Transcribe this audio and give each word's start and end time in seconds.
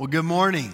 Well, 0.00 0.06
good 0.06 0.24
morning. 0.24 0.72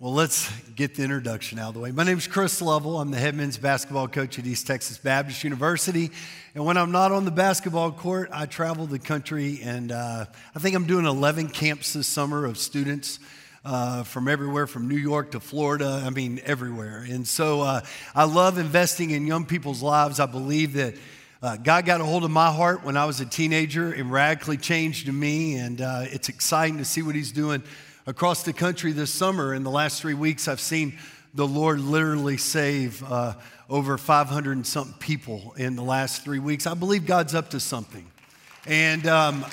Well, 0.00 0.12
let's 0.12 0.50
get 0.70 0.96
the 0.96 1.04
introduction 1.04 1.60
out 1.60 1.68
of 1.68 1.74
the 1.74 1.80
way. 1.80 1.92
My 1.92 2.02
name 2.02 2.18
is 2.18 2.26
Chris 2.26 2.60
Lovell. 2.60 3.00
I'm 3.00 3.12
the 3.12 3.18
head 3.18 3.36
men's 3.36 3.56
basketball 3.56 4.08
coach 4.08 4.36
at 4.40 4.46
East 4.46 4.66
Texas 4.66 4.98
Baptist 4.98 5.44
University. 5.44 6.10
And 6.56 6.64
when 6.64 6.76
I'm 6.76 6.90
not 6.90 7.12
on 7.12 7.24
the 7.24 7.30
basketball 7.30 7.92
court, 7.92 8.30
I 8.32 8.46
travel 8.46 8.86
the 8.86 8.98
country. 8.98 9.60
And 9.62 9.92
uh, 9.92 10.24
I 10.56 10.58
think 10.58 10.74
I'm 10.74 10.88
doing 10.88 11.06
11 11.06 11.50
camps 11.50 11.92
this 11.92 12.08
summer 12.08 12.46
of 12.46 12.58
students 12.58 13.20
uh, 13.64 14.02
from 14.02 14.26
everywhere, 14.26 14.66
from 14.66 14.88
New 14.88 14.96
York 14.96 15.30
to 15.30 15.38
Florida. 15.38 16.02
I 16.04 16.10
mean, 16.10 16.40
everywhere. 16.44 17.06
And 17.08 17.28
so 17.28 17.60
uh, 17.60 17.82
I 18.12 18.24
love 18.24 18.58
investing 18.58 19.10
in 19.10 19.24
young 19.24 19.46
people's 19.46 19.84
lives. 19.84 20.18
I 20.18 20.26
believe 20.26 20.72
that. 20.72 20.96
Uh, 21.42 21.56
God 21.56 21.84
got 21.84 22.00
a 22.00 22.04
hold 22.04 22.22
of 22.22 22.30
my 22.30 22.52
heart 22.52 22.84
when 22.84 22.96
I 22.96 23.04
was 23.04 23.20
a 23.20 23.26
teenager 23.26 23.92
and 23.92 24.12
radically 24.12 24.56
changed 24.56 25.12
me, 25.12 25.56
and 25.56 25.80
uh, 25.80 26.04
it's 26.04 26.28
exciting 26.28 26.78
to 26.78 26.84
see 26.84 27.02
what 27.02 27.16
He's 27.16 27.32
doing 27.32 27.64
across 28.06 28.44
the 28.44 28.52
country 28.52 28.92
this 28.92 29.10
summer. 29.10 29.52
In 29.52 29.64
the 29.64 29.70
last 29.70 30.00
three 30.00 30.14
weeks, 30.14 30.46
I've 30.46 30.60
seen 30.60 30.96
the 31.34 31.44
Lord 31.44 31.80
literally 31.80 32.36
save 32.36 33.02
uh, 33.02 33.34
over 33.68 33.98
500 33.98 34.52
and 34.52 34.64
something 34.64 34.94
people 35.00 35.52
in 35.56 35.74
the 35.74 35.82
last 35.82 36.22
three 36.22 36.38
weeks. 36.38 36.64
I 36.64 36.74
believe 36.74 37.06
God's 37.06 37.34
up 37.34 37.50
to 37.50 37.58
something. 37.58 38.06
And 38.64 39.04
um, 39.08 39.44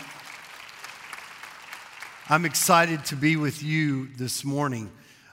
I'm 2.29 2.45
excited 2.45 3.03
to 3.05 3.15
be 3.15 3.35
with 3.35 3.63
you 3.63 4.09
this 4.15 4.45
morning. 4.45 4.91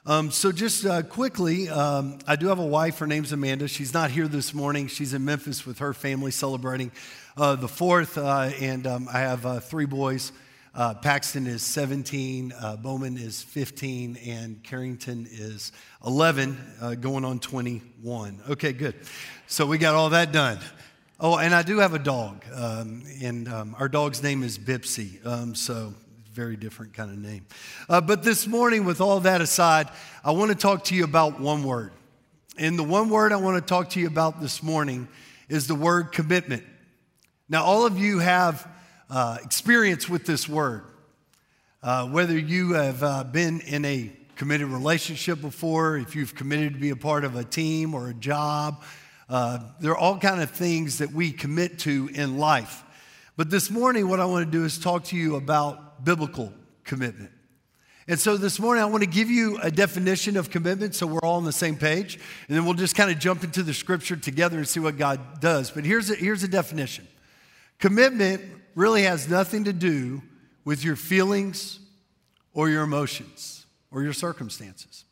Um, 0.09 0.31
so, 0.31 0.53
just 0.53 0.87
uh, 0.87 1.03
quickly, 1.03 1.69
um, 1.69 2.21
I 2.29 2.37
do 2.37 2.47
have 2.47 2.61
a 2.61 2.65
wife. 2.65 3.01
Her 3.01 3.09
name's 3.09 3.33
Amanda. 3.33 3.67
She's 3.67 3.93
not 3.93 4.13
here 4.13 4.29
this 4.29 4.55
morning. 4.55 4.87
She's 4.87 5.13
in 5.15 5.25
Memphis 5.25 5.67
with 5.67 5.81
her 5.81 5.93
family 5.93 6.31
celebrating 6.31 6.93
uh, 7.37 7.57
the 7.57 7.67
fourth. 7.67 8.17
Uh, 8.17 8.53
and 8.61 8.87
um, 8.87 9.09
I 9.13 9.19
have 9.19 9.45
uh, 9.45 9.59
three 9.59 9.85
boys. 9.85 10.31
Uh, 10.77 10.95
Paxton 10.95 11.49
is 11.49 11.63
17, 11.63 12.53
uh, 12.53 12.77
Bowman 12.77 13.19
is 13.19 13.43
15, 13.43 14.17
and 14.25 14.63
Carrington 14.63 15.27
is 15.29 15.73
11, 16.07 16.57
going 17.01 17.25
on 17.25 17.41
21. 17.41 18.43
Okay, 18.51 18.73
good. 18.73 18.95
So, 19.49 19.67
we 19.67 19.77
got 19.77 19.97
all 19.97 20.11
that 20.11 20.31
done. 20.31 20.61
Oh, 21.19 21.37
and 21.37 21.53
I 21.53 21.63
do 21.63 21.79
have 21.79 21.95
a 21.95 21.99
dog, 21.99 22.45
um, 22.55 23.03
and 23.21 23.49
um, 23.49 23.75
our 23.77 23.89
dog's 23.89 24.23
name 24.23 24.45
is 24.45 24.57
Bipsy. 24.57 25.27
Um, 25.27 25.57
so, 25.57 25.95
very 26.37 26.55
different 26.55 26.93
kind 26.93 27.11
of 27.11 27.17
name. 27.17 27.47
Uh, 27.89 27.99
but 27.99 28.23
this 28.23 28.47
morning, 28.47 28.85
with 28.85 29.01
all 29.01 29.21
that 29.21 29.41
aside, 29.41 29.89
I 30.23 30.33
want 30.33 30.51
to 30.51 30.55
talk 30.55 30.85
to 30.85 30.95
you 30.95 31.03
about 31.03 31.41
one 31.41 31.65
word. 31.65 31.93
And 32.59 32.79
the 32.79 32.85
one 32.85 33.09
word 33.09 33.33
I 33.33 33.37
want 33.37 33.57
to 33.57 33.67
talk 33.67 33.89
to 33.91 34.01
you 34.01 34.07
about 34.07 34.39
this 34.39 34.63
morning 34.63 35.09
is 35.49 35.67
the 35.67 35.75
word 35.75 36.13
commitment. 36.13 36.63
Now, 37.49 37.65
all 37.65 37.87
of 37.87 37.99
you 37.99 38.19
have 38.19 38.69
uh, 39.09 39.39
experience 39.43 40.11
with 40.11 40.27
this 40.27 40.47
word. 40.47 40.85
Uh, 41.83 42.07
whether 42.09 42.39
you 42.39 42.75
have 42.75 43.03
uh, 43.03 43.25
been 43.25 43.61
in 43.61 43.87
a 43.87 44.13
committed 44.37 44.67
relationship 44.67 45.41
before, 45.41 45.97
if 45.97 46.15
you've 46.15 46.35
committed 46.35 46.75
to 46.75 46.79
be 46.79 46.91
a 46.91 46.97
part 46.97 47.25
of 47.25 47.35
a 47.35 47.45
team 47.45 47.95
or 47.95 48.11
a 48.11 48.15
job, 48.15 48.83
uh, 49.31 49.59
there 49.81 49.93
are 49.93 49.99
all 49.99 50.19
kind 50.19 50.43
of 50.43 50.51
things 50.51 50.99
that 50.99 51.13
we 51.13 51.33
commit 51.33 51.79
to 51.79 52.11
in 52.13 52.37
life. 52.37 52.85
But 53.39 53.49
this 53.49 53.71
morning, 53.71 54.07
what 54.07 54.21
I 54.21 54.27
want 54.27 54.45
to 54.45 54.51
do 54.51 54.67
is 54.67 54.79
talk 54.79 55.05
to 55.05 55.17
you 55.17 55.37
about 55.37 55.86
biblical 56.03 56.53
commitment. 56.85 57.31
And 58.09 58.21
so 58.21 58.37
this 58.37 58.61
morning, 58.61 58.85
I 58.85 58.87
want 58.87 59.03
to 59.03 59.09
give 59.09 59.31
you 59.31 59.59
a 59.63 59.71
definition 59.71 60.37
of 60.37 60.49
commitment 60.49 60.95
so 60.95 61.09
we're 61.09 61.19
all 61.25 61.37
on 61.37 61.45
the 61.45 61.53
same 61.53 61.77
page. 61.77 62.21
And 62.47 62.57
then 62.57 62.65
we'll 62.65 62.75
just 62.75 62.95
kind 62.95 63.11
of 63.11 63.19
jump 63.19 63.43
into 63.43 63.65
the 63.65 63.75
scripture 63.75 64.15
together 64.15 64.59
and 64.59 64.69
see 64.69 64.79
what 64.79 64.97
God 64.97 65.41
does. 65.41 65.73
But 65.73 65.85
here's 65.85 66.11
a, 66.11 66.15
here's 66.15 66.43
a 66.43 66.49
definition 66.49 67.07
commitment 67.79 68.43
really 68.75 69.03
has 69.03 69.29
nothing 69.29 69.65
to 69.65 69.73
do 69.73 70.23
with 70.65 70.85
your 70.85 70.97
feelings 70.97 71.81
or 72.55 72.69
your 72.69 72.85
emotions 72.85 73.67
or 73.91 74.03
your 74.03 74.13
circumstances. 74.13 75.05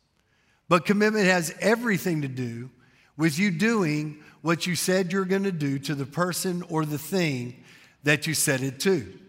But 0.69 0.85
commitment 0.85 1.25
has 1.25 1.53
everything 1.59 2.21
to 2.21 2.27
do 2.27 2.69
with 3.17 3.37
you 3.37 3.51
doing 3.51 4.23
what 4.41 4.65
you 4.67 4.75
said 4.75 5.11
you're 5.11 5.25
going 5.25 5.43
to 5.43 5.51
do 5.51 5.79
to 5.79 5.95
the 5.95 6.05
person 6.05 6.63
or 6.69 6.85
the 6.85 6.97
thing 6.97 7.63
that 8.03 8.25
you 8.25 8.33
said 8.33 8.61
it 8.61 8.79
to. 8.81 9.19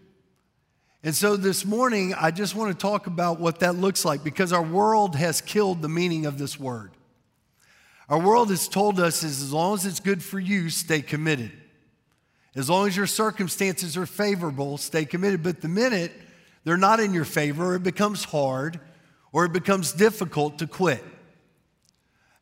And 1.07 1.15
so 1.15 1.37
this 1.37 1.63
morning, 1.63 2.13
I 2.15 2.31
just 2.31 2.53
want 2.53 2.69
to 2.69 2.77
talk 2.77 3.07
about 3.07 3.39
what 3.39 3.61
that 3.61 3.77
looks 3.77 4.03
like 4.03 4.25
because 4.25 4.51
our 4.51 4.61
world 4.61 5.15
has 5.15 5.39
killed 5.39 5.81
the 5.81 5.87
meaning 5.87 6.25
of 6.25 6.37
this 6.37 6.59
word. 6.59 6.91
Our 8.09 8.19
world 8.19 8.49
has 8.49 8.67
told 8.67 8.99
us 8.99 9.23
as 9.23 9.53
long 9.53 9.75
as 9.75 9.85
it's 9.85 10.01
good 10.01 10.21
for 10.21 10.37
you, 10.37 10.69
stay 10.69 11.01
committed. 11.01 11.53
As 12.57 12.69
long 12.69 12.89
as 12.89 12.97
your 12.97 13.07
circumstances 13.07 13.95
are 13.95 14.05
favorable, 14.05 14.77
stay 14.77 15.05
committed. 15.05 15.43
But 15.43 15.61
the 15.61 15.69
minute 15.69 16.11
they're 16.65 16.75
not 16.75 16.99
in 16.99 17.13
your 17.13 17.23
favor, 17.23 17.75
it 17.75 17.83
becomes 17.83 18.25
hard 18.25 18.77
or 19.31 19.45
it 19.45 19.53
becomes 19.53 19.93
difficult 19.93 20.59
to 20.59 20.67
quit. 20.67 21.05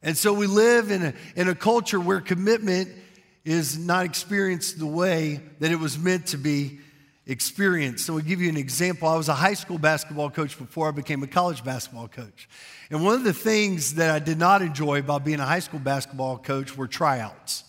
And 0.01 0.17
so 0.17 0.33
we 0.33 0.47
live 0.47 0.89
in 0.89 1.03
a, 1.03 1.13
in 1.35 1.49
a 1.49 1.53
culture 1.53 1.99
where 1.99 2.19
commitment 2.19 2.89
is 3.43 3.77
not 3.77 4.05
experienced 4.05 4.79
the 4.79 4.87
way 4.87 5.39
that 5.59 5.71
it 5.71 5.79
was 5.79 5.99
meant 5.99 6.25
to 6.29 6.39
be 6.39 6.79
experience. 7.27 8.03
So, 8.03 8.15
I'll 8.15 8.21
give 8.21 8.41
you 8.41 8.49
an 8.49 8.57
example. 8.57 9.07
I 9.07 9.15
was 9.15 9.29
a 9.29 9.33
high 9.33 9.53
school 9.53 9.77
basketball 9.77 10.29
coach 10.29 10.57
before 10.57 10.87
I 10.87 10.91
became 10.91 11.23
a 11.23 11.27
college 11.27 11.63
basketball 11.63 12.07
coach. 12.07 12.47
And 12.89 13.03
one 13.03 13.15
of 13.15 13.23
the 13.23 13.33
things 13.33 13.95
that 13.95 14.11
I 14.11 14.19
did 14.19 14.37
not 14.37 14.61
enjoy 14.61 14.99
about 14.99 15.25
being 15.25 15.39
a 15.39 15.45
high 15.45 15.59
school 15.59 15.79
basketball 15.79 16.37
coach 16.37 16.77
were 16.77 16.87
tryouts. 16.87 17.63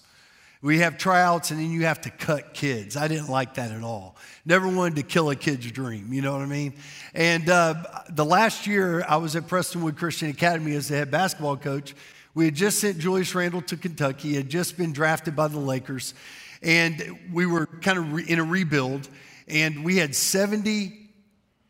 We 0.62 0.78
have 0.78 0.98
tryouts 0.98 1.50
and 1.50 1.60
then 1.60 1.70
you 1.70 1.84
have 1.84 2.00
to 2.02 2.10
cut 2.10 2.54
kids. 2.54 2.96
I 2.96 3.08
didn't 3.08 3.28
like 3.28 3.54
that 3.54 3.70
at 3.70 3.82
all. 3.82 4.16
Never 4.44 4.68
wanted 4.68 4.96
to 4.96 5.02
kill 5.02 5.30
a 5.30 5.36
kid's 5.36 5.70
dream, 5.70 6.12
you 6.12 6.22
know 6.22 6.32
what 6.32 6.40
I 6.40 6.46
mean? 6.46 6.74
And 7.14 7.48
uh, 7.48 7.74
the 8.08 8.24
last 8.24 8.66
year 8.66 9.04
I 9.08 9.16
was 9.16 9.36
at 9.36 9.44
Prestonwood 9.44 9.96
Christian 9.96 10.30
Academy 10.30 10.74
as 10.74 10.88
the 10.88 10.96
head 10.96 11.10
basketball 11.10 11.56
coach. 11.56 11.94
We 12.34 12.46
had 12.46 12.54
just 12.54 12.80
sent 12.80 12.98
Julius 12.98 13.34
Randle 13.34 13.62
to 13.62 13.76
Kentucky, 13.76 14.34
had 14.34 14.48
just 14.48 14.76
been 14.76 14.92
drafted 14.92 15.36
by 15.36 15.48
the 15.48 15.58
Lakers, 15.58 16.14
and 16.62 17.18
we 17.32 17.46
were 17.46 17.66
kind 17.66 17.98
of 17.98 18.12
re- 18.12 18.24
in 18.26 18.38
a 18.38 18.44
rebuild. 18.44 19.08
And 19.48 19.84
we 19.84 19.96
had 19.96 20.14
70 20.14 20.92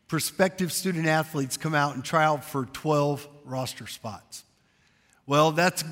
prospective 0.07 0.71
student 0.71 1.07
athletes 1.07 1.57
come 1.57 1.75
out 1.75 1.95
and 1.95 2.03
try 2.03 2.23
out 2.23 2.43
for 2.43 2.65
12 2.65 3.27
roster 3.45 3.87
spots. 3.87 4.43
Well, 5.25 5.51
that's 5.51 5.83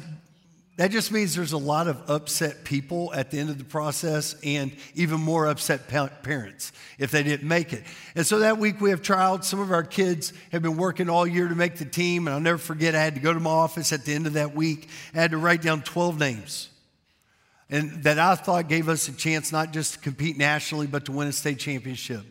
that 0.78 0.92
just 0.92 1.10
means 1.10 1.36
there's 1.36 1.54
a 1.54 1.58
lot 1.58 1.88
of 1.88 2.10
upset 2.10 2.66
people 2.66 3.14
at 3.14 3.32
the 3.32 3.40
end 3.40 3.50
of 3.50 3.58
the 3.58 3.64
process 3.64 4.36
and 4.44 4.76
even 4.94 5.22
more 5.22 5.48
upset 5.48 5.88
parents 5.88 6.74
if 7.00 7.12
they 7.12 7.24
didn't 7.24 7.48
make 7.48 7.72
it. 7.72 7.84
And 8.14 8.28
so 8.28 8.40
that 8.40 8.58
week 8.58 8.82
we 8.82 8.90
have 8.90 9.02
tryouts. 9.02 9.48
Some 9.48 9.62
of 9.62 9.72
our 9.72 9.84
kids 9.84 10.34
have 10.52 10.62
been 10.62 10.76
working 10.76 11.10
all 11.10 11.26
year 11.26 11.48
to 11.48 11.56
make 11.56 11.78
the 11.78 11.86
team. 11.86 12.28
And 12.28 12.34
I'll 12.34 12.42
never 12.42 12.58
forget, 12.58 12.94
I 12.94 13.02
had 13.02 13.16
to 13.16 13.22
go 13.22 13.34
to 13.34 13.40
my 13.40 13.52
office 13.52 13.94
at 13.94 14.04
the 14.04 14.14
end 14.14 14.28
of 14.28 14.34
that 14.34 14.54
week. 14.54 14.90
I 15.14 15.22
had 15.22 15.32
to 15.32 15.38
write 15.38 15.62
down 15.62 15.82
12 15.82 16.20
names 16.20 16.70
and 17.70 18.04
that 18.04 18.20
I 18.20 18.36
thought 18.36 18.68
gave 18.68 18.90
us 18.90 19.08
a 19.08 19.14
chance 19.14 19.52
not 19.52 19.74
just 19.74 19.94
to 19.94 20.00
compete 20.00 20.38
nationally, 20.38 20.88
but 20.88 21.06
to 21.06 21.12
win 21.12 21.28
a 21.28 21.32
state 21.32 21.60
championship. 21.60 22.24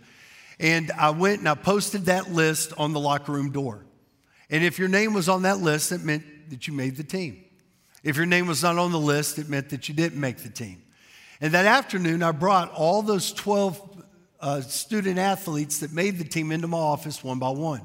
And 0.61 0.93
I 0.93 1.11
went 1.11 1.41
and 1.41 1.49
I 1.49 1.55
posted 1.55 2.07
that 2.07 2.33
list 2.33 2.73
on 2.79 2.93
the 2.93 3.01
locker 3.01 3.33
room 3.33 3.51
door. 3.51 3.85
And 4.51 4.63
if 4.63 4.79
your 4.79 4.89
name 4.89 5.15
was 5.15 5.29
on 5.29 5.43
that 5.43 5.59
list, 5.59 5.91
it 5.91 6.03
meant 6.03 6.51
that 6.51 6.69
you 6.69 6.75
made 6.75 6.97
the 6.97 7.05
team. 7.05 7.45
If 8.03 8.17
your 8.17 8.27
name 8.27 8.47
was 8.47 8.63
not 8.63 8.79
on 8.79 8.93
the 8.93 9.01
list, 9.01 9.39
it 9.39 9.49
meant 9.49 9.71
that 9.71 9.89
you 9.89 9.95
didn't 9.95 10.21
make 10.21 10.39
the 10.39 10.51
team. 10.51 10.83
And 11.41 11.53
that 11.55 11.67
afternoon, 11.67 12.23
I 12.23 12.33
brought 12.33 12.71
all 12.73 13.03
those 13.03 13.33
12 13.33 14.05
uh, 14.41 14.61
student 14.61 15.19
athletes 15.19 15.79
that 15.81 15.93
made 15.93 16.19
the 16.19 16.25
team 16.25 16.53
into 16.53 16.69
my 16.69 16.79
office 16.79 17.25
one 17.25 17.39
by 17.39 17.51
one. 17.51 17.81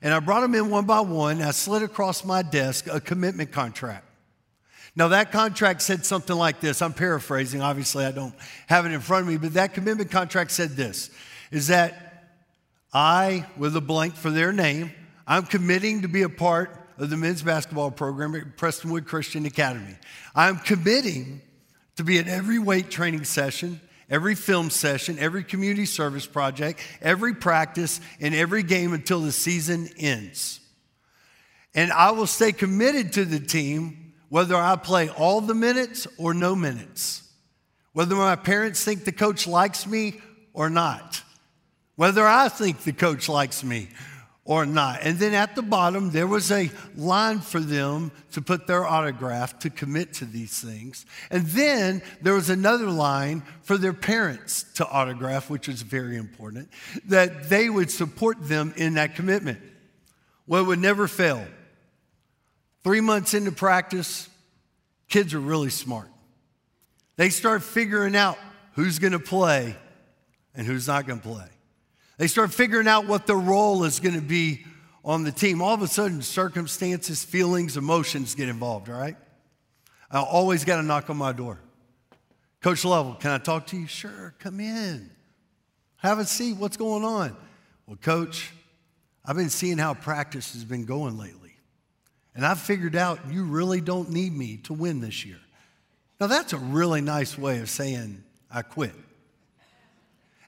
And 0.00 0.12
I 0.12 0.18
brought 0.18 0.40
them 0.40 0.54
in 0.54 0.70
one 0.70 0.86
by 0.86 1.00
one. 1.00 1.40
I 1.42 1.52
slid 1.52 1.82
across 1.82 2.24
my 2.24 2.42
desk 2.42 2.88
a 2.90 3.00
commitment 3.00 3.52
contract. 3.52 4.06
Now, 4.94 5.08
that 5.08 5.32
contract 5.32 5.80
said 5.80 6.04
something 6.04 6.36
like 6.36 6.60
this. 6.60 6.82
I'm 6.82 6.92
paraphrasing. 6.92 7.62
Obviously, 7.62 8.04
I 8.04 8.12
don't 8.12 8.34
have 8.66 8.84
it 8.84 8.92
in 8.92 9.00
front 9.00 9.22
of 9.22 9.28
me, 9.28 9.38
but 9.38 9.54
that 9.54 9.72
commitment 9.72 10.10
contract 10.10 10.50
said 10.50 10.70
this 10.70 11.10
is 11.50 11.68
that 11.68 12.30
I, 12.92 13.46
with 13.56 13.74
a 13.74 13.80
blank 13.80 14.14
for 14.14 14.30
their 14.30 14.52
name, 14.52 14.92
I'm 15.26 15.44
committing 15.44 16.02
to 16.02 16.08
be 16.08 16.22
a 16.22 16.28
part 16.28 16.78
of 16.98 17.08
the 17.08 17.16
men's 17.16 17.42
basketball 17.42 17.90
program 17.90 18.34
at 18.34 18.56
Prestonwood 18.58 19.06
Christian 19.06 19.46
Academy. 19.46 19.96
I'm 20.34 20.58
committing 20.58 21.40
to 21.96 22.04
be 22.04 22.18
at 22.18 22.28
every 22.28 22.58
weight 22.58 22.90
training 22.90 23.24
session, 23.24 23.80
every 24.10 24.34
film 24.34 24.68
session, 24.68 25.18
every 25.18 25.42
community 25.42 25.86
service 25.86 26.26
project, 26.26 26.80
every 27.00 27.34
practice, 27.34 28.00
and 28.20 28.34
every 28.34 28.62
game 28.62 28.92
until 28.92 29.20
the 29.20 29.32
season 29.32 29.88
ends. 29.96 30.60
And 31.74 31.90
I 31.92 32.10
will 32.10 32.26
stay 32.26 32.52
committed 32.52 33.14
to 33.14 33.24
the 33.24 33.40
team 33.40 34.01
whether 34.32 34.56
I 34.56 34.76
play 34.76 35.10
all 35.10 35.42
the 35.42 35.54
minutes 35.54 36.06
or 36.16 36.32
no 36.32 36.56
minutes, 36.56 37.22
whether 37.92 38.14
my 38.14 38.34
parents 38.34 38.82
think 38.82 39.04
the 39.04 39.12
coach 39.12 39.46
likes 39.46 39.86
me 39.86 40.22
or 40.54 40.70
not, 40.70 41.22
whether 41.96 42.26
I 42.26 42.48
think 42.48 42.82
the 42.82 42.94
coach 42.94 43.28
likes 43.28 43.62
me 43.62 43.90
or 44.46 44.64
not. 44.64 45.00
And 45.02 45.18
then 45.18 45.34
at 45.34 45.54
the 45.54 45.60
bottom, 45.60 46.12
there 46.12 46.26
was 46.26 46.50
a 46.50 46.70
line 46.96 47.40
for 47.40 47.60
them 47.60 48.10
to 48.30 48.40
put 48.40 48.66
their 48.66 48.86
autograph 48.86 49.58
to 49.58 49.68
commit 49.68 50.14
to 50.14 50.24
these 50.24 50.58
things. 50.58 51.04
And 51.30 51.44
then 51.48 52.00
there 52.22 52.32
was 52.32 52.48
another 52.48 52.86
line 52.86 53.42
for 53.60 53.76
their 53.76 53.92
parents 53.92 54.62
to 54.76 54.88
autograph, 54.88 55.50
which 55.50 55.68
was 55.68 55.82
very 55.82 56.16
important, 56.16 56.70
that 57.04 57.50
they 57.50 57.68
would 57.68 57.90
support 57.90 58.48
them 58.48 58.72
in 58.78 58.94
that 58.94 59.14
commitment. 59.14 59.60
Well, 60.46 60.62
it 60.62 60.68
would 60.68 60.78
never 60.78 61.06
fail. 61.06 61.46
Three 62.84 63.00
months 63.00 63.34
into 63.34 63.52
practice, 63.52 64.28
kids 65.08 65.34
are 65.34 65.40
really 65.40 65.70
smart. 65.70 66.08
They 67.16 67.30
start 67.30 67.62
figuring 67.62 68.16
out 68.16 68.38
who's 68.72 68.98
going 68.98 69.12
to 69.12 69.18
play 69.18 69.76
and 70.54 70.66
who's 70.66 70.88
not 70.88 71.06
going 71.06 71.20
to 71.20 71.28
play. 71.28 71.46
They 72.18 72.26
start 72.26 72.52
figuring 72.52 72.88
out 72.88 73.06
what 73.06 73.26
their 73.26 73.36
role 73.36 73.84
is 73.84 74.00
going 74.00 74.14
to 74.14 74.20
be 74.20 74.64
on 75.04 75.24
the 75.24 75.32
team. 75.32 75.62
All 75.62 75.74
of 75.74 75.82
a 75.82 75.88
sudden, 75.88 76.22
circumstances, 76.22 77.24
feelings, 77.24 77.76
emotions 77.76 78.34
get 78.34 78.48
involved, 78.48 78.88
all 78.88 78.98
right? 78.98 79.16
I 80.10 80.20
always 80.20 80.64
got 80.64 80.76
to 80.76 80.82
knock 80.82 81.08
on 81.10 81.16
my 81.16 81.32
door. 81.32 81.58
Coach 82.60 82.84
Lovell, 82.84 83.14
can 83.14 83.30
I 83.32 83.38
talk 83.38 83.66
to 83.68 83.76
you? 83.76 83.86
Sure, 83.86 84.34
come 84.38 84.60
in. 84.60 85.10
Have 85.96 86.18
a 86.18 86.24
seat. 86.24 86.56
What's 86.56 86.76
going 86.76 87.04
on? 87.04 87.36
Well, 87.86 87.96
coach, 87.96 88.52
I've 89.24 89.36
been 89.36 89.50
seeing 89.50 89.78
how 89.78 89.94
practice 89.94 90.52
has 90.52 90.64
been 90.64 90.84
going 90.84 91.18
lately. 91.18 91.41
And 92.34 92.46
I've 92.46 92.60
figured 92.60 92.96
out 92.96 93.20
you 93.30 93.44
really 93.44 93.80
don't 93.80 94.10
need 94.10 94.32
me 94.32 94.58
to 94.64 94.72
win 94.72 95.00
this 95.00 95.24
year. 95.24 95.38
Now, 96.20 96.28
that's 96.28 96.52
a 96.52 96.58
really 96.58 97.00
nice 97.00 97.36
way 97.36 97.58
of 97.58 97.68
saying 97.68 98.22
I 98.50 98.62
quit. 98.62 98.94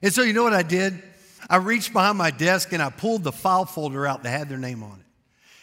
And 0.01 0.13
so, 0.13 0.21
you 0.21 0.33
know 0.33 0.43
what 0.43 0.53
I 0.53 0.63
did? 0.63 1.01
I 1.49 1.57
reached 1.57 1.93
behind 1.93 2.17
my 2.17 2.31
desk 2.31 2.73
and 2.73 2.81
I 2.81 2.89
pulled 2.89 3.23
the 3.23 3.31
file 3.31 3.65
folder 3.65 4.07
out 4.07 4.23
that 4.23 4.29
had 4.29 4.49
their 4.49 4.57
name 4.57 4.83
on 4.83 4.99
it. 4.99 5.05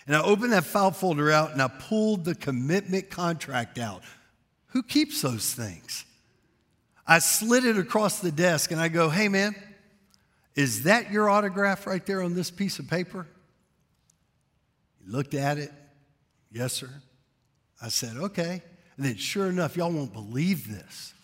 And 0.07 0.17
I 0.17 0.23
opened 0.23 0.53
that 0.53 0.65
file 0.65 0.91
folder 0.91 1.31
out 1.31 1.53
and 1.53 1.63
I 1.63 1.69
pulled 1.69 2.25
the 2.25 2.35
commitment 2.35 3.11
contract 3.11 3.79
out. 3.79 4.03
Who 4.69 4.83
keeps 4.83 5.23
those 5.23 5.55
things? 5.55 6.05
I 7.07 7.19
slid 7.19 7.65
it 7.65 7.79
across 7.79 8.21
the 8.21 8.33
desk 8.33 8.71
and 8.71 8.81
I 8.81 8.89
go, 8.89 9.09
hey 9.09 9.29
man, 9.29 9.55
is 10.55 10.85
that 10.85 11.11
your 11.11 11.29
autograph 11.29 11.87
right 11.87 12.05
there 12.05 12.23
on 12.23 12.35
this 12.35 12.51
piece 12.51 12.79
of 12.79 12.89
paper? 12.89 13.27
He 15.05 15.11
looked 15.11 15.35
at 15.35 15.59
it. 15.59 15.73
Yes, 16.53 16.75
sir. 16.75 16.91
I 17.81 17.89
said, 17.89 18.17
okay. 18.17 18.63
And 18.97 19.07
then, 19.07 19.17
sure 19.17 19.49
enough, 19.49 19.77
y'all 19.77 19.91
won't 19.91 20.13
believe 20.13 20.69
this. 20.71 21.15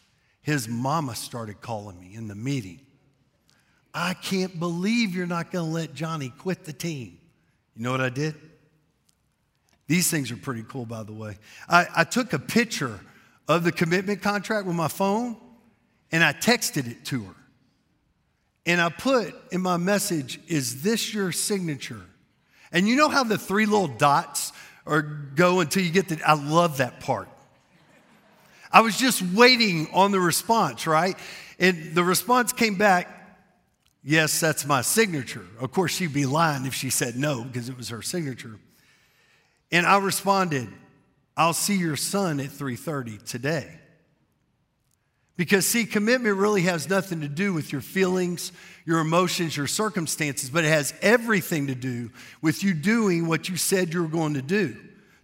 His 0.40 0.68
mama 0.68 1.14
started 1.14 1.60
calling 1.60 2.00
me 2.00 2.14
in 2.14 2.28
the 2.28 2.34
meeting. 2.34 2.80
I 3.92 4.14
can't 4.14 4.58
believe 4.58 5.14
you're 5.14 5.26
not 5.26 5.50
going 5.50 5.66
to 5.66 5.70
let 5.70 5.94
Johnny 5.94 6.32
quit 6.38 6.64
the 6.64 6.72
team. 6.72 7.18
You 7.76 7.82
know 7.82 7.90
what 7.90 8.00
I 8.00 8.08
did? 8.08 8.34
These 9.86 10.10
things 10.10 10.30
are 10.30 10.36
pretty 10.36 10.64
cool, 10.68 10.86
by 10.86 11.02
the 11.02 11.12
way. 11.12 11.36
I, 11.68 11.86
I 11.96 12.04
took 12.04 12.32
a 12.32 12.38
picture 12.38 13.00
of 13.46 13.64
the 13.64 13.72
commitment 13.72 14.22
contract 14.22 14.66
with 14.66 14.76
my 14.76 14.88
phone 14.88 15.36
and 16.12 16.22
I 16.22 16.32
texted 16.32 16.88
it 16.90 17.04
to 17.06 17.24
her. 17.24 17.34
And 18.66 18.80
I 18.80 18.90
put 18.90 19.34
in 19.50 19.62
my 19.62 19.78
message, 19.78 20.40
Is 20.46 20.82
this 20.82 21.14
your 21.14 21.32
signature? 21.32 22.04
And 22.70 22.86
you 22.86 22.96
know 22.96 23.08
how 23.08 23.24
the 23.24 23.38
three 23.38 23.64
little 23.64 23.88
dots 23.88 24.52
are 24.88 25.02
go 25.02 25.60
until 25.60 25.84
you 25.84 25.90
get 25.90 26.08
the, 26.08 26.20
I 26.26 26.34
love 26.34 26.78
that 26.78 27.00
part. 27.00 27.28
I 28.72 28.80
was 28.80 28.96
just 28.98 29.22
waiting 29.22 29.88
on 29.92 30.10
the 30.10 30.20
response, 30.20 30.86
right? 30.86 31.16
And 31.58 31.94
the 31.94 32.02
response 32.02 32.52
came 32.52 32.76
back, 32.76 33.14
Yes, 34.04 34.40
that's 34.40 34.64
my 34.64 34.80
signature. 34.80 35.44
Of 35.60 35.72
course, 35.72 35.92
she'd 35.92 36.14
be 36.14 36.24
lying 36.24 36.64
if 36.66 36.72
she 36.72 36.88
said 36.88 37.16
no 37.16 37.44
because 37.44 37.68
it 37.68 37.76
was 37.76 37.90
her 37.90 38.00
signature. 38.00 38.58
And 39.70 39.84
I 39.84 39.98
responded, 39.98 40.68
I'll 41.36 41.52
see 41.52 41.76
your 41.76 41.96
son 41.96 42.40
at 42.40 42.50
3:30 42.50 43.22
today. 43.24 43.78
Because 45.38 45.68
see, 45.68 45.86
commitment 45.86 46.36
really 46.36 46.62
has 46.62 46.90
nothing 46.90 47.20
to 47.20 47.28
do 47.28 47.54
with 47.54 47.70
your 47.70 47.80
feelings, 47.80 48.50
your 48.84 48.98
emotions, 48.98 49.56
your 49.56 49.68
circumstances, 49.68 50.50
but 50.50 50.64
it 50.64 50.68
has 50.68 50.92
everything 51.00 51.68
to 51.68 51.76
do 51.76 52.10
with 52.42 52.64
you 52.64 52.74
doing 52.74 53.28
what 53.28 53.48
you 53.48 53.56
said 53.56 53.94
you 53.94 54.02
were 54.02 54.08
going 54.08 54.34
to 54.34 54.42
do 54.42 54.76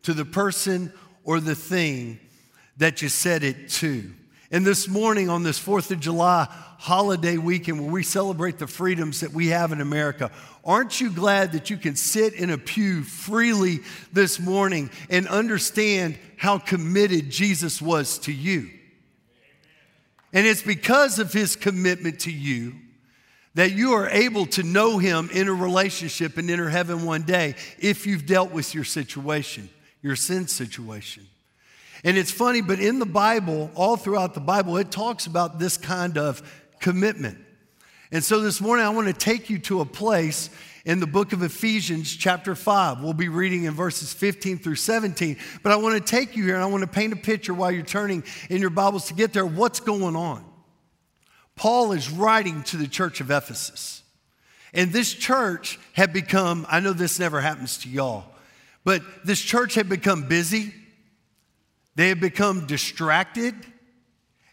to 0.04 0.14
the 0.14 0.24
person 0.24 0.92
or 1.24 1.40
the 1.40 1.56
thing 1.56 2.20
that 2.76 3.02
you 3.02 3.08
said 3.08 3.42
it 3.42 3.68
to. 3.68 4.08
And 4.52 4.64
this 4.64 4.86
morning, 4.86 5.28
on 5.28 5.42
this 5.42 5.58
4th 5.58 5.90
of 5.90 5.98
July 5.98 6.46
holiday 6.78 7.36
weekend 7.36 7.80
where 7.80 7.90
we 7.90 8.04
celebrate 8.04 8.58
the 8.58 8.68
freedoms 8.68 9.18
that 9.18 9.32
we 9.32 9.48
have 9.48 9.72
in 9.72 9.80
America, 9.80 10.30
aren't 10.64 11.00
you 11.00 11.10
glad 11.10 11.50
that 11.52 11.70
you 11.70 11.76
can 11.76 11.96
sit 11.96 12.34
in 12.34 12.50
a 12.50 12.58
pew 12.58 13.02
freely 13.02 13.80
this 14.12 14.38
morning 14.38 14.90
and 15.10 15.26
understand 15.26 16.16
how 16.36 16.58
committed 16.58 17.30
Jesus 17.30 17.82
was 17.82 18.16
to 18.18 18.32
you? 18.32 18.70
And 20.34 20.46
it's 20.46 20.62
because 20.62 21.20
of 21.20 21.32
his 21.32 21.54
commitment 21.54 22.20
to 22.20 22.32
you 22.32 22.74
that 23.54 23.70
you 23.72 23.92
are 23.92 24.08
able 24.08 24.46
to 24.46 24.64
know 24.64 24.98
him 24.98 25.30
in 25.32 25.46
a 25.46 25.54
relationship 25.54 26.36
and 26.36 26.50
enter 26.50 26.68
heaven 26.68 27.04
one 27.04 27.22
day 27.22 27.54
if 27.78 28.04
you've 28.04 28.26
dealt 28.26 28.50
with 28.50 28.74
your 28.74 28.82
situation, 28.82 29.70
your 30.02 30.16
sin 30.16 30.48
situation. 30.48 31.24
And 32.02 32.18
it's 32.18 32.32
funny, 32.32 32.60
but 32.60 32.80
in 32.80 32.98
the 32.98 33.06
Bible, 33.06 33.70
all 33.76 33.96
throughout 33.96 34.34
the 34.34 34.40
Bible, 34.40 34.76
it 34.76 34.90
talks 34.90 35.26
about 35.26 35.60
this 35.60 35.76
kind 35.76 36.18
of 36.18 36.42
commitment. 36.80 37.38
And 38.14 38.22
so 38.22 38.38
this 38.38 38.60
morning, 38.60 38.86
I 38.86 38.90
want 38.90 39.08
to 39.08 39.12
take 39.12 39.50
you 39.50 39.58
to 39.58 39.80
a 39.80 39.84
place 39.84 40.48
in 40.84 41.00
the 41.00 41.06
book 41.06 41.32
of 41.32 41.42
Ephesians, 41.42 42.14
chapter 42.14 42.54
5. 42.54 43.02
We'll 43.02 43.12
be 43.12 43.28
reading 43.28 43.64
in 43.64 43.74
verses 43.74 44.12
15 44.12 44.58
through 44.58 44.76
17. 44.76 45.36
But 45.64 45.72
I 45.72 45.76
want 45.76 45.96
to 45.96 46.00
take 46.00 46.36
you 46.36 46.44
here 46.44 46.54
and 46.54 46.62
I 46.62 46.66
want 46.66 46.82
to 46.82 46.86
paint 46.86 47.12
a 47.12 47.16
picture 47.16 47.52
while 47.52 47.72
you're 47.72 47.82
turning 47.82 48.22
in 48.48 48.60
your 48.60 48.70
Bibles 48.70 49.08
to 49.08 49.14
get 49.14 49.32
there 49.32 49.44
what's 49.44 49.80
going 49.80 50.14
on. 50.14 50.44
Paul 51.56 51.90
is 51.90 52.08
writing 52.08 52.62
to 52.64 52.76
the 52.76 52.86
church 52.86 53.20
of 53.20 53.32
Ephesus. 53.32 54.04
And 54.72 54.92
this 54.92 55.12
church 55.12 55.80
had 55.92 56.12
become, 56.12 56.66
I 56.70 56.78
know 56.78 56.92
this 56.92 57.18
never 57.18 57.40
happens 57.40 57.78
to 57.78 57.88
y'all, 57.88 58.26
but 58.84 59.02
this 59.24 59.40
church 59.40 59.74
had 59.74 59.88
become 59.88 60.28
busy. 60.28 60.72
They 61.96 62.10
had 62.10 62.20
become 62.20 62.66
distracted. 62.66 63.56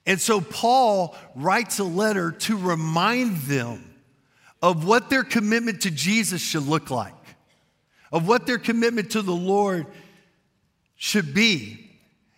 And 0.05 0.19
so 0.19 0.41
Paul 0.41 1.15
writes 1.35 1.79
a 1.79 1.83
letter 1.83 2.31
to 2.31 2.57
remind 2.57 3.37
them 3.37 3.93
of 4.61 4.85
what 4.85 5.09
their 5.09 5.23
commitment 5.23 5.81
to 5.81 5.91
Jesus 5.91 6.41
should 6.41 6.67
look 6.67 6.89
like, 6.89 7.13
of 8.11 8.27
what 8.27 8.45
their 8.45 8.57
commitment 8.57 9.11
to 9.11 9.21
the 9.21 9.31
Lord 9.31 9.87
should 10.95 11.33
be. 11.33 11.87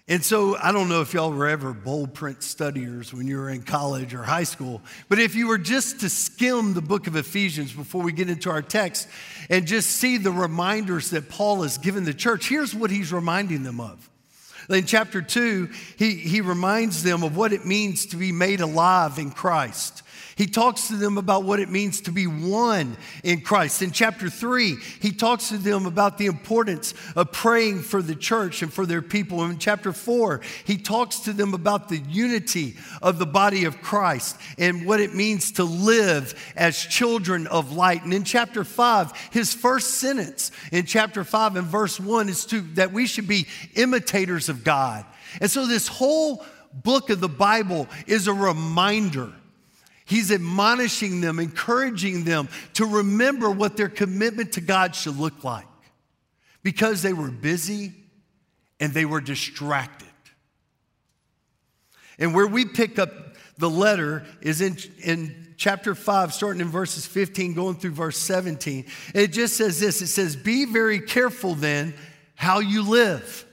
And 0.08 0.24
so 0.24 0.58
I 0.58 0.74
don't 0.74 0.90
know 0.90 1.02
if 1.02 1.14
y'all 1.14 1.32
were 1.32 1.48
ever 1.48 1.74
bold 1.74 2.14
print 2.14 2.44
studiers 2.44 3.14
when 3.14 3.26
you 3.26 3.38
were 3.38 3.50
in 3.50 3.64
college 3.64 4.14
or 4.14 4.22
high 4.24 4.44
school, 4.44 4.82
but 5.08 5.18
if 5.18 5.34
you 5.34 5.48
were 5.48 5.58
just 5.58 6.02
to 6.02 6.10
skim 6.10 6.74
the 6.74 6.82
book 6.82 7.08
of 7.08 7.16
Ephesians 7.16 7.72
before 7.72 8.02
we 8.02 8.12
get 8.12 8.30
into 8.30 8.50
our 8.50 8.62
text 8.62 9.08
and 9.50 9.66
just 9.66 9.90
see 9.90 10.18
the 10.18 10.32
reminders 10.32 11.12
that 11.12 11.30
Paul 11.30 11.62
has 11.62 11.78
given 11.78 12.04
the 12.04 12.14
church, 12.14 12.50
here's 12.50 12.76
what 12.76 12.92
he's 12.92 13.14
reminding 13.14 13.64
them 13.64 13.80
of. 13.80 14.10
In 14.70 14.86
chapter 14.86 15.22
2, 15.22 15.70
he, 15.98 16.12
he 16.16 16.42
reminds 16.42 17.04
them 17.04 17.24
of 17.24 17.36
what 17.36 17.54
it 17.54 17.66
means 17.66 18.06
to 18.08 18.18
be 18.18 18.32
made 18.32 18.62
alive 18.62 19.18
in 19.18 19.32
Christ. 19.32 20.03
He 20.36 20.48
talks 20.48 20.88
to 20.88 20.96
them 20.96 21.18
about 21.18 21.44
what 21.44 21.60
it 21.60 21.70
means 21.70 22.02
to 22.02 22.12
be 22.12 22.26
one 22.26 22.98
in 23.24 23.42
Christ. 23.42 23.82
In 23.82 23.92
chapter 23.92 24.30
three, 24.30 24.78
he 25.00 25.12
talks 25.12 25.50
to 25.50 25.58
them 25.58 25.86
about 25.86 26.18
the 26.18 26.26
importance 26.26 26.96
of 27.16 27.32
praying 27.32 27.82
for 27.82 28.02
the 28.02 28.16
church 28.16 28.64
and 28.64 28.74
for 28.74 28.86
their 28.86 29.02
people. 29.02 29.44
In 29.44 29.60
chapter 29.60 29.94
four, 29.94 30.42
he 30.66 30.78
talks 30.78 31.20
to 31.22 31.34
them 31.34 31.54
about 31.54 31.90
the 31.90 32.00
unity 32.00 32.76
of 33.02 33.20
the 33.20 33.26
body 33.26 33.66
of 33.66 33.82
Christ 33.82 34.38
and 34.58 34.86
what 34.86 35.00
it 35.00 35.14
means 35.14 35.52
to 35.54 35.64
live 35.64 36.34
as 36.56 36.80
children 36.80 37.46
of 37.48 37.74
light. 37.74 38.04
And 38.04 38.14
in 38.14 38.24
chapter 38.24 38.64
five, 38.64 39.12
his 39.32 39.54
first 39.54 40.00
sentence 40.00 40.52
in 40.72 40.86
chapter 40.86 41.24
five 41.24 41.56
and 41.56 41.68
verse 41.68 42.00
one 42.00 42.28
is 42.28 42.46
to, 42.48 42.62
that 42.74 42.92
we 42.92 43.06
should 43.06 43.28
be 43.28 43.46
imitators 43.76 44.50
of 44.50 44.64
God. 44.64 45.06
And 45.42 45.50
so 45.52 45.68
this 45.68 45.88
whole 45.88 46.44
book 46.74 47.12
of 47.12 47.20
the 47.20 47.30
Bible 47.30 47.88
is 48.08 48.28
a 48.28 48.34
reminder 48.34 49.32
He's 50.06 50.32
admonishing 50.32 51.22
them, 51.22 51.40
encouraging 51.40 52.26
them 52.26 52.50
to 52.74 52.86
remember 52.86 53.50
what 53.50 53.78
their 53.78 53.90
commitment 53.90 54.54
to 54.54 54.62
God 54.62 54.96
should 54.96 55.18
look 55.18 55.44
like 55.44 55.66
because 56.62 57.02
they 57.02 57.14
were 57.14 57.32
busy 57.32 57.94
and 58.80 58.94
they 58.94 59.06
were 59.06 59.22
distracted. 59.22 60.08
And 62.20 62.36
where 62.36 62.48
we 62.48 62.66
pick 62.66 63.00
up 63.00 63.12
the 63.58 63.70
letter 63.70 64.26
is 64.42 64.62
in, 64.62 64.78
in 65.04 65.54
chapter 65.58 65.96
5, 65.96 66.34
starting 66.34 66.62
in 66.62 66.68
verses 66.68 67.06
15, 67.06 67.54
going 67.54 67.76
through 67.76 67.92
verse 67.92 68.18
17. 68.18 68.86
It 69.14 69.28
just 69.28 69.56
says 69.56 69.80
this 69.80 70.02
it 70.02 70.08
says, 70.08 70.36
Be 70.36 70.66
very 70.66 71.00
careful 71.00 71.56
then 71.56 71.94
how 72.36 72.60
you 72.60 72.88
live. 72.88 73.46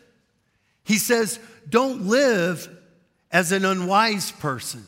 He 0.85 0.99
says, 0.99 1.39
Don't 1.69 2.07
live 2.07 2.69
as 3.31 3.53
an 3.53 3.65
unwise 3.65 4.33
person 4.33 4.85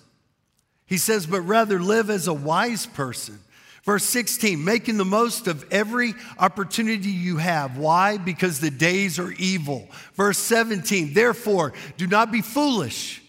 he 0.87 0.99
says, 0.99 1.27
but 1.27 1.41
rather 1.43 1.81
live 1.81 2.11
as 2.11 2.29
a 2.29 2.35
wise 2.35 2.87
person. 2.87 3.39
Verse 3.85 4.05
16, 4.05 4.63
making 4.65 4.97
the 4.97 5.05
most 5.05 5.49
of 5.49 5.65
every 5.73 6.15
opportunity 6.39 7.11
you 7.11 7.39
have. 7.39 7.77
Why? 7.77 8.17
Because 8.17 8.61
the 8.61 8.71
days 8.71 9.19
are 9.19 9.33
evil. 9.33 9.89
Verse 10.15 10.39
17, 10.39 11.15
therefore, 11.15 11.73
do 11.97 12.07
not 12.07 12.31
be 12.31 12.43
foolish, 12.43 13.23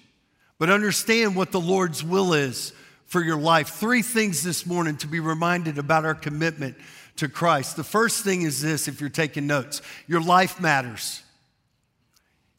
but 0.59 0.69
understand 0.69 1.35
what 1.35 1.51
the 1.51 1.59
Lord's 1.59 2.03
will 2.03 2.33
is 2.33 2.71
for 3.07 3.23
your 3.23 3.37
life. 3.37 3.69
Three 3.69 4.03
things 4.03 4.43
this 4.43 4.65
morning 4.65 4.97
to 4.97 5.07
be 5.07 5.19
reminded 5.19 5.79
about 5.79 6.05
our 6.05 6.15
commitment 6.15 6.77
to 7.17 7.27
Christ. 7.27 7.75
The 7.75 7.83
first 7.83 8.23
thing 8.23 8.43
is 8.43 8.61
this 8.61 8.87
if 8.87 9.01
you're 9.01 9.09
taking 9.09 9.47
notes 9.47 9.81
your 10.07 10.21
life 10.21 10.59
matters. 10.59 11.21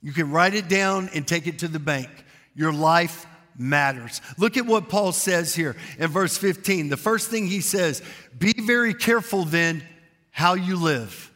You 0.02 0.12
can 0.12 0.30
write 0.30 0.54
it 0.54 0.68
down 0.68 1.10
and 1.14 1.26
take 1.26 1.46
it 1.46 1.60
to 1.60 1.68
the 1.68 1.78
bank. 1.78 2.08
Your 2.54 2.72
life 2.72 3.26
matters. 3.56 4.20
Look 4.38 4.56
at 4.56 4.66
what 4.66 4.88
Paul 4.88 5.12
says 5.12 5.54
here 5.54 5.76
in 5.98 6.10
verse 6.10 6.36
15. 6.36 6.88
The 6.88 6.96
first 6.96 7.30
thing 7.30 7.46
he 7.46 7.60
says, 7.60 8.02
be 8.38 8.52
very 8.52 8.94
careful 8.94 9.44
then 9.44 9.82
how 10.30 10.54
you 10.54 10.76
live. 10.76 11.30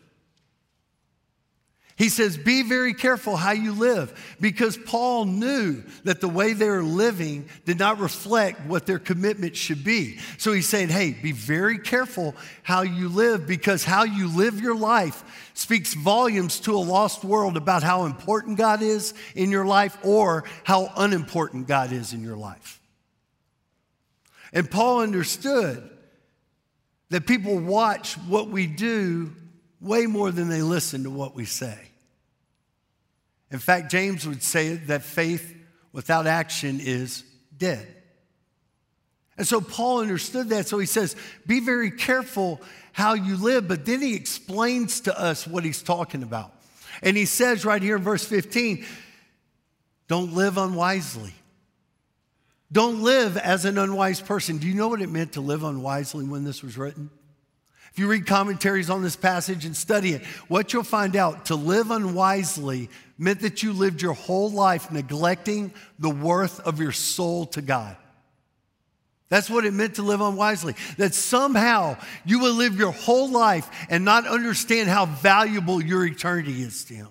He 1.99 2.09
says, 2.09 2.39
Be 2.39 2.63
very 2.63 2.95
careful 2.95 3.37
how 3.37 3.51
you 3.51 3.73
live, 3.73 4.37
because 4.41 4.77
Paul 4.77 5.25
knew 5.25 5.83
that 6.05 6.21
the 6.21 6.29
way 6.29 6.53
they 6.53 6.69
were 6.69 6.83
living 6.83 7.49
did 7.65 7.77
not 7.81 7.99
reflect 7.99 8.65
what 8.67 8.87
their 8.87 9.01
commitment 9.01 9.57
should 9.57 9.83
be. 9.83 10.19
So 10.39 10.53
he's 10.53 10.69
saying, 10.69 10.91
Hey, 10.91 11.11
be 11.11 11.33
very 11.33 11.77
careful 11.77 12.37
how 12.63 12.83
you 12.83 13.09
live, 13.09 13.49
because 13.49 13.83
how 13.83 14.05
you 14.05 14.29
live 14.29 14.61
your 14.61 14.77
life 14.77 15.51
speaks 15.55 15.93
volumes 15.93 16.61
to 16.61 16.77
a 16.77 16.79
lost 16.79 17.25
world 17.25 17.57
about 17.57 17.83
how 17.83 18.05
important 18.05 18.59
God 18.59 18.81
is 18.81 19.13
in 19.35 19.51
your 19.51 19.67
life 19.67 19.99
or 20.05 20.45
how 20.63 20.93
unimportant 20.97 21.67
God 21.67 21.91
is 21.91 22.13
in 22.13 22.23
your 22.23 22.37
life. 22.37 22.81
And 24.53 24.71
Paul 24.71 25.01
understood 25.01 25.91
that 27.11 27.27
people 27.27 27.59
watch 27.59 28.15
what 28.15 28.49
we 28.51 28.69
do 28.69 29.33
way 29.81 30.07
more 30.07 30.31
than 30.31 30.49
they 30.49 30.63
listen 30.63 31.03
to 31.03 31.11
what 31.11 31.35
we 31.35 31.45
say. 31.45 31.88
In 33.51 33.59
fact, 33.59 33.91
James 33.91 34.27
would 34.27 34.43
say 34.43 34.75
that 34.75 35.03
faith 35.03 35.55
without 35.93 36.27
action 36.27 36.81
is 36.81 37.25
dead. 37.57 37.87
And 39.39 39.47
so 39.47 39.61
Paul 39.61 40.01
understood 40.01 40.49
that. 40.51 40.67
So 40.67 40.79
he 40.79 40.87
says, 40.87 41.17
Be 41.47 41.61
very 41.61 41.91
careful 41.91 42.61
how 42.93 43.15
you 43.15 43.37
live. 43.37 43.69
But 43.69 43.87
then 43.87 44.03
he 44.03 44.15
explains 44.15 45.03
to 45.03 45.19
us 45.19 45.47
what 45.47 45.65
he's 45.65 45.83
talking 45.83 46.23
about. 46.23 46.53
And 47.03 47.17
he 47.17 47.25
says 47.25 47.65
right 47.65 47.81
here 47.81 47.97
in 47.97 48.03
verse 48.03 48.25
15, 48.25 48.85
Don't 50.09 50.35
live 50.35 50.59
unwisely. 50.59 51.33
Don't 52.71 53.03
live 53.03 53.39
as 53.39 53.65
an 53.65 53.79
unwise 53.79 54.21
person. 54.21 54.59
Do 54.59 54.67
you 54.67 54.75
know 54.75 54.89
what 54.89 55.01
it 55.01 55.09
meant 55.09 55.33
to 55.35 55.41
live 55.41 55.63
unwisely 55.63 56.27
when 56.27 56.45
this 56.45 56.63
was 56.63 56.77
written? 56.77 57.09
If 57.93 57.99
you 57.99 58.09
read 58.09 58.27
commentaries 58.27 58.91
on 58.91 59.03
this 59.03 59.17
passage 59.17 59.65
and 59.65 59.75
study 59.77 60.13
it, 60.13 60.25
what 60.49 60.73
you'll 60.73 60.83
find 60.83 61.17
out 61.17 61.47
to 61.47 61.55
live 61.55 61.91
unwisely 61.91 62.91
meant 63.19 63.41
that 63.41 63.63
you 63.63 63.73
lived 63.73 64.01
your 64.01 64.15
whole 64.15 64.51
life 64.51 64.93
neglecting 64.93 65.73
the 65.99 66.09
worth 66.09 66.61
of 66.61 66.81
your 66.81 66.93
soul 66.93 67.47
to 67.47 67.61
God. 67.61 67.97
That's 69.29 69.51
what 69.51 69.67
it 69.67 69.75
meant 69.75 69.97
to 69.97 70.03
live 70.03 70.21
unwisely. 70.21 70.75
That 70.97 71.15
somehow 71.15 71.99
you 72.25 72.39
will 72.39 72.55
live 72.55 72.79
your 72.79 72.93
whole 72.93 73.29
life 73.29 73.69
and 73.91 74.05
not 74.05 74.27
understand 74.27 74.89
how 74.89 75.05
valuable 75.05 75.83
your 75.83 76.07
eternity 76.07 76.63
is 76.63 76.85
to 76.85 76.95
Him. 76.95 77.09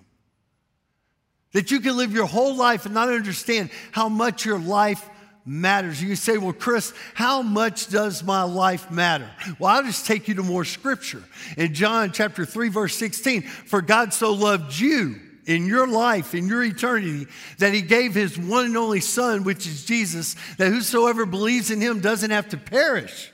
That 1.51 1.69
you 1.69 1.79
can 1.79 1.95
live 1.95 2.13
your 2.13 2.25
whole 2.25 2.55
life 2.55 2.85
and 2.85 2.93
not 2.93 3.09
understand 3.09 3.69
how 3.91 4.09
much 4.09 4.45
your 4.45 4.59
life 4.59 5.07
matters. 5.45 6.01
You 6.01 6.15
say, 6.15 6.37
Well, 6.37 6.53
Chris, 6.53 6.91
how 7.13 7.43
much 7.43 7.87
does 7.87 8.23
my 8.23 8.43
life 8.43 8.89
matter? 8.89 9.29
Well, 9.59 9.71
I'll 9.71 9.83
just 9.83 10.07
take 10.07 10.27
you 10.27 10.33
to 10.35 10.43
more 10.43 10.65
scripture. 10.65 11.23
In 11.55 11.75
John 11.75 12.11
chapter 12.11 12.45
3, 12.45 12.69
verse 12.69 12.95
16, 12.95 13.43
for 13.43 13.83
God 13.83 14.11
so 14.11 14.33
loved 14.33 14.77
you 14.77 15.19
in 15.47 15.65
your 15.65 15.87
life, 15.87 16.35
in 16.35 16.47
your 16.47 16.63
eternity, 16.63 17.25
that 17.57 17.73
he 17.73 17.81
gave 17.81 18.13
his 18.13 18.37
one 18.37 18.65
and 18.65 18.77
only 18.77 18.99
Son, 18.99 19.43
which 19.43 19.65
is 19.65 19.85
Jesus, 19.85 20.35
that 20.57 20.69
whosoever 20.69 21.25
believes 21.25 21.71
in 21.71 21.81
him 21.81 22.01
doesn't 22.01 22.31
have 22.31 22.49
to 22.49 22.57
perish, 22.57 23.31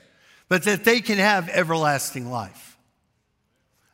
but 0.48 0.62
that 0.62 0.84
they 0.84 1.00
can 1.00 1.18
have 1.18 1.48
everlasting 1.48 2.30
life. 2.30 2.78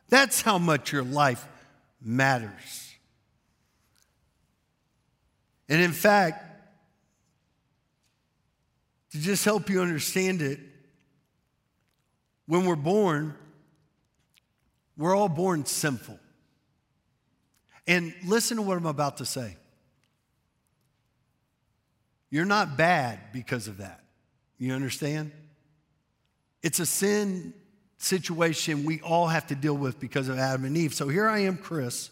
That's 0.09 0.41
how 0.41 0.59
much 0.59 0.91
your 0.91 1.03
life 1.03 1.45
matters. 1.99 2.93
And 5.67 5.81
in 5.81 5.91
fact, 5.91 6.45
to 9.11 9.19
just 9.19 9.43
help 9.43 9.69
you 9.69 9.81
understand 9.81 10.41
it, 10.41 10.59
when 12.45 12.65
we're 12.65 12.75
born, 12.75 13.33
we're 14.95 15.15
all 15.15 15.29
born 15.29 15.65
sinful. 15.65 16.19
And 17.87 18.13
listen 18.25 18.57
to 18.57 18.63
what 18.63 18.77
I'm 18.77 18.85
about 18.85 19.17
to 19.17 19.25
say. 19.25 19.57
You're 22.29 22.45
not 22.45 22.77
bad 22.77 23.19
because 23.33 23.67
of 23.67 23.77
that. 23.77 24.01
You 24.57 24.73
understand? 24.73 25.31
It's 26.61 26.79
a 26.79 26.85
sin 26.85 27.53
situation 27.97 28.85
we 28.85 29.01
all 29.01 29.27
have 29.27 29.47
to 29.47 29.55
deal 29.55 29.75
with 29.75 29.99
because 29.99 30.29
of 30.29 30.37
Adam 30.37 30.65
and 30.65 30.77
Eve. 30.77 30.93
So 30.93 31.07
here 31.07 31.27
I 31.27 31.39
am, 31.39 31.57
Chris. 31.57 32.09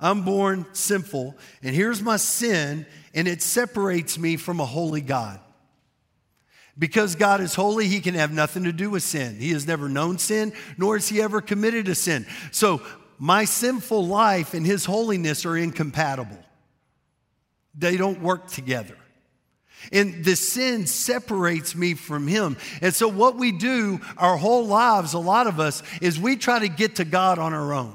I'm 0.00 0.22
born 0.22 0.66
sinful, 0.72 1.36
and 1.62 1.74
here's 1.74 2.02
my 2.02 2.16
sin, 2.16 2.84
and 3.14 3.28
it 3.28 3.40
separates 3.40 4.18
me 4.18 4.36
from 4.36 4.60
a 4.60 4.66
holy 4.66 5.00
God. 5.00 5.40
Because 6.76 7.14
God 7.14 7.40
is 7.40 7.54
holy, 7.54 7.86
he 7.86 8.00
can 8.00 8.14
have 8.14 8.32
nothing 8.32 8.64
to 8.64 8.72
do 8.72 8.90
with 8.90 9.04
sin. 9.04 9.36
He 9.38 9.52
has 9.52 9.66
never 9.66 9.88
known 9.88 10.18
sin, 10.18 10.52
nor 10.76 10.96
has 10.96 11.08
he 11.08 11.22
ever 11.22 11.40
committed 11.40 11.88
a 11.88 11.94
sin. 11.94 12.26
So 12.50 12.82
my 13.18 13.44
sinful 13.44 14.06
life 14.06 14.54
and 14.54 14.66
his 14.66 14.84
holiness 14.84 15.46
are 15.46 15.56
incompatible. 15.56 16.38
They 17.74 17.96
don't 17.96 18.20
work 18.20 18.48
together. 18.48 18.96
And 19.92 20.24
the 20.24 20.36
sin 20.36 20.86
separates 20.86 21.74
me 21.74 21.94
from 21.94 22.26
him. 22.26 22.56
And 22.80 22.94
so, 22.94 23.08
what 23.08 23.36
we 23.36 23.52
do 23.52 24.00
our 24.16 24.36
whole 24.36 24.66
lives, 24.66 25.12
a 25.12 25.18
lot 25.18 25.46
of 25.46 25.60
us, 25.60 25.82
is 26.00 26.18
we 26.18 26.36
try 26.36 26.58
to 26.60 26.68
get 26.68 26.96
to 26.96 27.04
God 27.04 27.38
on 27.38 27.52
our 27.52 27.74
own. 27.74 27.94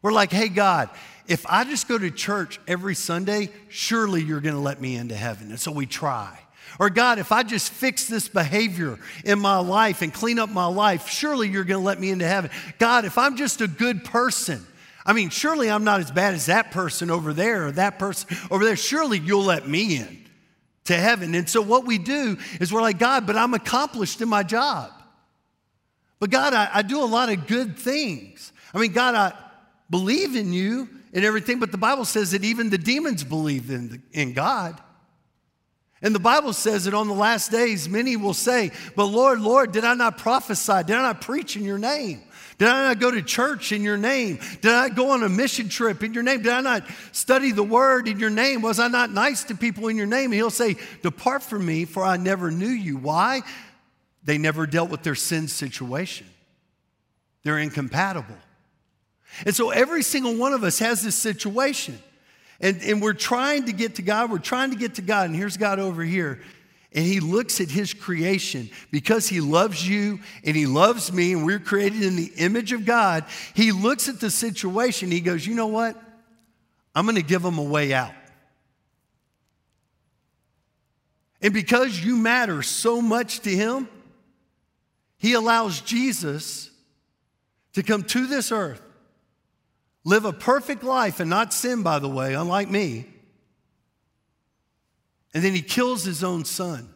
We're 0.00 0.12
like, 0.12 0.30
hey, 0.30 0.48
God, 0.48 0.90
if 1.26 1.44
I 1.46 1.64
just 1.64 1.88
go 1.88 1.98
to 1.98 2.10
church 2.10 2.60
every 2.68 2.94
Sunday, 2.94 3.50
surely 3.68 4.22
you're 4.22 4.40
going 4.40 4.54
to 4.54 4.60
let 4.60 4.80
me 4.80 4.94
into 4.96 5.16
heaven. 5.16 5.50
And 5.50 5.58
so 5.58 5.72
we 5.72 5.86
try. 5.86 6.38
Or, 6.78 6.90
God, 6.90 7.18
if 7.18 7.32
I 7.32 7.42
just 7.42 7.70
fix 7.72 8.06
this 8.06 8.28
behavior 8.28 8.98
in 9.24 9.38
my 9.38 9.58
life 9.58 10.02
and 10.02 10.12
clean 10.12 10.38
up 10.38 10.50
my 10.50 10.66
life, 10.66 11.08
surely 11.08 11.48
you're 11.48 11.64
going 11.64 11.80
to 11.80 11.84
let 11.84 12.00
me 12.00 12.10
into 12.10 12.26
heaven. 12.26 12.50
God, 12.78 13.04
if 13.04 13.18
I'm 13.18 13.36
just 13.36 13.60
a 13.60 13.68
good 13.68 14.04
person, 14.04 14.64
I 15.04 15.12
mean, 15.12 15.30
surely 15.30 15.70
I'm 15.70 15.84
not 15.84 16.00
as 16.00 16.10
bad 16.10 16.34
as 16.34 16.46
that 16.46 16.70
person 16.70 17.10
over 17.10 17.32
there 17.32 17.66
or 17.66 17.72
that 17.72 17.98
person 17.98 18.36
over 18.50 18.64
there. 18.64 18.76
Surely 18.76 19.18
you'll 19.18 19.44
let 19.44 19.66
me 19.66 19.96
in 19.96 20.26
to 20.84 20.94
heaven. 20.94 21.34
And 21.34 21.48
so, 21.48 21.62
what 21.62 21.86
we 21.86 21.98
do 21.98 22.36
is 22.60 22.72
we're 22.72 22.82
like, 22.82 22.98
God, 22.98 23.26
but 23.26 23.36
I'm 23.36 23.54
accomplished 23.54 24.20
in 24.20 24.28
my 24.28 24.42
job. 24.42 24.90
But, 26.20 26.30
God, 26.30 26.52
I, 26.52 26.68
I 26.74 26.82
do 26.82 27.02
a 27.02 27.06
lot 27.06 27.30
of 27.30 27.46
good 27.46 27.78
things. 27.78 28.52
I 28.74 28.78
mean, 28.78 28.92
God, 28.92 29.14
I 29.14 29.32
believe 29.88 30.36
in 30.36 30.52
you 30.52 30.88
and 31.12 31.24
everything, 31.24 31.58
but 31.58 31.72
the 31.72 31.78
Bible 31.78 32.04
says 32.04 32.32
that 32.32 32.44
even 32.44 32.70
the 32.70 32.78
demons 32.78 33.24
believe 33.24 33.70
in, 33.70 33.88
the, 33.88 34.00
in 34.12 34.32
God. 34.32 34.78
And 36.00 36.14
the 36.14 36.20
Bible 36.20 36.52
says 36.52 36.84
that 36.84 36.94
on 36.94 37.08
the 37.08 37.14
last 37.14 37.50
days, 37.50 37.88
many 37.88 38.16
will 38.16 38.34
say, 38.34 38.70
But 38.94 39.06
Lord, 39.06 39.40
Lord, 39.40 39.72
did 39.72 39.84
I 39.84 39.94
not 39.94 40.18
prophesy? 40.18 40.84
Did 40.84 40.96
I 40.96 41.02
not 41.02 41.20
preach 41.20 41.56
in 41.56 41.64
your 41.64 41.78
name? 41.78 42.22
Did 42.58 42.68
I 42.68 42.88
not 42.88 43.00
go 43.00 43.10
to 43.10 43.22
church 43.22 43.72
in 43.72 43.82
your 43.82 43.96
name? 43.96 44.38
Did 44.60 44.72
I 44.72 44.88
go 44.88 45.10
on 45.10 45.22
a 45.22 45.28
mission 45.28 45.68
trip 45.68 46.02
in 46.02 46.12
your 46.12 46.22
name? 46.24 46.42
Did 46.42 46.52
I 46.52 46.60
not 46.60 46.84
study 47.12 47.52
the 47.52 47.62
word 47.62 48.08
in 48.08 48.18
your 48.18 48.30
name? 48.30 48.62
Was 48.62 48.80
I 48.80 48.88
not 48.88 49.10
nice 49.10 49.44
to 49.44 49.54
people 49.54 49.88
in 49.88 49.96
your 49.96 50.06
name? 50.06 50.26
And 50.26 50.34
he'll 50.34 50.50
say, 50.50 50.76
Depart 51.02 51.42
from 51.42 51.66
me, 51.66 51.84
for 51.84 52.04
I 52.04 52.16
never 52.16 52.50
knew 52.50 52.66
you. 52.66 52.96
Why? 52.96 53.42
They 54.24 54.38
never 54.38 54.66
dealt 54.66 54.90
with 54.90 55.02
their 55.02 55.14
sin 55.14 55.48
situation, 55.48 56.26
they're 57.42 57.58
incompatible. 57.58 58.36
And 59.44 59.54
so 59.54 59.70
every 59.70 60.02
single 60.02 60.36
one 60.36 60.52
of 60.52 60.64
us 60.64 60.78
has 60.78 61.02
this 61.02 61.14
situation. 61.14 61.98
And, 62.60 62.80
and 62.82 63.00
we're 63.00 63.12
trying 63.12 63.66
to 63.66 63.72
get 63.72 63.96
to 63.96 64.02
God. 64.02 64.30
We're 64.30 64.38
trying 64.38 64.70
to 64.70 64.76
get 64.76 64.96
to 64.96 65.02
God. 65.02 65.26
And 65.26 65.36
here's 65.36 65.56
God 65.56 65.78
over 65.78 66.02
here. 66.02 66.40
And 66.92 67.04
he 67.04 67.20
looks 67.20 67.60
at 67.60 67.70
his 67.70 67.92
creation 67.94 68.70
because 68.90 69.28
he 69.28 69.40
loves 69.40 69.86
you 69.86 70.20
and 70.42 70.56
he 70.56 70.66
loves 70.66 71.12
me, 71.12 71.34
and 71.34 71.44
we're 71.44 71.58
created 71.58 72.02
in 72.02 72.16
the 72.16 72.32
image 72.38 72.72
of 72.72 72.86
God. 72.86 73.24
He 73.54 73.72
looks 73.72 74.08
at 74.08 74.20
the 74.20 74.30
situation. 74.30 75.10
He 75.10 75.20
goes, 75.20 75.46
You 75.46 75.54
know 75.54 75.66
what? 75.66 76.02
I'm 76.94 77.04
going 77.04 77.16
to 77.16 77.22
give 77.22 77.42
them 77.42 77.58
a 77.58 77.62
way 77.62 77.92
out. 77.92 78.12
And 81.40 81.54
because 81.54 82.02
you 82.02 82.16
matter 82.16 82.62
so 82.62 83.00
much 83.00 83.40
to 83.40 83.50
him, 83.50 83.88
he 85.18 85.34
allows 85.34 85.80
Jesus 85.82 86.70
to 87.74 87.82
come 87.82 88.02
to 88.04 88.26
this 88.26 88.50
earth 88.50 88.82
live 90.04 90.24
a 90.24 90.32
perfect 90.32 90.82
life 90.82 91.20
and 91.20 91.28
not 91.28 91.52
sin, 91.52 91.82
by 91.82 91.98
the 91.98 92.08
way, 92.08 92.34
unlike 92.34 92.70
me. 92.70 93.06
And 95.34 95.44
then 95.44 95.54
he 95.54 95.62
kills 95.62 96.04
his 96.04 96.24
own 96.24 96.44
son. 96.44 96.88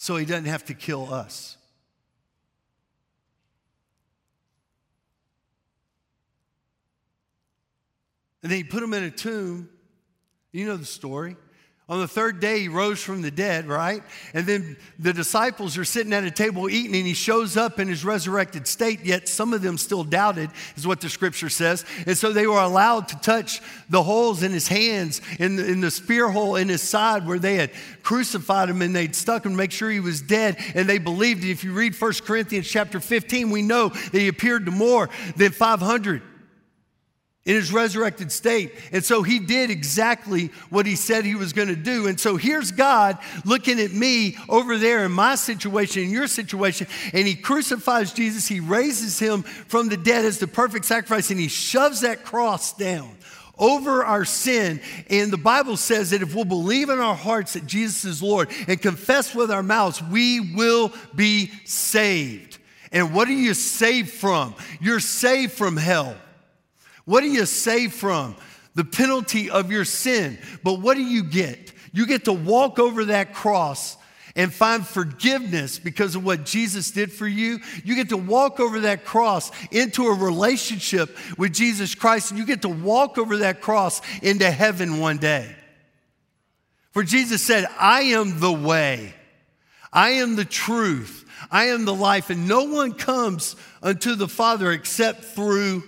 so 0.00 0.16
he 0.16 0.24
doesn't 0.24 0.44
have 0.44 0.64
to 0.64 0.74
kill 0.74 1.12
us. 1.12 1.56
And 8.44 8.50
then 8.52 8.58
he 8.58 8.64
put 8.64 8.80
him 8.80 8.94
in 8.94 9.02
a 9.02 9.10
tomb. 9.10 9.68
You 10.52 10.66
know 10.66 10.76
the 10.76 10.84
story. 10.84 11.36
On 11.90 12.00
the 12.00 12.08
third 12.08 12.38
day, 12.38 12.60
he 12.60 12.68
rose 12.68 13.02
from 13.02 13.22
the 13.22 13.30
dead, 13.30 13.66
right? 13.66 14.02
And 14.34 14.46
then 14.46 14.76
the 14.98 15.14
disciples 15.14 15.78
are 15.78 15.86
sitting 15.86 16.12
at 16.12 16.22
a 16.22 16.30
table 16.30 16.68
eating, 16.68 16.94
and 16.94 17.06
he 17.06 17.14
shows 17.14 17.56
up 17.56 17.80
in 17.80 17.88
his 17.88 18.04
resurrected 18.04 18.66
state, 18.66 19.06
yet 19.06 19.26
some 19.26 19.54
of 19.54 19.62
them 19.62 19.78
still 19.78 20.04
doubted, 20.04 20.50
is 20.76 20.86
what 20.86 21.00
the 21.00 21.08
scripture 21.08 21.48
says. 21.48 21.86
And 22.06 22.14
so 22.16 22.30
they 22.30 22.46
were 22.46 22.60
allowed 22.60 23.08
to 23.08 23.18
touch 23.20 23.62
the 23.88 24.02
holes 24.02 24.42
in 24.42 24.52
his 24.52 24.68
hands, 24.68 25.22
in 25.38 25.56
the, 25.56 25.66
in 25.66 25.80
the 25.80 25.90
spear 25.90 26.28
hole 26.28 26.56
in 26.56 26.68
his 26.68 26.82
side 26.82 27.26
where 27.26 27.38
they 27.38 27.54
had 27.54 27.70
crucified 28.02 28.68
him 28.68 28.82
and 28.82 28.94
they'd 28.94 29.16
stuck 29.16 29.46
him 29.46 29.52
to 29.52 29.56
make 29.56 29.72
sure 29.72 29.90
he 29.90 30.00
was 30.00 30.20
dead. 30.20 30.58
And 30.74 30.86
they 30.86 30.98
believed. 30.98 31.42
It. 31.42 31.50
If 31.50 31.64
you 31.64 31.72
read 31.72 31.98
1 31.98 32.12
Corinthians 32.26 32.68
chapter 32.68 33.00
15, 33.00 33.50
we 33.50 33.62
know 33.62 33.88
that 33.88 34.12
he 34.12 34.28
appeared 34.28 34.66
to 34.66 34.72
more 34.72 35.08
than 35.36 35.52
500 35.52 36.20
in 37.48 37.54
his 37.54 37.72
resurrected 37.72 38.30
state. 38.30 38.74
And 38.92 39.02
so 39.02 39.22
he 39.22 39.38
did 39.38 39.70
exactly 39.70 40.48
what 40.68 40.84
he 40.84 40.96
said 40.96 41.24
he 41.24 41.34
was 41.34 41.54
going 41.54 41.68
to 41.68 41.76
do. 41.76 42.06
And 42.06 42.20
so 42.20 42.36
here's 42.36 42.72
God 42.72 43.16
looking 43.46 43.80
at 43.80 43.90
me 43.90 44.36
over 44.50 44.76
there 44.76 45.06
in 45.06 45.12
my 45.12 45.34
situation, 45.34 46.02
in 46.02 46.10
your 46.10 46.26
situation, 46.26 46.86
and 47.14 47.26
he 47.26 47.34
crucifies 47.34 48.12
Jesus. 48.12 48.46
He 48.46 48.60
raises 48.60 49.18
him 49.18 49.44
from 49.44 49.88
the 49.88 49.96
dead 49.96 50.26
as 50.26 50.38
the 50.38 50.46
perfect 50.46 50.84
sacrifice, 50.84 51.30
and 51.30 51.40
he 51.40 51.48
shoves 51.48 52.02
that 52.02 52.22
cross 52.22 52.74
down 52.74 53.16
over 53.58 54.04
our 54.04 54.26
sin. 54.26 54.82
And 55.08 55.32
the 55.32 55.38
Bible 55.38 55.78
says 55.78 56.10
that 56.10 56.20
if 56.20 56.34
we'll 56.34 56.44
believe 56.44 56.90
in 56.90 56.98
our 56.98 57.16
hearts 57.16 57.54
that 57.54 57.64
Jesus 57.64 58.04
is 58.04 58.22
Lord 58.22 58.50
and 58.66 58.80
confess 58.80 59.34
with 59.34 59.50
our 59.50 59.62
mouths, 59.62 60.02
we 60.02 60.54
will 60.54 60.92
be 61.14 61.50
saved. 61.64 62.58
And 62.92 63.14
what 63.14 63.26
are 63.26 63.32
you 63.32 63.54
saved 63.54 64.10
from? 64.10 64.54
You're 64.82 65.00
saved 65.00 65.52
from 65.52 65.78
hell. 65.78 66.14
What 67.08 67.22
do 67.22 67.30
you 67.30 67.46
save 67.46 67.94
from? 67.94 68.36
The 68.74 68.84
penalty 68.84 69.48
of 69.48 69.72
your 69.72 69.86
sin. 69.86 70.36
But 70.62 70.74
what 70.74 70.94
do 70.94 71.02
you 71.02 71.24
get? 71.24 71.72
You 71.90 72.04
get 72.04 72.26
to 72.26 72.34
walk 72.34 72.78
over 72.78 73.06
that 73.06 73.32
cross 73.32 73.96
and 74.36 74.52
find 74.52 74.86
forgiveness 74.86 75.78
because 75.78 76.16
of 76.16 76.22
what 76.22 76.44
Jesus 76.44 76.90
did 76.90 77.10
for 77.10 77.26
you. 77.26 77.60
You 77.82 77.94
get 77.94 78.10
to 78.10 78.18
walk 78.18 78.60
over 78.60 78.80
that 78.80 79.06
cross 79.06 79.50
into 79.70 80.08
a 80.08 80.14
relationship 80.14 81.16
with 81.38 81.54
Jesus 81.54 81.94
Christ, 81.94 82.30
and 82.30 82.38
you 82.38 82.44
get 82.44 82.60
to 82.60 82.68
walk 82.68 83.16
over 83.16 83.38
that 83.38 83.62
cross 83.62 84.02
into 84.20 84.50
heaven 84.50 85.00
one 85.00 85.16
day. 85.16 85.56
For 86.90 87.02
Jesus 87.02 87.42
said, 87.42 87.64
I 87.80 88.02
am 88.02 88.38
the 88.38 88.52
way, 88.52 89.14
I 89.90 90.10
am 90.10 90.36
the 90.36 90.44
truth, 90.44 91.24
I 91.50 91.68
am 91.68 91.86
the 91.86 91.94
life, 91.94 92.28
and 92.28 92.46
no 92.46 92.64
one 92.64 92.92
comes 92.92 93.56
unto 93.82 94.14
the 94.14 94.28
Father 94.28 94.70
except 94.72 95.24
through 95.24 95.84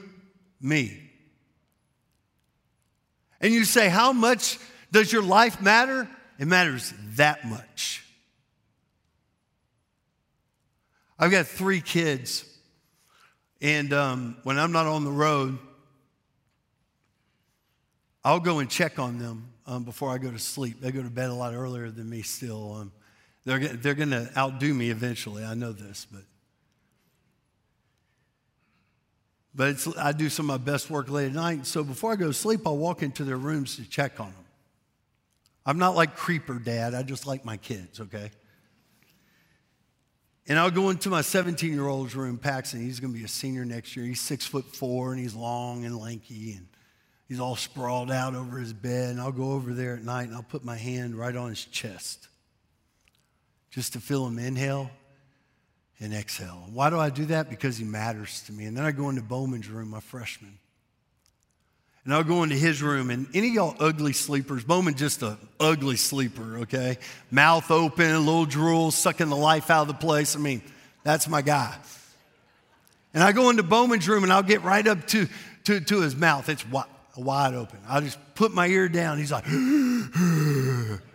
me. 0.63 1.09
And 3.41 3.53
you 3.53 3.65
say, 3.65 3.89
How 3.89 4.13
much 4.13 4.59
does 4.93 5.13
your 5.13 5.23
life 5.23 5.61
matter? 5.63 6.09
It 6.39 6.47
matters 6.47 6.93
that 7.17 7.45
much. 7.47 8.05
I've 11.19 11.31
got 11.31 11.47
three 11.47 11.83
kids, 11.83 12.47
and 13.61 13.93
um, 13.93 14.37
when 14.43 14.59
I'm 14.59 14.73
not 14.73 14.87
on 14.87 15.05
the 15.05 15.11
road, 15.11 15.59
I'll 18.25 18.41
go 18.41 18.59
and 18.59 18.71
check 18.71 18.99
on 18.99 19.19
them 19.19 19.53
um, 19.67 19.85
before 19.85 20.11
I 20.11 20.19
go 20.19 20.31
to 20.31 20.39
sleep. 20.39 20.81
They 20.81 20.91
go 20.91 21.03
to 21.03 21.11
bed 21.11 21.29
a 21.29 21.35
lot 21.35 21.53
earlier 21.53 21.91
than 21.91 22.09
me 22.09 22.23
still. 22.23 22.75
Um, 22.75 22.93
they're, 23.45 23.59
they're 23.59 23.95
going 23.95 24.11
to 24.11 24.31
outdo 24.37 24.73
me 24.73 24.91
eventually. 24.91 25.45
I 25.45 25.55
know 25.55 25.73
this, 25.73 26.07
but 26.11 26.23
But 29.55 29.87
I 29.99 30.13
do 30.13 30.29
some 30.29 30.49
of 30.49 30.61
my 30.61 30.65
best 30.65 30.91
work 30.91 31.09
late 31.09 31.27
at 31.27 31.33
night. 31.33 31.67
So 31.67 31.83
before 31.83 32.13
I 32.13 32.17
go 32.17 32.29
to 32.29 32.33
sleep, 32.33 32.67
I'll 32.67 32.77
walk 32.77 33.03
into 33.03 33.25
their 33.25 33.37
rooms 33.37 33.77
to 33.77 33.89
check 33.89 34.21
on 34.21 34.27
them. 34.27 34.45
I'm 35.67 35.79
not 35.79 35.95
like 35.95 36.17
creeper 36.17 36.59
dad, 36.59 36.95
I 36.95 37.03
just 37.03 37.27
like 37.27 37.45
my 37.45 37.57
kids, 37.57 38.01
okay? 38.01 38.31
And 40.49 40.59
I'll 40.59 40.71
go 40.71 40.91
into 40.91 41.11
my 41.11 41.21
17 41.21 41.73
year 41.73 41.87
old's 41.87 42.17
room, 42.17 42.39
Paxton. 42.39 42.81
He's 42.81 42.99
going 42.99 43.13
to 43.13 43.19
be 43.19 43.25
a 43.25 43.29
senior 43.29 43.65
next 43.65 43.95
year. 43.97 44.07
He's 44.07 44.21
six 44.21 44.47
foot 44.47 44.65
four 44.65 45.13
and 45.13 45.21
he's 45.21 45.35
long 45.35 45.85
and 45.85 45.97
lanky 45.97 46.55
and 46.55 46.67
he's 47.29 47.39
all 47.39 47.57
sprawled 47.57 48.11
out 48.11 48.35
over 48.35 48.59
his 48.59 48.73
bed. 48.73 49.11
And 49.11 49.21
I'll 49.21 49.33
go 49.33 49.53
over 49.53 49.73
there 49.73 49.95
at 49.95 50.03
night 50.03 50.27
and 50.29 50.35
I'll 50.35 50.43
put 50.43 50.65
my 50.65 50.77
hand 50.77 51.15
right 51.15 51.37
on 51.37 51.51
his 51.51 51.65
chest 51.65 52.29
just 53.71 53.93
to 53.93 54.01
feel 54.01 54.27
him 54.27 54.39
inhale 54.39 54.91
and 56.01 56.15
exhale. 56.15 56.65
Why 56.73 56.91
do 56.91 56.99
I 56.99 57.11
do 57.11 57.27
that? 57.27 57.51
Because 57.51 57.77
he 57.77 57.85
matters 57.85 58.43
to 58.47 58.53
me. 58.53 58.65
And 58.65 58.77
then 58.77 58.85
I 58.85 58.91
go 58.91 59.11
into 59.11 59.23
Bowman's 59.23 59.69
room, 59.69 59.91
my 59.91 60.01
freshman. 60.01 60.59
And 62.05 62.15
I'll 62.15 62.25
go 62.25 62.43
into 62.43 62.57
his 62.57 62.83
room, 62.83 63.11
and 63.11 63.27
any 63.35 63.49
of 63.49 63.55
y'all 63.55 63.77
ugly 63.79 64.15
sleepers, 64.15 64.65
Bowman 64.65 64.95
just 64.95 65.23
a 65.23 65.37
ugly 65.61 65.97
sleeper, 65.97 66.61
okay? 66.61 66.97
Mouth 67.31 67.71
open, 67.71 68.11
a 68.11 68.19
little 68.19 68.47
drool, 68.47 68.91
sucking 68.91 69.29
the 69.29 69.37
life 69.37 69.71
out 69.71 69.83
of 69.83 69.89
the 69.89 69.95
place. 69.95 70.35
I 70.35 70.39
mean, 70.39 70.63
that's 71.05 71.29
my 71.29 71.43
guy. 71.43 71.77
And 73.13 73.23
I 73.23 73.33
go 73.33 73.51
into 73.51 73.63
Bowman's 73.63 74.09
room, 74.09 74.23
and 74.23 74.33
I'll 74.33 74.43
get 74.43 74.63
right 74.63 74.87
up 74.87 75.07
to, 75.09 75.29
to, 75.65 75.81
to 75.81 76.01
his 76.01 76.17
mouth. 76.17 76.49
It's 76.49 76.67
wide, 76.67 76.87
wide 77.19 77.53
open. 77.55 77.79
I'll 77.87 78.01
just 78.01 78.19
put 78.35 78.55
my 78.55 78.67
ear 78.67 78.89
down. 78.89 79.19
He's 79.19 79.31
like, 79.31 79.45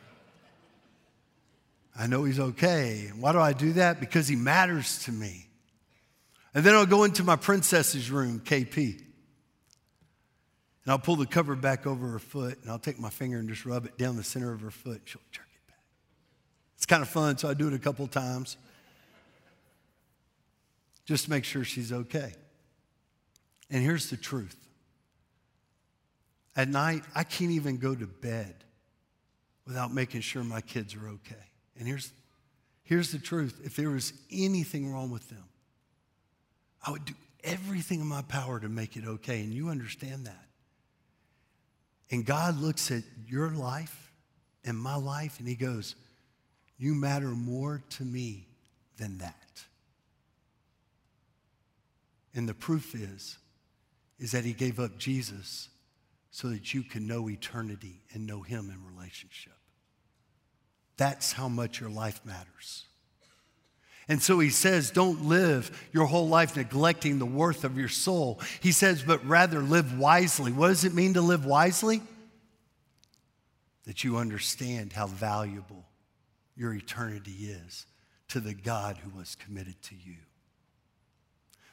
I 1.97 2.07
know 2.07 2.23
he's 2.25 2.39
okay. 2.39 3.11
Why 3.17 3.31
do 3.31 3.39
I 3.39 3.53
do 3.53 3.73
that? 3.73 3.99
Because 3.99 4.27
he 4.27 4.35
matters 4.35 5.03
to 5.05 5.11
me. 5.11 5.47
And 6.53 6.63
then 6.63 6.75
I'll 6.75 6.85
go 6.85 7.03
into 7.03 7.23
my 7.23 7.35
princess's 7.35 8.11
room, 8.11 8.39
KP. 8.39 8.97
And 8.97 10.91
I'll 10.91 10.99
pull 10.99 11.15
the 11.15 11.25
cover 11.25 11.55
back 11.55 11.87
over 11.87 12.07
her 12.09 12.19
foot 12.19 12.59
and 12.61 12.69
I'll 12.69 12.79
take 12.79 12.99
my 12.99 13.09
finger 13.09 13.37
and 13.37 13.49
just 13.49 13.65
rub 13.65 13.85
it 13.85 13.97
down 13.97 14.17
the 14.17 14.23
center 14.23 14.53
of 14.53 14.61
her 14.61 14.71
foot. 14.71 14.97
And 14.97 15.07
she'll 15.09 15.21
jerk 15.31 15.47
it 15.53 15.67
back. 15.67 15.79
It's 16.75 16.85
kind 16.85 17.01
of 17.01 17.09
fun, 17.09 17.37
so 17.37 17.49
I 17.49 17.53
do 17.53 17.67
it 17.67 17.73
a 17.73 17.79
couple 17.79 18.05
times 18.07 18.57
just 21.05 21.25
to 21.25 21.29
make 21.29 21.43
sure 21.43 21.63
she's 21.63 21.91
okay. 21.91 22.33
And 23.69 23.81
here's 23.83 24.09
the 24.09 24.17
truth 24.17 24.55
at 26.55 26.69
night, 26.69 27.03
I 27.13 27.23
can't 27.23 27.51
even 27.51 27.77
go 27.77 27.93
to 27.93 28.07
bed 28.07 28.55
without 29.67 29.93
making 29.93 30.21
sure 30.21 30.43
my 30.43 30.61
kids 30.61 30.95
are 30.95 31.07
okay. 31.07 31.35
And 31.77 31.87
here's, 31.87 32.11
here's 32.83 33.11
the 33.11 33.19
truth 33.19 33.61
if 33.63 33.75
there 33.75 33.89
was 33.89 34.13
anything 34.31 34.91
wrong 34.91 35.11
with 35.11 35.29
them, 35.29 35.43
I 36.85 36.91
would 36.91 37.05
do 37.05 37.13
everything 37.43 38.01
in 38.01 38.07
my 38.07 38.21
power 38.23 38.59
to 38.59 38.69
make 38.69 38.97
it 38.97 39.05
okay. 39.05 39.41
And 39.41 39.53
you 39.53 39.69
understand 39.69 40.25
that. 40.25 40.45
And 42.11 42.25
God 42.25 42.59
looks 42.59 42.91
at 42.91 43.03
your 43.27 43.49
life 43.49 44.11
and 44.63 44.77
my 44.77 44.95
life 44.95 45.39
and 45.39 45.47
He 45.47 45.55
goes, 45.55 45.95
You 46.77 46.93
matter 46.93 47.29
more 47.29 47.83
to 47.91 48.03
me 48.03 48.47
than 48.97 49.17
that. 49.19 49.35
And 52.33 52.47
the 52.47 52.53
proof 52.53 52.93
is, 52.93 53.37
is 54.19 54.31
that 54.31 54.43
He 54.43 54.53
gave 54.53 54.79
up 54.79 54.97
Jesus 54.97 55.69
so 56.31 56.49
that 56.49 56.73
you 56.73 56.83
can 56.83 57.07
know 57.07 57.29
eternity 57.29 58.01
and 58.13 58.27
know 58.27 58.41
Him 58.41 58.69
in 58.69 58.95
relationship. 58.95 59.54
That's 60.97 61.33
how 61.33 61.49
much 61.49 61.79
your 61.79 61.89
life 61.89 62.21
matters. 62.25 62.83
And 64.07 64.21
so 64.21 64.39
he 64.39 64.49
says, 64.51 64.91
don't 64.91 65.25
live 65.25 65.87
your 65.91 66.05
whole 66.05 66.27
life 66.27 66.55
neglecting 66.55 67.17
the 67.17 67.25
worth 67.25 67.63
of 67.63 67.77
your 67.77 67.89
soul. 67.89 68.39
He 68.59 68.71
says, 68.71 69.03
but 69.03 69.25
rather 69.25 69.61
live 69.61 69.97
wisely. 69.97 70.51
What 70.51 70.67
does 70.67 70.85
it 70.85 70.93
mean 70.93 71.15
to 71.15 71.21
live 71.21 71.43
wisely? 71.45 72.01
That 73.85 74.03
you 74.03 74.17
understand 74.17 74.93
how 74.93 75.07
valuable 75.07 75.85
your 76.55 76.73
eternity 76.73 77.49
is 77.65 77.87
to 78.29 78.39
the 78.39 78.53
God 78.53 78.97
who 78.97 79.09
was 79.17 79.35
committed 79.35 79.81
to 79.83 79.95
you. 79.95 80.17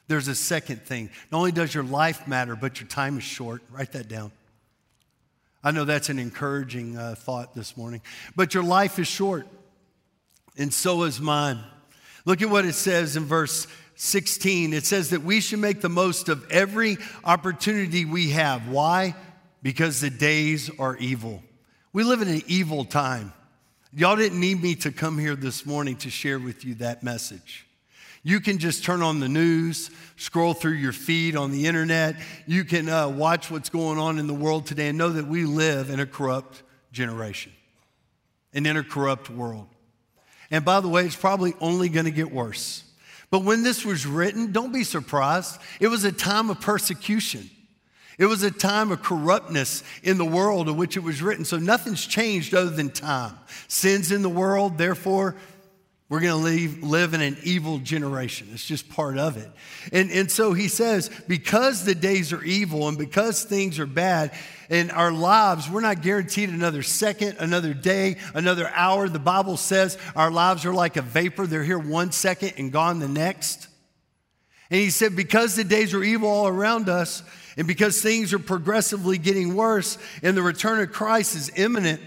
There's 0.07 0.27
a 0.27 0.35
second 0.35 0.81
thing. 0.81 1.11
Not 1.31 1.37
only 1.37 1.51
does 1.51 1.73
your 1.73 1.83
life 1.83 2.27
matter, 2.27 2.55
but 2.55 2.79
your 2.79 2.89
time 2.89 3.17
is 3.17 3.23
short. 3.23 3.61
Write 3.71 3.93
that 3.93 4.07
down. 4.07 4.31
I 5.63 5.71
know 5.71 5.85
that's 5.85 6.09
an 6.09 6.19
encouraging 6.19 6.97
uh, 6.97 7.15
thought 7.17 7.55
this 7.55 7.77
morning. 7.77 8.01
But 8.35 8.53
your 8.53 8.63
life 8.63 8.99
is 8.99 9.07
short, 9.07 9.47
and 10.57 10.73
so 10.73 11.03
is 11.03 11.21
mine. 11.21 11.59
Look 12.25 12.41
at 12.41 12.49
what 12.49 12.65
it 12.65 12.73
says 12.73 13.15
in 13.15 13.25
verse 13.25 13.67
16. 13.95 14.73
It 14.73 14.85
says 14.85 15.11
that 15.11 15.23
we 15.23 15.39
should 15.39 15.59
make 15.59 15.81
the 15.81 15.89
most 15.89 16.29
of 16.29 16.49
every 16.51 16.97
opportunity 17.23 18.05
we 18.05 18.31
have. 18.31 18.67
Why? 18.67 19.15
Because 19.61 20.01
the 20.01 20.09
days 20.09 20.69
are 20.79 20.97
evil. 20.97 21.41
We 21.93 22.03
live 22.03 22.21
in 22.21 22.27
an 22.27 22.41
evil 22.47 22.85
time. 22.85 23.33
Y'all 23.93 24.15
didn't 24.15 24.39
need 24.39 24.61
me 24.61 24.75
to 24.75 24.91
come 24.91 25.19
here 25.19 25.35
this 25.35 25.65
morning 25.65 25.95
to 25.97 26.09
share 26.09 26.39
with 26.39 26.65
you 26.65 26.75
that 26.75 27.03
message. 27.03 27.67
You 28.23 28.39
can 28.39 28.57
just 28.57 28.85
turn 28.85 29.01
on 29.01 29.19
the 29.19 29.27
news, 29.27 29.91
scroll 30.15 30.53
through 30.53 30.73
your 30.73 30.93
feed 30.93 31.35
on 31.35 31.51
the 31.51 31.67
internet. 31.67 32.15
You 32.47 32.63
can 32.63 32.87
uh, 32.87 33.09
watch 33.09 33.51
what's 33.51 33.69
going 33.69 33.99
on 33.99 34.17
in 34.17 34.27
the 34.27 34.33
world 34.33 34.65
today 34.65 34.87
and 34.87 34.97
know 34.97 35.09
that 35.09 35.27
we 35.27 35.43
live 35.43 35.89
in 35.89 35.99
a 35.99 36.05
corrupt 36.05 36.63
generation, 36.93 37.51
an 38.53 38.65
in 38.65 38.77
a 38.77 38.83
corrupt 38.83 39.29
world. 39.29 39.67
And 40.49 40.63
by 40.63 40.79
the 40.79 40.87
way, 40.87 41.05
it's 41.05 41.17
probably 41.17 41.53
only 41.59 41.89
going 41.89 42.05
to 42.05 42.11
get 42.11 42.31
worse. 42.31 42.83
But 43.29 43.43
when 43.43 43.63
this 43.63 43.83
was 43.83 44.05
written, 44.05 44.51
don't 44.51 44.71
be 44.71 44.83
surprised. 44.83 45.59
It 45.81 45.87
was 45.87 46.05
a 46.05 46.11
time 46.11 46.49
of 46.49 46.61
persecution. 46.61 47.49
It 48.17 48.27
was 48.27 48.43
a 48.43 48.51
time 48.51 48.91
of 48.91 49.01
corruptness 49.01 49.83
in 50.03 50.17
the 50.17 50.25
world 50.25 50.69
in 50.69 50.77
which 50.77 50.95
it 50.95 51.01
was 51.01 51.21
written. 51.21 51.43
So 51.43 51.57
nothing's 51.57 52.05
changed 52.05 52.53
other 52.53 52.69
than 52.69 52.91
time. 52.91 53.37
Sin's 53.67 54.11
in 54.11 54.21
the 54.21 54.29
world, 54.29 54.77
therefore, 54.77 55.35
we're 56.09 56.19
going 56.19 56.43
to 56.43 56.85
live 56.85 57.13
in 57.13 57.21
an 57.21 57.37
evil 57.43 57.79
generation. 57.79 58.49
It's 58.51 58.65
just 58.65 58.89
part 58.89 59.17
of 59.17 59.37
it. 59.37 59.49
And, 59.91 60.11
and 60.11 60.29
so 60.29 60.53
he 60.53 60.67
says, 60.67 61.09
because 61.27 61.85
the 61.85 61.95
days 61.95 62.33
are 62.33 62.43
evil 62.43 62.87
and 62.87 62.97
because 62.97 63.43
things 63.43 63.79
are 63.79 63.87
bad 63.87 64.31
in 64.69 64.91
our 64.91 65.11
lives, 65.11 65.69
we're 65.69 65.81
not 65.81 66.01
guaranteed 66.01 66.49
another 66.49 66.83
second, 66.83 67.37
another 67.39 67.73
day, 67.73 68.17
another 68.35 68.69
hour. 68.75 69.09
The 69.09 69.17
Bible 69.17 69.57
says 69.57 69.97
our 70.15 70.29
lives 70.29 70.65
are 70.65 70.73
like 70.73 70.97
a 70.97 71.01
vapor, 71.01 71.47
they're 71.47 71.63
here 71.63 71.79
one 71.79 72.11
second 72.11 72.53
and 72.57 72.71
gone 72.71 72.99
the 72.99 73.07
next. 73.07 73.67
And 74.69 74.79
he 74.79 74.89
said, 74.89 75.15
because 75.15 75.55
the 75.55 75.63
days 75.63 75.93
are 75.93 76.03
evil 76.03 76.29
all 76.29 76.47
around 76.47 76.89
us, 76.89 77.23
and 77.57 77.67
because 77.67 78.01
things 78.01 78.33
are 78.33 78.39
progressively 78.39 79.17
getting 79.17 79.55
worse, 79.55 79.97
and 80.23 80.35
the 80.35 80.41
return 80.41 80.79
of 80.81 80.91
Christ 80.91 81.35
is 81.35 81.51
imminent, 81.55 82.01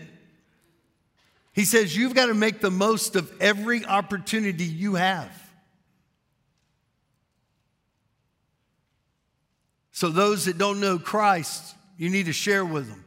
he 1.57 1.65
says, 1.65 1.97
You've 1.97 2.15
got 2.15 2.27
to 2.27 2.35
make 2.35 2.61
the 2.61 2.71
most 2.71 3.17
of 3.17 3.33
every 3.41 3.85
opportunity 3.85 4.65
you 4.65 4.95
have. 4.95 5.33
So, 9.91 10.11
those 10.11 10.45
that 10.45 10.59
don't 10.59 10.81
know 10.81 10.99
Christ, 10.99 11.75
you 11.97 12.11
need 12.11 12.27
to 12.27 12.35
share 12.35 12.65
with 12.65 12.89
them. 12.91 13.03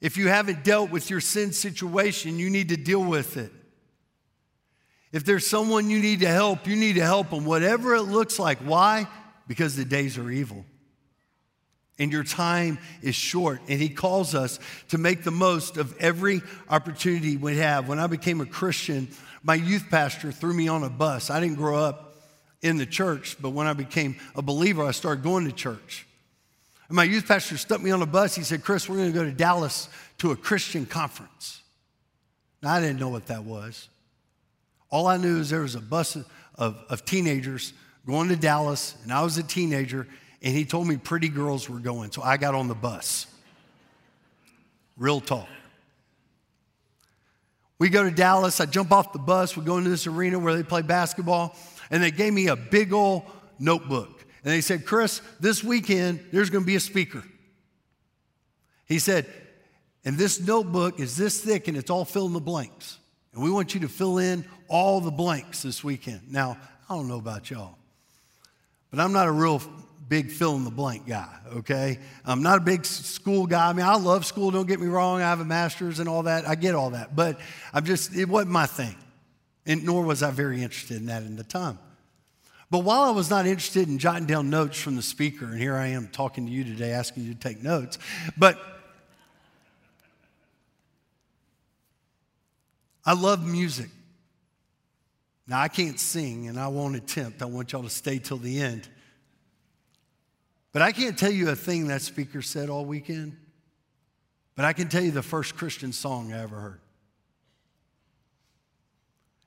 If 0.00 0.16
you 0.16 0.26
haven't 0.26 0.64
dealt 0.64 0.90
with 0.90 1.08
your 1.08 1.20
sin 1.20 1.52
situation, 1.52 2.40
you 2.40 2.50
need 2.50 2.70
to 2.70 2.76
deal 2.76 3.02
with 3.02 3.36
it. 3.36 3.52
If 5.12 5.24
there's 5.24 5.46
someone 5.46 5.88
you 5.88 6.00
need 6.00 6.20
to 6.20 6.28
help, 6.28 6.66
you 6.66 6.74
need 6.74 6.96
to 6.96 7.04
help 7.04 7.30
them, 7.30 7.44
whatever 7.44 7.94
it 7.94 8.02
looks 8.02 8.40
like. 8.40 8.58
Why? 8.58 9.06
Because 9.46 9.76
the 9.76 9.84
days 9.84 10.18
are 10.18 10.28
evil 10.28 10.64
and 11.98 12.12
your 12.12 12.24
time 12.24 12.78
is 13.02 13.14
short. 13.14 13.60
And 13.68 13.80
he 13.80 13.88
calls 13.88 14.34
us 14.34 14.58
to 14.88 14.98
make 14.98 15.24
the 15.24 15.30
most 15.30 15.76
of 15.76 15.96
every 15.98 16.42
opportunity 16.68 17.36
we 17.36 17.58
have. 17.58 17.88
When 17.88 17.98
I 17.98 18.06
became 18.06 18.40
a 18.40 18.46
Christian, 18.46 19.08
my 19.42 19.54
youth 19.54 19.86
pastor 19.90 20.32
threw 20.32 20.52
me 20.52 20.68
on 20.68 20.82
a 20.82 20.90
bus. 20.90 21.30
I 21.30 21.40
didn't 21.40 21.56
grow 21.56 21.78
up 21.78 22.14
in 22.62 22.76
the 22.76 22.86
church, 22.86 23.36
but 23.40 23.50
when 23.50 23.66
I 23.66 23.72
became 23.72 24.16
a 24.34 24.42
believer, 24.42 24.84
I 24.84 24.90
started 24.90 25.22
going 25.22 25.44
to 25.46 25.52
church. 25.52 26.06
And 26.88 26.96
my 26.96 27.04
youth 27.04 27.26
pastor 27.26 27.56
stuck 27.56 27.82
me 27.82 27.90
on 27.90 28.02
a 28.02 28.06
bus. 28.06 28.34
He 28.34 28.42
said, 28.42 28.62
Chris, 28.62 28.88
we're 28.88 28.96
going 28.96 29.12
to 29.12 29.18
go 29.18 29.24
to 29.24 29.32
Dallas 29.32 29.88
to 30.18 30.30
a 30.30 30.36
Christian 30.36 30.86
conference. 30.86 31.62
Now, 32.62 32.74
I 32.74 32.80
didn't 32.80 32.98
know 32.98 33.08
what 33.08 33.26
that 33.26 33.44
was. 33.44 33.88
All 34.90 35.06
I 35.06 35.16
knew 35.16 35.40
is 35.40 35.50
there 35.50 35.62
was 35.62 35.74
a 35.74 35.80
bus 35.80 36.16
of, 36.54 36.76
of 36.88 37.04
teenagers 37.04 37.72
going 38.06 38.28
to 38.28 38.36
Dallas, 38.36 38.96
and 39.02 39.12
I 39.12 39.22
was 39.22 39.36
a 39.36 39.42
teenager, 39.42 40.06
and 40.42 40.54
he 40.54 40.64
told 40.64 40.86
me 40.86 40.96
pretty 40.96 41.28
girls 41.28 41.68
were 41.68 41.78
going, 41.78 42.12
so 42.12 42.22
I 42.22 42.36
got 42.36 42.54
on 42.54 42.68
the 42.68 42.74
bus. 42.74 43.26
Real 44.96 45.20
talk. 45.20 45.48
We 47.78 47.90
go 47.90 48.02
to 48.04 48.10
Dallas, 48.10 48.60
I 48.60 48.66
jump 48.66 48.92
off 48.92 49.12
the 49.12 49.18
bus, 49.18 49.56
we 49.56 49.64
go 49.64 49.76
into 49.76 49.90
this 49.90 50.06
arena 50.06 50.38
where 50.38 50.54
they 50.54 50.62
play 50.62 50.82
basketball, 50.82 51.54
and 51.90 52.02
they 52.02 52.10
gave 52.10 52.32
me 52.32 52.48
a 52.48 52.56
big 52.56 52.92
old 52.92 53.24
notebook. 53.58 54.24
And 54.44 54.52
they 54.52 54.60
said, 54.60 54.86
Chris, 54.86 55.20
this 55.40 55.62
weekend 55.62 56.24
there's 56.32 56.50
gonna 56.50 56.64
be 56.64 56.76
a 56.76 56.80
speaker. 56.80 57.22
He 58.86 58.98
said, 58.98 59.26
and 60.04 60.16
this 60.16 60.40
notebook 60.40 61.00
is 61.00 61.16
this 61.16 61.40
thick 61.40 61.66
and 61.66 61.76
it's 61.76 61.90
all 61.90 62.04
fill 62.04 62.26
in 62.26 62.32
the 62.32 62.40
blanks. 62.40 62.98
And 63.34 63.42
we 63.42 63.50
want 63.50 63.74
you 63.74 63.80
to 63.80 63.88
fill 63.88 64.18
in 64.18 64.44
all 64.68 65.00
the 65.00 65.10
blanks 65.10 65.62
this 65.62 65.82
weekend. 65.82 66.32
Now, 66.32 66.56
I 66.88 66.94
don't 66.94 67.08
know 67.08 67.18
about 67.18 67.50
y'all, 67.50 67.76
but 68.90 69.00
I'm 69.00 69.12
not 69.12 69.26
a 69.26 69.32
real 69.32 69.60
big 70.08 70.30
fill 70.30 70.54
in 70.56 70.64
the 70.64 70.70
blank 70.70 71.06
guy, 71.06 71.28
okay? 71.56 71.98
I'm 72.24 72.42
not 72.42 72.58
a 72.58 72.60
big 72.60 72.84
school 72.84 73.46
guy. 73.46 73.68
I 73.68 73.72
mean, 73.72 73.84
I 73.84 73.96
love 73.96 74.24
school, 74.24 74.50
don't 74.50 74.68
get 74.68 74.80
me 74.80 74.86
wrong. 74.86 75.20
I 75.20 75.28
have 75.28 75.40
a 75.40 75.44
master's 75.44 75.98
and 75.98 76.08
all 76.08 76.24
that. 76.24 76.48
I 76.48 76.54
get 76.54 76.74
all 76.74 76.90
that. 76.90 77.16
But 77.16 77.40
I'm 77.72 77.84
just, 77.84 78.14
it 78.14 78.28
wasn't 78.28 78.52
my 78.52 78.66
thing. 78.66 78.94
And 79.66 79.84
nor 79.84 80.04
was 80.04 80.22
I 80.22 80.30
very 80.30 80.62
interested 80.62 80.98
in 80.98 81.06
that 81.06 81.22
in 81.22 81.36
the 81.36 81.44
time. 81.44 81.78
But 82.70 82.80
while 82.80 83.02
I 83.02 83.10
was 83.10 83.30
not 83.30 83.46
interested 83.46 83.88
in 83.88 83.98
jotting 83.98 84.26
down 84.26 84.50
notes 84.50 84.80
from 84.80 84.96
the 84.96 85.02
speaker, 85.02 85.46
and 85.46 85.58
here 85.58 85.74
I 85.74 85.88
am 85.88 86.08
talking 86.08 86.46
to 86.46 86.52
you 86.52 86.64
today 86.64 86.90
asking 86.90 87.24
you 87.24 87.34
to 87.34 87.38
take 87.38 87.62
notes, 87.62 87.98
but 88.36 88.58
I 93.04 93.12
love 93.12 93.46
music. 93.46 93.88
Now, 95.46 95.60
I 95.60 95.68
can't 95.68 95.98
sing 95.98 96.48
and 96.48 96.58
I 96.58 96.66
won't 96.66 96.96
attempt. 96.96 97.40
I 97.40 97.44
want 97.44 97.70
y'all 97.70 97.84
to 97.84 97.90
stay 97.90 98.18
till 98.18 98.38
the 98.38 98.60
end. 98.60 98.88
But 100.76 100.82
I 100.82 100.92
can't 100.92 101.18
tell 101.18 101.30
you 101.30 101.48
a 101.48 101.56
thing 101.56 101.86
that 101.86 102.02
speaker 102.02 102.42
said 102.42 102.68
all 102.68 102.84
weekend, 102.84 103.34
but 104.56 104.66
I 104.66 104.74
can 104.74 104.90
tell 104.90 105.02
you 105.02 105.10
the 105.10 105.22
first 105.22 105.56
Christian 105.56 105.90
song 105.90 106.34
I 106.34 106.42
ever 106.42 106.60
heard. 106.60 106.80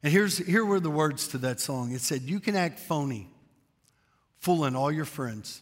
And 0.01 0.11
here's, 0.11 0.39
here 0.39 0.65
were 0.65 0.79
the 0.79 0.89
words 0.89 1.27
to 1.27 1.37
that 1.37 1.59
song 1.59 1.91
it 1.91 2.01
said, 2.01 2.23
You 2.23 2.39
can 2.39 2.55
act 2.55 2.79
phony, 2.79 3.29
fooling 4.39 4.75
all 4.75 4.91
your 4.91 5.05
friends, 5.05 5.61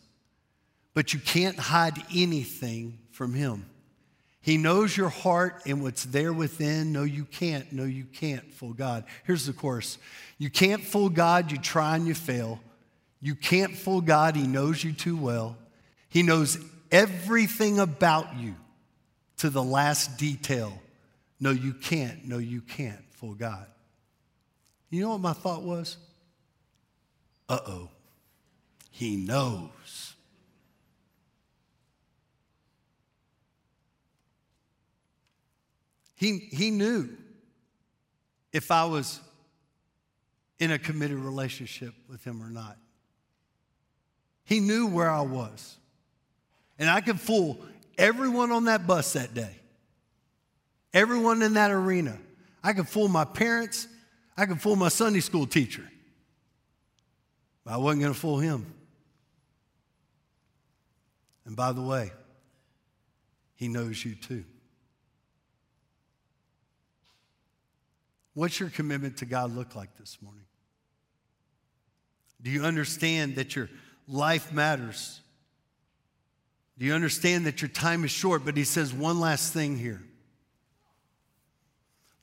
but 0.94 1.14
you 1.14 1.20
can't 1.20 1.60
hide 1.60 2.02
anything 2.16 3.00
from 3.12 3.34
Him. 3.34 3.66
He 4.40 4.56
knows 4.56 4.96
your 4.96 5.10
heart 5.10 5.64
and 5.66 5.84
what's 5.84 6.06
there 6.06 6.32
within. 6.32 6.94
No, 6.94 7.04
you 7.04 7.26
can't. 7.26 7.74
No, 7.74 7.84
you 7.84 8.06
can't 8.06 8.54
fool 8.54 8.72
God. 8.72 9.04
Here's 9.26 9.46
the 9.46 9.52
chorus 9.52 9.98
You 10.38 10.50
can't 10.50 10.82
fool 10.82 11.10
God, 11.10 11.52
you 11.52 11.58
try 11.58 11.98
and 11.98 12.08
you 12.08 12.14
fail. 12.14 12.62
You 13.22 13.36
can't 13.36 13.76
fool 13.76 14.02
God, 14.02 14.36
He 14.36 14.48
knows 14.48 14.84
you 14.84 14.94
too 14.94 15.18
well. 15.18 15.58
He 16.10 16.24
knows 16.24 16.58
everything 16.92 17.80
about 17.80 18.38
you 18.38 18.56
to 19.38 19.50
the 19.50 19.64
last 19.64 20.18
detail. 20.18 20.74
No, 21.40 21.52
you 21.52 21.74
can't. 21.74 22.26
No, 22.26 22.38
you 22.38 22.62
can't 22.62 23.04
fool 23.12 23.34
God. 23.34 23.68
You 24.90 25.02
know 25.02 25.10
what 25.10 25.22
my 25.22 25.34
thought 25.34 25.64
was? 25.64 25.98
Uh 27.50 27.60
oh, 27.66 27.90
He 28.92 29.16
knows. 29.16 30.14
He, 36.16 36.40
he 36.52 36.72
knew 36.72 37.10
if 38.52 38.72
I 38.72 38.86
was 38.86 39.20
in 40.58 40.72
a 40.72 40.80
committed 40.80 41.18
relationship 41.18 41.94
with 42.10 42.24
him 42.24 42.42
or 42.42 42.50
not. 42.50 42.76
He 44.48 44.62
knew 44.62 44.88
where 44.88 45.12
I 45.12 45.22
was. 45.22 45.76
And 46.80 46.90
I 46.90 47.02
could 47.02 47.20
fool 47.20 47.60
everyone 47.98 48.54
on 48.54 48.66
that 48.66 48.88
bus 48.88 49.14
that 49.14 49.34
day, 49.34 49.60
everyone 50.94 51.42
in 51.42 51.56
that 51.56 51.70
arena. 51.70 52.18
I 52.64 52.72
could 52.72 52.88
fool 52.88 53.10
my 53.10 53.26
parents, 53.26 53.90
I 54.38 54.46
could 54.46 54.62
fool 54.62 54.78
my 54.78 54.88
Sunday 54.88 55.20
school 55.20 55.46
teacher. 55.46 55.84
But 57.66 57.74
I 57.74 57.78
wasn't 57.78 58.04
going 58.04 58.14
to 58.14 58.20
fool 58.20 58.40
him. 58.40 58.74
And 61.46 61.54
by 61.54 61.74
the 61.74 61.82
way, 61.82 62.14
he 63.56 63.68
knows 63.68 64.04
you 64.06 64.16
too. 64.16 64.46
What's 68.34 68.62
your 68.62 68.70
commitment 68.70 69.18
to 69.18 69.26
God 69.26 69.54
look 69.54 69.76
like 69.76 69.98
this 69.98 70.20
morning? 70.22 70.46
Do 72.42 72.50
you 72.50 72.64
understand 72.64 73.36
that 73.36 73.54
your 73.54 73.70
life 74.08 74.52
matters. 74.52 75.22
Do 76.78 76.86
you 76.86 76.94
understand 76.94 77.46
that 77.46 77.62
your 77.62 77.70
time 77.70 78.04
is 78.04 78.12
short? 78.12 78.46
But 78.46 78.56
he 78.56 78.64
says 78.64 78.94
one 78.94 79.20
last 79.20 79.54
thing 79.54 79.78
here. 79.78 80.02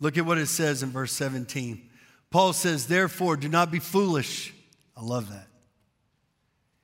Look 0.00 0.18
at 0.18 0.26
what 0.26 0.38
it 0.38 0.46
says 0.46 0.82
in 0.82 0.90
verse 0.90 1.12
17. 1.12 1.90
Paul 2.30 2.52
says, 2.52 2.86
Therefore, 2.86 3.36
do 3.36 3.48
not 3.48 3.70
be 3.70 3.78
foolish. 3.78 4.52
I 4.96 5.02
love 5.02 5.30
that. 5.30 5.46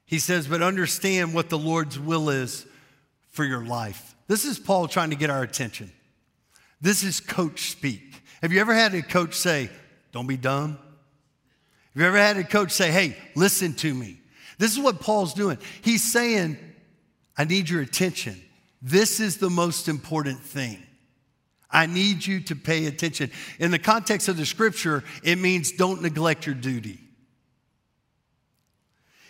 He 0.05 0.19
says, 0.19 0.47
But 0.47 0.63
understand 0.63 1.35
what 1.35 1.51
the 1.51 1.59
Lord's 1.59 1.99
will 1.99 2.31
is 2.31 2.67
for 3.31 3.45
your 3.45 3.65
life. 3.65 4.15
This 4.27 4.45
is 4.45 4.59
Paul 4.59 4.89
trying 4.89 5.11
to 5.11 5.17
get 5.17 5.31
our 5.31 5.43
attention. 5.43 5.93
This 6.81 7.05
is 7.05 7.21
coach 7.21 7.71
speak. 7.71 8.23
Have 8.43 8.53
you 8.53 8.61
ever 8.61 8.75
had 8.75 8.95
a 8.95 9.03
coach 9.03 9.35
say, 9.35 9.71
Don't 10.13 10.27
be 10.27 10.37
dumb? 10.37 10.79
Have 11.93 12.03
you 12.03 12.07
ever 12.07 12.17
had 12.17 12.37
a 12.37 12.45
coach 12.45 12.73
say, 12.73 12.91
Hey, 12.91 13.17
listen 13.35 13.75
to 13.75 13.93
me? 13.93 14.21
This 14.61 14.73
is 14.73 14.79
what 14.79 15.01
Paul's 15.01 15.33
doing. 15.33 15.57
He's 15.81 16.13
saying, 16.13 16.59
I 17.35 17.45
need 17.45 17.71
your 17.71 17.81
attention. 17.81 18.39
This 18.83 19.19
is 19.19 19.39
the 19.39 19.49
most 19.49 19.89
important 19.89 20.41
thing. 20.41 20.83
I 21.71 21.87
need 21.87 22.27
you 22.27 22.41
to 22.41 22.55
pay 22.55 22.85
attention. 22.85 23.31
In 23.59 23.71
the 23.71 23.79
context 23.79 24.29
of 24.29 24.37
the 24.37 24.45
scripture, 24.45 25.03
it 25.25 25.39
means 25.39 25.73
don't 25.73 26.03
neglect 26.03 26.45
your 26.45 26.55
duty. 26.55 27.01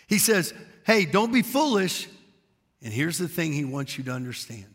He 0.07 0.17
says, 0.17 0.53
Hey, 0.85 1.05
don't 1.05 1.31
be 1.31 1.43
foolish. 1.43 2.09
And 2.83 2.91
here's 2.91 3.17
the 3.17 3.29
thing 3.29 3.53
he 3.53 3.63
wants 3.63 3.97
you 3.97 4.03
to 4.03 4.11
understand. 4.11 4.65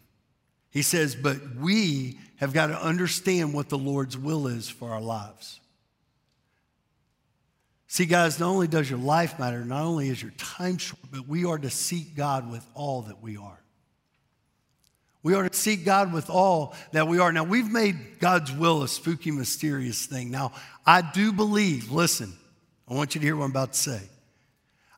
He 0.71 0.81
says, 0.81 1.15
But 1.15 1.37
we 1.57 2.19
have 2.37 2.55
got 2.55 2.69
to 2.69 2.83
understand 2.83 3.53
what 3.53 3.69
the 3.69 3.77
Lord's 3.77 4.17
will 4.17 4.47
is 4.47 4.71
for 4.71 4.93
our 4.93 5.03
lives. 5.03 5.61
See, 7.89 8.07
guys, 8.07 8.41
not 8.41 8.49
only 8.49 8.67
does 8.67 8.91
your 8.91 8.99
life 8.99 9.39
matter, 9.39 9.65
not 9.65 9.83
only 9.83 10.09
is 10.09 10.21
your 10.21 10.33
time 10.33 10.79
short, 10.79 11.01
but 11.11 11.29
we 11.29 11.45
are 11.45 11.59
to 11.59 11.71
seek 11.71 12.17
God 12.17 12.51
with 12.51 12.67
all 12.75 13.03
that 13.03 13.23
we 13.23 13.37
are. 13.37 13.61
We 15.23 15.35
are 15.35 15.49
to 15.49 15.57
seek 15.57 15.85
God 15.85 16.13
with 16.13 16.31
all 16.31 16.75
that 16.93 17.09
we 17.09 17.19
are. 17.19 17.33
Now, 17.33 17.45
we've 17.45 17.71
made 17.71 18.21
God's 18.21 18.53
will 18.53 18.83
a 18.83 18.89
spooky, 18.89 19.31
mysterious 19.31 20.07
thing. 20.07 20.31
Now, 20.31 20.53
I 20.85 21.01
do 21.01 21.33
believe, 21.33 21.91
listen, 21.91 22.33
I 22.89 22.95
want 22.95 23.15
you 23.15 23.21
to 23.21 23.27
hear 23.27 23.37
what 23.37 23.45
I'm 23.45 23.51
about 23.51 23.73
to 23.73 23.79
say. 23.79 24.03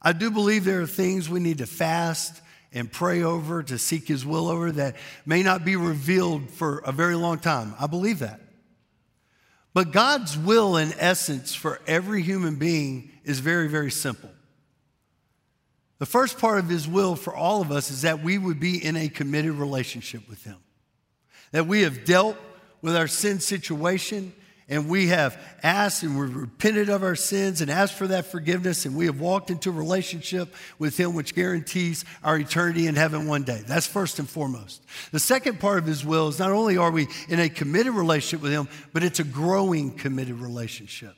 I 0.01 0.13
do 0.13 0.31
believe 0.31 0.65
there 0.65 0.83
are 0.83 0.87
things 0.87 1.29
we 1.29 1.41
need 1.41 1.59
to 1.59 1.67
fast 1.67 2.41
and 2.73 2.93
pray 2.93 3.23
over, 3.23 3.63
to 3.63 3.79
seek 3.79 4.07
His 4.07 4.27
will 4.27 4.49
over 4.49 4.71
that 4.73 4.97
may 5.25 5.43
not 5.43 5.65
be 5.65 5.77
revealed 5.77 6.51
for 6.51 6.81
a 6.81 6.93
very 6.93 7.15
long 7.15 7.39
time. 7.39 7.75
I 7.81 7.87
believe 7.87 8.19
that. 8.19 8.41
But 9.79 9.93
God's 9.93 10.37
will, 10.37 10.77
in 10.77 10.93
essence, 10.99 11.55
for 11.55 11.81
every 11.87 12.21
human 12.21 12.57
being 12.57 13.13
is 13.23 13.39
very, 13.39 13.69
very 13.69 13.93
simple. 13.93 14.29
The 16.01 16.05
first 16.05 16.41
part 16.41 16.59
of 16.59 16.69
His 16.69 16.89
will 16.89 17.15
for 17.15 17.33
all 17.33 17.63
of 17.63 17.71
us 17.71 17.89
is 17.89 18.03
that 18.03 18.21
we 18.21 18.39
would 18.39 18.59
be 18.59 18.85
in 18.85 18.97
a 18.97 19.09
committed 19.09 19.53
relationship 19.53 20.29
with 20.29 20.43
Him, 20.43 20.57
that 21.53 21.69
we 21.69 21.83
have 21.83 22.05
dealt 22.05 22.37
with 22.83 22.97
our 22.97 23.07
sin 23.07 23.39
situation 23.39 24.33
and 24.69 24.89
we 24.89 25.09
have 25.09 25.41
asked 25.63 26.03
and 26.03 26.19
we've 26.19 26.35
repented 26.35 26.91
of 26.91 27.03
our 27.03 27.17
sins 27.17 27.63
and 27.63 27.71
asked 27.71 27.95
for 27.95 28.07
that 28.09 28.27
forgiveness, 28.27 28.85
and 28.85 28.95
we 28.95 29.07
have 29.07 29.19
walked 29.21 29.51
into 29.51 29.71
a 29.71 29.73
relationship 29.73 30.55
with 30.79 30.99
Him 30.99 31.15
which 31.15 31.35
guarantees 31.35 32.05
our 32.23 32.39
eternity 32.39 32.87
in 32.87 32.95
heaven 32.95 33.27
one 33.27 33.45
day. 33.45 33.63
That's 33.67 33.87
first 33.87 34.19
and 34.19 34.29
foremost. 34.29 34.83
The 35.11 35.21
second 35.21 35.59
part 35.59 35.79
of 35.79 35.87
His 35.87 36.05
will 36.05 36.29
is 36.29 36.39
not 36.39 36.51
only 36.51 36.77
are 36.77 36.91
we 36.91 37.09
in 37.29 37.41
a 37.41 37.49
committed 37.49 37.95
relationship 37.95 38.43
with 38.43 38.53
Him, 38.53 38.69
but 38.93 39.03
it's 39.03 39.21
a 39.21 39.25
growing 39.25 39.93
committed 39.93 40.37
relationship. 40.37 41.15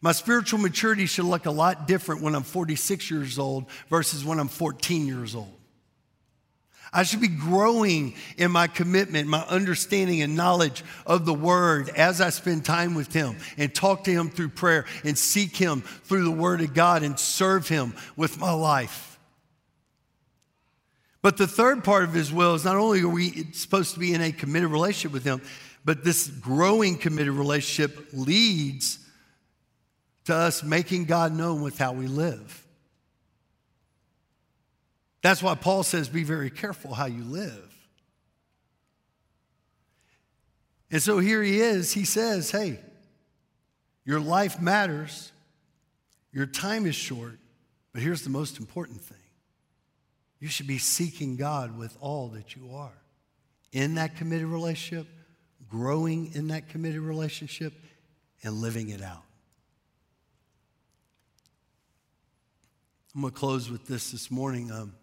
My 0.00 0.12
spiritual 0.12 0.58
maturity 0.58 1.06
should 1.06 1.26
look 1.26 1.46
a 1.46 1.50
lot 1.50 1.86
different 1.86 2.22
when 2.22 2.34
I'm 2.34 2.42
46 2.42 3.10
years 3.10 3.38
old 3.38 3.66
versus 3.88 4.24
when 4.24 4.38
I'm 4.38 4.48
14 4.48 5.06
years 5.06 5.34
old. 5.34 5.61
I 6.92 7.04
should 7.04 7.22
be 7.22 7.28
growing 7.28 8.14
in 8.36 8.50
my 8.50 8.66
commitment, 8.66 9.26
my 9.26 9.42
understanding 9.48 10.20
and 10.20 10.36
knowledge 10.36 10.84
of 11.06 11.24
the 11.24 11.32
Word 11.32 11.88
as 11.88 12.20
I 12.20 12.28
spend 12.28 12.66
time 12.66 12.94
with 12.94 13.14
Him 13.14 13.36
and 13.56 13.74
talk 13.74 14.04
to 14.04 14.10
Him 14.10 14.28
through 14.28 14.50
prayer 14.50 14.84
and 15.02 15.16
seek 15.16 15.56
Him 15.56 15.80
through 15.80 16.24
the 16.24 16.30
Word 16.30 16.60
of 16.60 16.74
God 16.74 17.02
and 17.02 17.18
serve 17.18 17.66
Him 17.66 17.94
with 18.14 18.38
my 18.38 18.52
life. 18.52 19.18
But 21.22 21.38
the 21.38 21.46
third 21.46 21.82
part 21.82 22.04
of 22.04 22.12
His 22.12 22.30
will 22.30 22.54
is 22.54 22.64
not 22.64 22.76
only 22.76 23.00
are 23.00 23.08
we 23.08 23.52
supposed 23.52 23.94
to 23.94 24.00
be 24.00 24.12
in 24.12 24.20
a 24.20 24.30
committed 24.30 24.68
relationship 24.68 25.12
with 25.12 25.24
Him, 25.24 25.40
but 25.84 26.04
this 26.04 26.28
growing 26.28 26.98
committed 26.98 27.32
relationship 27.32 28.08
leads 28.12 28.98
to 30.26 30.34
us 30.34 30.62
making 30.62 31.06
God 31.06 31.32
known 31.32 31.62
with 31.62 31.78
how 31.78 31.92
we 31.92 32.06
live. 32.06 32.61
That's 35.22 35.42
why 35.42 35.54
Paul 35.54 35.84
says, 35.84 36.08
be 36.08 36.24
very 36.24 36.50
careful 36.50 36.92
how 36.92 37.06
you 37.06 37.22
live. 37.22 37.72
And 40.90 41.00
so 41.00 41.18
here 41.18 41.42
he 41.42 41.60
is. 41.60 41.92
He 41.92 42.04
says, 42.04 42.50
hey, 42.50 42.80
your 44.04 44.20
life 44.20 44.60
matters, 44.60 45.32
your 46.32 46.44
time 46.44 46.86
is 46.86 46.96
short, 46.96 47.38
but 47.92 48.02
here's 48.02 48.22
the 48.22 48.30
most 48.30 48.58
important 48.58 49.00
thing 49.00 49.16
you 50.40 50.48
should 50.48 50.66
be 50.66 50.78
seeking 50.78 51.36
God 51.36 51.78
with 51.78 51.96
all 52.00 52.28
that 52.30 52.56
you 52.56 52.74
are 52.74 52.98
in 53.70 53.94
that 53.94 54.16
committed 54.16 54.48
relationship, 54.48 55.06
growing 55.70 56.34
in 56.34 56.48
that 56.48 56.68
committed 56.68 57.00
relationship, 57.00 57.72
and 58.42 58.54
living 58.54 58.88
it 58.88 59.00
out. 59.00 59.22
I'm 63.14 63.20
going 63.20 63.32
to 63.32 63.38
close 63.38 63.70
with 63.70 63.86
this 63.86 64.10
this 64.10 64.30
morning. 64.30 64.72
Um, 64.72 64.94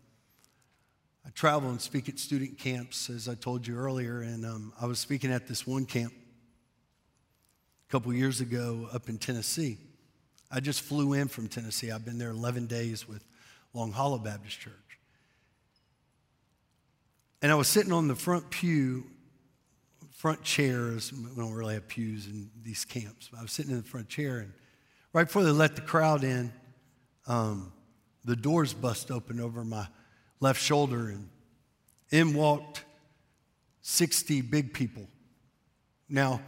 I 1.30 1.32
travel 1.36 1.70
and 1.70 1.80
speak 1.80 2.10
at 2.10 2.18
student 2.18 2.58
camps, 2.58 3.08
as 3.08 3.30
I 3.30 3.36
told 3.36 3.68
you 3.68 3.78
earlier, 3.78 4.22
and 4.22 4.44
um, 4.44 4.74
I 4.82 4.88
was 4.88 4.98
speaking 4.98 5.32
at 5.32 5.48
this 5.48 5.68
one 5.68 5.86
camp 5.86 6.12
a 6.12 7.92
couple 7.92 8.12
years 8.12 8.42
ago 8.42 8.90
up 8.92 9.10
in 9.10 9.20
Tennessee. 9.20 9.78
I 10.50 10.60
just 10.60 10.82
flew 10.82 11.14
in 11.14 11.28
from 11.28 11.48
Tennessee. 11.48 11.92
I've 11.92 12.04
been 12.04 12.18
there 12.18 12.32
11 12.32 12.66
days 12.66 13.08
with 13.08 13.24
Long 13.76 13.92
Hollow 13.92 14.18
Baptist 14.18 14.60
Church. 14.60 14.74
And 17.44 17.52
I 17.52 17.56
was 17.56 17.68
sitting 17.68 17.92
on 17.94 18.08
the 18.08 18.16
front 18.16 18.50
pew, 18.50 19.04
front 20.10 20.42
chairs. 20.42 21.14
We 21.14 21.40
don't 21.40 21.54
really 21.54 21.76
have 21.76 21.88
pews 21.88 22.26
in 22.26 22.50
these 22.64 22.86
camps. 22.86 23.30
I 23.38 23.44
was 23.44 23.52
sitting 23.52 23.70
in 23.70 23.78
the 23.78 23.88
front 23.88 24.10
chair, 24.10 24.40
and 24.40 24.52
right 25.14 25.28
before 25.28 25.44
they 25.44 25.52
let 25.52 25.76
the 25.76 25.84
crowd 25.84 26.24
in, 26.24 26.52
um, 27.28 27.72
the 28.26 28.36
doors 28.36 28.74
bust 28.74 29.12
open 29.12 29.40
over 29.40 29.64
my 29.64 29.86
left 30.40 30.62
shoulder, 30.62 31.10
and 31.10 31.30
in 32.12 32.34
walked 32.34 32.84
60 33.82 34.42
big 34.42 34.74
people. 34.74 35.08
Now, 36.08 36.42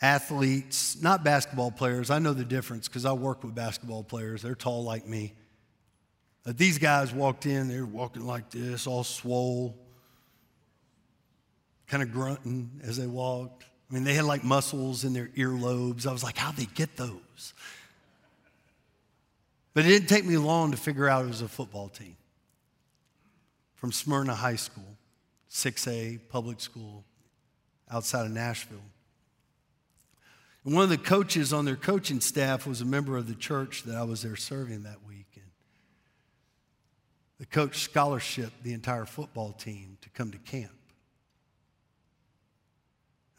athletes, 0.00 1.00
not 1.02 1.24
basketball 1.24 1.70
players, 1.70 2.10
I 2.10 2.18
know 2.18 2.32
the 2.32 2.44
difference 2.44 2.88
because 2.88 3.04
I 3.04 3.12
work 3.12 3.44
with 3.44 3.54
basketball 3.54 4.02
players. 4.02 4.42
They're 4.42 4.54
tall 4.54 4.84
like 4.84 5.06
me. 5.06 5.34
Uh, 6.46 6.52
these 6.56 6.78
guys 6.78 7.12
walked 7.12 7.46
in, 7.46 7.68
they 7.68 7.80
were 7.80 7.86
walking 7.86 8.26
like 8.26 8.50
this, 8.50 8.86
all 8.86 9.04
swole, 9.04 9.76
kind 11.86 12.02
of 12.02 12.12
grunting 12.12 12.70
as 12.82 12.96
they 12.96 13.06
walked. 13.06 13.64
I 13.90 13.94
mean, 13.94 14.04
they 14.04 14.14
had 14.14 14.24
like 14.24 14.44
muscles 14.44 15.04
in 15.04 15.12
their 15.12 15.28
earlobes. 15.28 16.06
I 16.06 16.12
was 16.12 16.22
like, 16.22 16.38
how'd 16.38 16.56
they 16.56 16.66
get 16.66 16.96
those? 16.96 17.54
But 19.74 19.84
it 19.84 19.88
didn't 19.88 20.08
take 20.08 20.24
me 20.24 20.36
long 20.36 20.70
to 20.70 20.76
figure 20.76 21.08
out 21.08 21.24
it 21.24 21.28
was 21.28 21.42
a 21.42 21.48
football 21.48 21.88
team 21.88 22.16
from 23.80 23.92
Smyrna 23.92 24.34
High 24.34 24.56
School, 24.56 24.98
6A 25.50 26.20
public 26.28 26.60
school 26.60 27.02
outside 27.90 28.26
of 28.26 28.30
Nashville. 28.30 28.78
And 30.66 30.74
one 30.74 30.84
of 30.84 30.90
the 30.90 30.98
coaches 30.98 31.54
on 31.54 31.64
their 31.64 31.76
coaching 31.76 32.20
staff 32.20 32.66
was 32.66 32.82
a 32.82 32.84
member 32.84 33.16
of 33.16 33.26
the 33.26 33.34
church 33.34 33.84
that 33.84 33.96
I 33.96 34.02
was 34.02 34.20
there 34.20 34.36
serving 34.36 34.82
that 34.82 35.02
week. 35.08 35.28
And 35.36 35.46
the 37.38 37.46
coach 37.46 37.78
scholarship 37.78 38.52
the 38.62 38.74
entire 38.74 39.06
football 39.06 39.52
team 39.52 39.96
to 40.02 40.10
come 40.10 40.30
to 40.30 40.38
camp. 40.38 40.72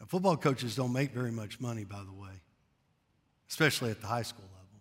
Now, 0.00 0.06
football 0.06 0.36
coaches 0.36 0.74
don't 0.74 0.92
make 0.92 1.12
very 1.12 1.30
much 1.30 1.60
money, 1.60 1.84
by 1.84 2.02
the 2.02 2.20
way, 2.20 2.42
especially 3.48 3.92
at 3.92 4.00
the 4.00 4.08
high 4.08 4.22
school 4.22 4.44
level. 4.52 4.80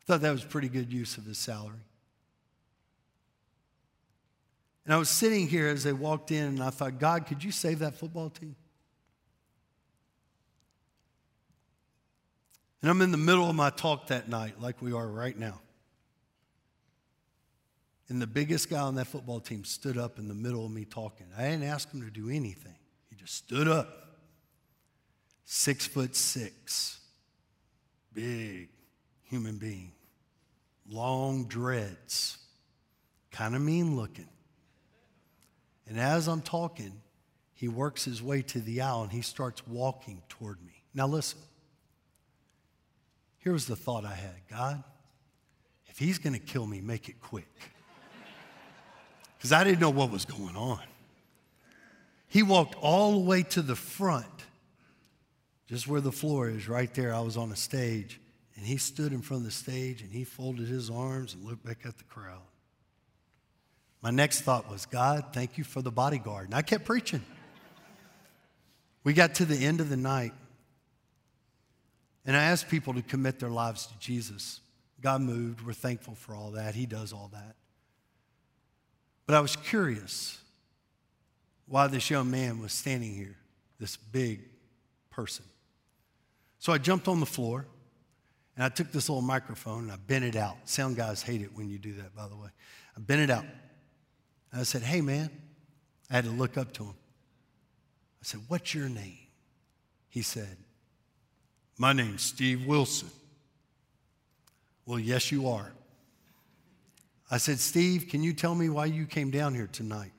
I 0.00 0.04
thought 0.06 0.20
that 0.20 0.30
was 0.30 0.44
pretty 0.44 0.68
good 0.68 0.92
use 0.92 1.18
of 1.18 1.24
his 1.24 1.38
salary. 1.38 1.80
And 4.88 4.94
I 4.94 4.98
was 4.98 5.10
sitting 5.10 5.46
here 5.46 5.68
as 5.68 5.84
they 5.84 5.92
walked 5.92 6.30
in, 6.30 6.44
and 6.44 6.62
I 6.62 6.70
thought, 6.70 6.98
God, 6.98 7.26
could 7.26 7.44
you 7.44 7.52
save 7.52 7.80
that 7.80 7.96
football 7.96 8.30
team? 8.30 8.56
And 12.80 12.90
I'm 12.90 13.02
in 13.02 13.10
the 13.10 13.18
middle 13.18 13.50
of 13.50 13.54
my 13.54 13.68
talk 13.68 14.06
that 14.06 14.30
night, 14.30 14.62
like 14.62 14.80
we 14.80 14.94
are 14.94 15.06
right 15.06 15.38
now. 15.38 15.60
And 18.08 18.22
the 18.22 18.26
biggest 18.26 18.70
guy 18.70 18.80
on 18.80 18.94
that 18.94 19.08
football 19.08 19.40
team 19.40 19.62
stood 19.62 19.98
up 19.98 20.18
in 20.18 20.26
the 20.26 20.34
middle 20.34 20.64
of 20.64 20.70
me 20.70 20.86
talking. 20.86 21.26
I 21.36 21.42
didn't 21.42 21.64
ask 21.64 21.92
him 21.92 22.00
to 22.00 22.10
do 22.10 22.30
anything, 22.30 22.76
he 23.10 23.16
just 23.16 23.34
stood 23.34 23.68
up. 23.68 24.06
Six 25.44 25.86
foot 25.86 26.16
six, 26.16 26.98
big 28.14 28.70
human 29.24 29.58
being, 29.58 29.92
long 30.88 31.44
dreads, 31.44 32.38
kind 33.30 33.54
of 33.54 33.60
mean 33.60 33.94
looking. 33.94 34.28
And 35.88 35.98
as 35.98 36.28
I'm 36.28 36.42
talking, 36.42 36.92
he 37.54 37.66
works 37.66 38.04
his 38.04 38.22
way 38.22 38.42
to 38.42 38.60
the 38.60 38.82
aisle 38.82 39.02
and 39.02 39.12
he 39.12 39.22
starts 39.22 39.66
walking 39.66 40.22
toward 40.28 40.64
me. 40.64 40.82
Now, 40.94 41.06
listen. 41.06 41.38
Here 43.38 43.52
was 43.52 43.66
the 43.66 43.76
thought 43.76 44.04
I 44.04 44.14
had 44.14 44.34
God, 44.50 44.82
if 45.86 45.98
he's 45.98 46.18
going 46.18 46.34
to 46.34 46.38
kill 46.38 46.66
me, 46.66 46.80
make 46.80 47.08
it 47.08 47.20
quick. 47.20 47.48
Because 49.38 49.52
I 49.52 49.62
didn't 49.62 49.78
know 49.78 49.90
what 49.90 50.10
was 50.10 50.24
going 50.24 50.56
on. 50.56 50.80
He 52.26 52.42
walked 52.42 52.74
all 52.74 53.12
the 53.12 53.24
way 53.24 53.44
to 53.44 53.62
the 53.62 53.76
front, 53.76 54.26
just 55.68 55.86
where 55.86 56.00
the 56.00 56.10
floor 56.10 56.48
is, 56.48 56.68
right 56.68 56.92
there. 56.92 57.14
I 57.14 57.20
was 57.20 57.36
on 57.36 57.52
a 57.52 57.56
stage. 57.56 58.20
And 58.56 58.66
he 58.66 58.78
stood 58.78 59.12
in 59.12 59.22
front 59.22 59.42
of 59.42 59.44
the 59.44 59.52
stage 59.52 60.02
and 60.02 60.10
he 60.10 60.24
folded 60.24 60.66
his 60.66 60.90
arms 60.90 61.34
and 61.34 61.44
looked 61.44 61.64
back 61.64 61.78
at 61.84 61.98
the 61.98 62.04
crowd. 62.04 62.42
My 64.00 64.10
next 64.10 64.42
thought 64.42 64.70
was, 64.70 64.86
God, 64.86 65.26
thank 65.32 65.58
you 65.58 65.64
for 65.64 65.82
the 65.82 65.90
bodyguard. 65.90 66.46
And 66.46 66.54
I 66.54 66.62
kept 66.62 66.84
preaching. 66.84 67.22
We 69.04 69.12
got 69.12 69.34
to 69.36 69.44
the 69.44 69.56
end 69.56 69.80
of 69.80 69.88
the 69.88 69.96
night, 69.96 70.32
and 72.26 72.36
I 72.36 72.44
asked 72.44 72.68
people 72.68 72.94
to 72.94 73.02
commit 73.02 73.38
their 73.38 73.48
lives 73.48 73.86
to 73.86 73.98
Jesus. 73.98 74.60
God 75.00 75.22
moved. 75.22 75.64
We're 75.64 75.72
thankful 75.72 76.14
for 76.14 76.34
all 76.34 76.50
that. 76.52 76.74
He 76.74 76.84
does 76.84 77.12
all 77.12 77.30
that. 77.32 77.56
But 79.26 79.34
I 79.34 79.40
was 79.40 79.56
curious 79.56 80.38
why 81.66 81.86
this 81.86 82.10
young 82.10 82.30
man 82.30 82.60
was 82.60 82.72
standing 82.72 83.14
here, 83.14 83.36
this 83.78 83.96
big 83.96 84.40
person. 85.10 85.44
So 86.58 86.72
I 86.72 86.78
jumped 86.78 87.08
on 87.08 87.20
the 87.20 87.26
floor 87.26 87.66
and 88.56 88.64
I 88.64 88.68
took 88.68 88.90
this 88.90 89.08
little 89.08 89.22
microphone 89.22 89.84
and 89.84 89.92
I 89.92 89.96
bent 89.96 90.24
it 90.24 90.34
out. 90.34 90.56
Sound 90.64 90.96
guys 90.96 91.22
hate 91.22 91.42
it 91.42 91.50
when 91.54 91.68
you 91.68 91.78
do 91.78 91.92
that, 91.94 92.16
by 92.16 92.26
the 92.26 92.36
way. 92.36 92.48
I 92.96 93.00
bent 93.00 93.20
it 93.20 93.30
out. 93.30 93.44
I 94.52 94.62
said, 94.62 94.82
Hey, 94.82 95.00
man. 95.00 95.30
I 96.10 96.14
had 96.14 96.24
to 96.24 96.30
look 96.30 96.56
up 96.56 96.72
to 96.74 96.84
him. 96.84 96.94
I 98.20 98.24
said, 98.24 98.40
What's 98.48 98.74
your 98.74 98.88
name? 98.88 99.18
He 100.08 100.22
said, 100.22 100.56
My 101.76 101.92
name's 101.92 102.22
Steve 102.22 102.66
Wilson. 102.66 103.10
Well, 104.86 104.98
yes, 104.98 105.30
you 105.30 105.48
are. 105.48 105.70
I 107.30 107.36
said, 107.36 107.58
Steve, 107.58 108.08
can 108.08 108.22
you 108.22 108.32
tell 108.32 108.54
me 108.54 108.70
why 108.70 108.86
you 108.86 109.04
came 109.04 109.30
down 109.30 109.54
here 109.54 109.68
tonight? 109.70 110.12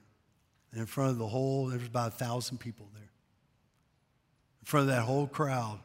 And 0.71 0.79
in 0.79 0.85
front 0.85 1.09
of 1.09 1.17
the 1.17 1.27
whole, 1.27 1.67
there 1.67 1.79
was 1.79 1.87
about 1.87 2.09
a 2.09 2.15
thousand 2.15 2.59
people 2.59 2.87
there. 2.93 3.01
In 4.61 4.65
front 4.65 4.87
of 4.87 4.95
that 4.95 5.01
whole 5.01 5.25
crowd, 5.25 5.79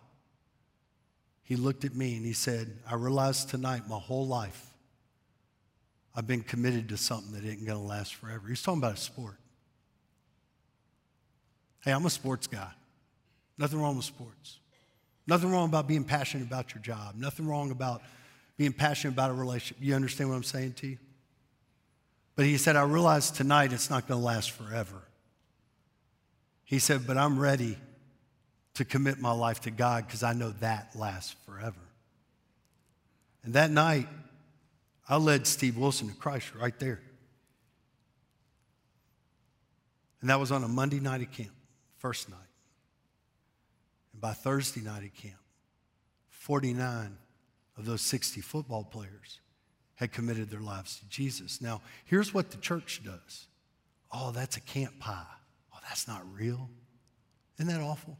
he 1.42 1.56
looked 1.56 1.86
at 1.86 1.94
me 1.94 2.16
and 2.16 2.26
he 2.26 2.34
said, 2.34 2.76
I 2.86 2.96
realized 2.96 3.48
tonight 3.48 3.88
my 3.88 3.98
whole 3.98 4.26
life 4.26 4.73
I've 6.14 6.26
been 6.26 6.42
committed 6.42 6.88
to 6.90 6.96
something 6.96 7.32
that 7.32 7.44
isn't 7.44 7.64
going 7.64 7.78
to 7.78 7.84
last 7.84 8.14
forever. 8.14 8.48
He's 8.48 8.62
talking 8.62 8.80
about 8.80 8.94
a 8.94 9.00
sport. 9.00 9.36
Hey, 11.80 11.92
I'm 11.92 12.06
a 12.06 12.10
sports 12.10 12.46
guy. 12.46 12.70
Nothing 13.58 13.80
wrong 13.80 13.96
with 13.96 14.04
sports. 14.04 14.58
Nothing 15.26 15.50
wrong 15.50 15.68
about 15.68 15.88
being 15.88 16.04
passionate 16.04 16.46
about 16.46 16.74
your 16.74 16.82
job. 16.82 17.14
Nothing 17.16 17.46
wrong 17.46 17.70
about 17.70 18.02
being 18.56 18.72
passionate 18.72 19.12
about 19.12 19.30
a 19.30 19.34
relationship. 19.34 19.78
You 19.80 19.94
understand 19.94 20.30
what 20.30 20.36
I'm 20.36 20.42
saying 20.42 20.74
to 20.74 20.86
you? 20.86 20.98
But 22.36 22.46
he 22.46 22.56
said, 22.58 22.76
I 22.76 22.82
realize 22.82 23.30
tonight 23.30 23.72
it's 23.72 23.90
not 23.90 24.06
going 24.08 24.20
to 24.20 24.24
last 24.24 24.50
forever. 24.50 25.02
He 26.64 26.78
said, 26.78 27.06
but 27.06 27.16
I'm 27.16 27.38
ready 27.38 27.76
to 28.74 28.84
commit 28.84 29.20
my 29.20 29.32
life 29.32 29.60
to 29.62 29.70
God 29.70 30.06
because 30.06 30.22
I 30.22 30.32
know 30.32 30.50
that 30.60 30.90
lasts 30.96 31.36
forever. 31.46 31.80
And 33.44 33.54
that 33.54 33.70
night, 33.70 34.08
I 35.08 35.16
led 35.16 35.46
Steve 35.46 35.76
Wilson 35.76 36.08
to 36.08 36.14
Christ 36.14 36.54
right 36.54 36.78
there. 36.78 37.00
And 40.20 40.30
that 40.30 40.40
was 40.40 40.50
on 40.50 40.64
a 40.64 40.68
Monday 40.68 41.00
night 41.00 41.20
at 41.20 41.32
camp, 41.32 41.52
first 41.98 42.30
night. 42.30 42.38
And 44.12 44.20
by 44.22 44.32
Thursday 44.32 44.80
night 44.80 45.04
at 45.04 45.14
camp, 45.14 45.36
49 46.30 47.18
of 47.76 47.84
those 47.84 48.00
60 48.00 48.40
football 48.40 48.84
players 48.84 49.40
had 49.96 50.12
committed 50.12 50.50
their 50.50 50.60
lives 50.60 50.98
to 50.98 51.08
Jesus. 51.08 51.60
Now, 51.60 51.82
here's 52.04 52.32
what 52.32 52.50
the 52.50 52.56
church 52.56 53.02
does 53.04 53.46
oh, 54.12 54.30
that's 54.30 54.56
a 54.56 54.60
camp 54.60 54.98
pie. 55.00 55.26
Oh, 55.74 55.78
that's 55.88 56.06
not 56.06 56.22
real. 56.32 56.70
Isn't 57.58 57.72
that 57.72 57.82
awful? 57.82 58.16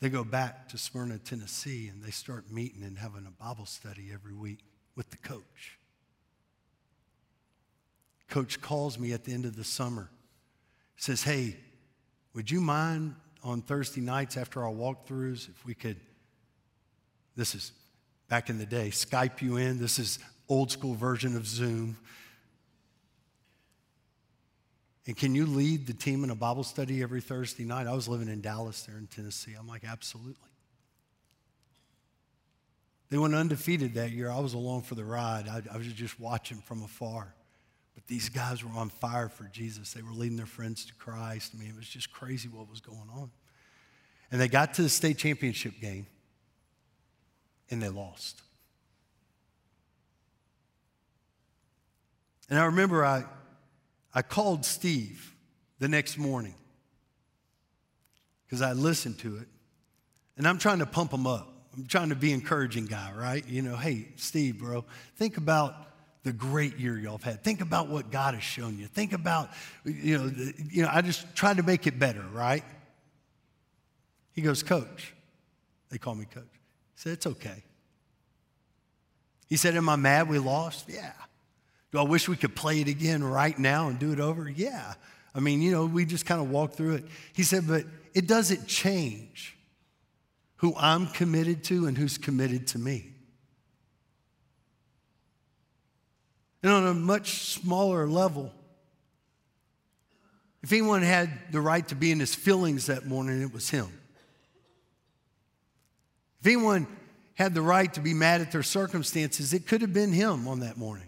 They 0.00 0.08
go 0.08 0.22
back 0.22 0.68
to 0.68 0.78
Smyrna, 0.78 1.18
Tennessee, 1.18 1.88
and 1.88 2.02
they 2.02 2.10
start 2.10 2.50
meeting 2.50 2.82
and 2.84 2.98
having 2.98 3.26
a 3.26 3.42
Bible 3.42 3.66
study 3.66 4.10
every 4.12 4.32
week 4.32 4.60
with 4.94 5.10
the 5.10 5.16
coach. 5.16 5.78
Coach 8.28 8.60
calls 8.60 8.98
me 8.98 9.12
at 9.12 9.24
the 9.24 9.32
end 9.32 9.44
of 9.44 9.56
the 9.56 9.64
summer, 9.64 10.10
says, 10.96 11.22
Hey, 11.22 11.56
would 12.34 12.50
you 12.50 12.60
mind 12.60 13.16
on 13.42 13.62
Thursday 13.62 14.00
nights 14.00 14.36
after 14.36 14.62
our 14.62 14.72
walkthroughs 14.72 15.48
if 15.48 15.64
we 15.64 15.74
could? 15.74 15.96
This 17.34 17.54
is 17.54 17.72
back 18.28 18.50
in 18.50 18.58
the 18.58 18.66
day, 18.66 18.90
Skype 18.90 19.40
you 19.40 19.56
in. 19.56 19.78
This 19.78 19.98
is 19.98 20.18
old 20.48 20.70
school 20.70 20.94
version 20.94 21.36
of 21.36 21.46
Zoom. 21.46 21.96
And 25.08 25.16
can 25.16 25.34
you 25.34 25.46
lead 25.46 25.86
the 25.86 25.94
team 25.94 26.22
in 26.22 26.28
a 26.28 26.34
Bible 26.34 26.62
study 26.62 27.02
every 27.02 27.22
Thursday 27.22 27.64
night? 27.64 27.86
I 27.86 27.94
was 27.94 28.08
living 28.08 28.28
in 28.28 28.42
Dallas 28.42 28.82
there 28.82 28.98
in 28.98 29.06
Tennessee. 29.06 29.54
I'm 29.58 29.66
like, 29.66 29.82
absolutely. 29.82 30.34
They 33.08 33.16
went 33.16 33.34
undefeated 33.34 33.94
that 33.94 34.10
year. 34.10 34.30
I 34.30 34.38
was 34.38 34.52
along 34.52 34.82
for 34.82 34.96
the 34.96 35.06
ride. 35.06 35.48
I, 35.48 35.62
I 35.72 35.78
was 35.78 35.86
just 35.86 36.20
watching 36.20 36.58
from 36.58 36.82
afar. 36.82 37.34
But 37.94 38.06
these 38.06 38.28
guys 38.28 38.62
were 38.62 38.78
on 38.78 38.90
fire 38.90 39.30
for 39.30 39.44
Jesus. 39.44 39.94
They 39.94 40.02
were 40.02 40.12
leading 40.12 40.36
their 40.36 40.44
friends 40.44 40.84
to 40.84 40.94
Christ. 40.96 41.52
I 41.54 41.58
mean, 41.58 41.70
it 41.70 41.76
was 41.76 41.88
just 41.88 42.12
crazy 42.12 42.50
what 42.50 42.68
was 42.68 42.82
going 42.82 43.08
on. 43.16 43.30
And 44.30 44.38
they 44.38 44.46
got 44.46 44.74
to 44.74 44.82
the 44.82 44.90
state 44.90 45.16
championship 45.16 45.80
game, 45.80 46.06
and 47.70 47.82
they 47.82 47.88
lost. 47.88 48.42
And 52.50 52.58
I 52.58 52.66
remember 52.66 53.06
I, 53.06 53.24
I 54.14 54.22
called 54.22 54.64
Steve 54.64 55.34
the 55.78 55.88
next 55.88 56.18
morning 56.18 56.54
because 58.46 58.62
I 58.62 58.72
listened 58.72 59.18
to 59.20 59.36
it. 59.36 59.48
And 60.36 60.46
I'm 60.46 60.58
trying 60.58 60.78
to 60.78 60.86
pump 60.86 61.12
him 61.12 61.26
up. 61.26 61.52
I'm 61.76 61.86
trying 61.86 62.08
to 62.08 62.16
be 62.16 62.32
encouraging 62.32 62.86
guy, 62.86 63.12
right? 63.14 63.46
You 63.46 63.62
know, 63.62 63.76
hey, 63.76 64.08
Steve, 64.16 64.58
bro, 64.58 64.84
think 65.16 65.36
about 65.36 65.74
the 66.24 66.32
great 66.32 66.78
year 66.78 66.98
y'all 66.98 67.18
have 67.18 67.22
had. 67.22 67.44
Think 67.44 67.60
about 67.60 67.88
what 67.88 68.10
God 68.10 68.34
has 68.34 68.42
shown 68.42 68.78
you. 68.78 68.86
Think 68.86 69.12
about, 69.12 69.50
you 69.84 70.18
know, 70.18 70.28
the, 70.28 70.54
you 70.70 70.82
know, 70.82 70.90
I 70.92 71.02
just 71.02 71.34
tried 71.34 71.58
to 71.58 71.62
make 71.62 71.86
it 71.86 71.98
better, 71.98 72.24
right? 72.32 72.64
He 74.32 74.42
goes, 74.42 74.62
Coach. 74.62 75.14
They 75.90 75.98
call 75.98 76.14
me 76.14 76.26
Coach. 76.26 76.44
He 76.52 76.96
said, 76.96 77.12
It's 77.14 77.26
okay. 77.26 77.62
He 79.48 79.56
said, 79.56 79.76
Am 79.76 79.88
I 79.88 79.96
mad 79.96 80.28
we 80.28 80.38
lost? 80.38 80.88
Yeah. 80.88 81.12
Do 81.90 81.98
I 81.98 82.02
wish 82.02 82.28
we 82.28 82.36
could 82.36 82.54
play 82.54 82.80
it 82.80 82.88
again 82.88 83.24
right 83.24 83.58
now 83.58 83.88
and 83.88 83.98
do 83.98 84.12
it 84.12 84.20
over? 84.20 84.48
Yeah. 84.48 84.94
I 85.34 85.40
mean, 85.40 85.62
you 85.62 85.70
know, 85.70 85.86
we 85.86 86.04
just 86.04 86.26
kind 86.26 86.40
of 86.40 86.50
walk 86.50 86.72
through 86.72 86.96
it. 86.96 87.04
He 87.32 87.42
said, 87.42 87.66
But 87.66 87.84
it 88.14 88.26
doesn't 88.26 88.66
change 88.66 89.56
who 90.56 90.74
I'm 90.76 91.06
committed 91.06 91.64
to 91.64 91.86
and 91.86 91.96
who's 91.96 92.18
committed 92.18 92.66
to 92.68 92.78
me. 92.78 93.12
And 96.62 96.72
on 96.72 96.86
a 96.86 96.94
much 96.94 97.52
smaller 97.52 98.08
level, 98.08 98.52
if 100.62 100.72
anyone 100.72 101.02
had 101.02 101.30
the 101.52 101.60
right 101.60 101.86
to 101.88 101.94
be 101.94 102.10
in 102.10 102.18
his 102.18 102.34
feelings 102.34 102.86
that 102.86 103.06
morning, 103.06 103.40
it 103.40 103.52
was 103.52 103.70
him. 103.70 103.86
If 106.40 106.46
anyone 106.46 106.86
had 107.34 107.54
the 107.54 107.62
right 107.62 107.92
to 107.94 108.00
be 108.00 108.14
mad 108.14 108.40
at 108.40 108.50
their 108.50 108.64
circumstances, 108.64 109.52
it 109.52 109.66
could 109.66 109.82
have 109.82 109.92
been 109.92 110.12
him 110.12 110.48
on 110.48 110.60
that 110.60 110.76
morning. 110.76 111.07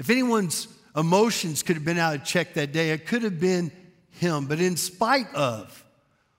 If 0.00 0.08
anyone's 0.08 0.66
emotions 0.96 1.62
could 1.62 1.76
have 1.76 1.84
been 1.84 1.98
out 1.98 2.14
of 2.14 2.24
check 2.24 2.54
that 2.54 2.72
day, 2.72 2.90
it 2.90 3.06
could 3.06 3.22
have 3.22 3.38
been 3.38 3.70
him. 4.12 4.46
But 4.46 4.58
in 4.58 4.78
spite 4.78 5.32
of 5.34 5.84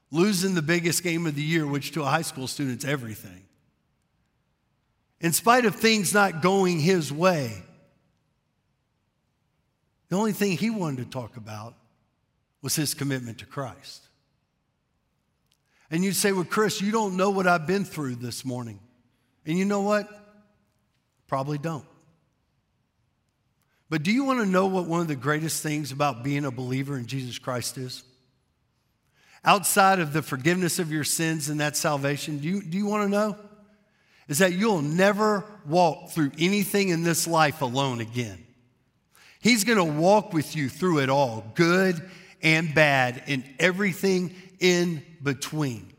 losing 0.10 0.56
the 0.56 0.64
biggest 0.64 1.04
game 1.04 1.28
of 1.28 1.36
the 1.36 1.44
year, 1.44 1.68
which 1.68 1.92
to 1.92 2.02
a 2.02 2.06
high 2.06 2.24
school 2.24 2.48
student's 2.48 2.84
everything, 2.84 3.44
in 5.22 5.32
spite 5.32 5.66
of 5.66 5.76
things 5.76 6.12
not 6.12 6.42
going 6.42 6.80
his 6.80 7.14
way, 7.14 7.62
the 10.10 10.18
only 10.18 10.34
thing 10.34 10.58
he 10.58 10.72
wanted 10.72 11.06
to 11.06 11.10
talk 11.10 11.38
about 11.38 11.76
was 12.64 12.76
his 12.76 12.96
commitment 12.96 13.38
to 13.38 13.46
Christ. 13.46 14.08
And 15.92 16.04
you'd 16.04 16.16
say, 16.16 16.32
Well, 16.32 16.46
Chris, 16.46 16.82
you 16.82 16.92
don't 16.92 17.16
know 17.16 17.30
what 17.30 17.46
I've 17.46 17.68
been 17.68 17.86
through 17.86 18.16
this 18.16 18.44
morning. 18.44 18.80
And 19.46 19.56
you 19.56 19.66
know 19.66 19.82
what? 19.82 20.10
Probably 21.28 21.60
don't. 21.60 21.86
But 23.92 24.04
do 24.04 24.12
you 24.14 24.24
want 24.24 24.40
to 24.40 24.46
know 24.46 24.68
what 24.68 24.86
one 24.86 25.02
of 25.02 25.10
the 25.10 25.18
greatest 25.18 25.62
things 25.62 25.92
about 25.92 26.24
being 26.24 26.46
a 26.46 26.50
believer 26.50 26.98
in 26.98 27.08
Jesus 27.08 27.38
Christ 27.38 27.78
is? 27.78 28.04
Outside 29.44 30.00
of 30.00 30.14
the 30.14 30.22
forgiveness 30.22 30.80
of 30.80 30.94
your 30.94 31.04
sins 31.04 31.50
and 31.50 31.60
that 31.60 31.76
salvation, 31.76 32.38
do 32.38 32.48
you, 32.48 32.62
do 32.62 32.78
you 32.78 32.86
want 32.86 33.04
to 33.04 33.10
know? 33.10 33.36
Is 34.30 34.38
that 34.38 34.54
you'll 34.54 34.82
never 34.82 35.44
walk 35.68 36.12
through 36.12 36.32
anything 36.40 36.88
in 36.88 37.04
this 37.04 37.28
life 37.28 37.62
alone 37.62 38.00
again. 38.00 38.42
He's 39.42 39.66
going 39.66 39.78
to 39.78 40.00
walk 40.00 40.32
with 40.32 40.56
you 40.56 40.70
through 40.70 41.00
it 41.00 41.10
all, 41.10 41.44
good 41.56 42.02
and 42.42 42.74
bad, 42.74 43.22
and 43.28 43.44
everything 43.60 44.34
in 44.62 45.04
between. 45.22 45.91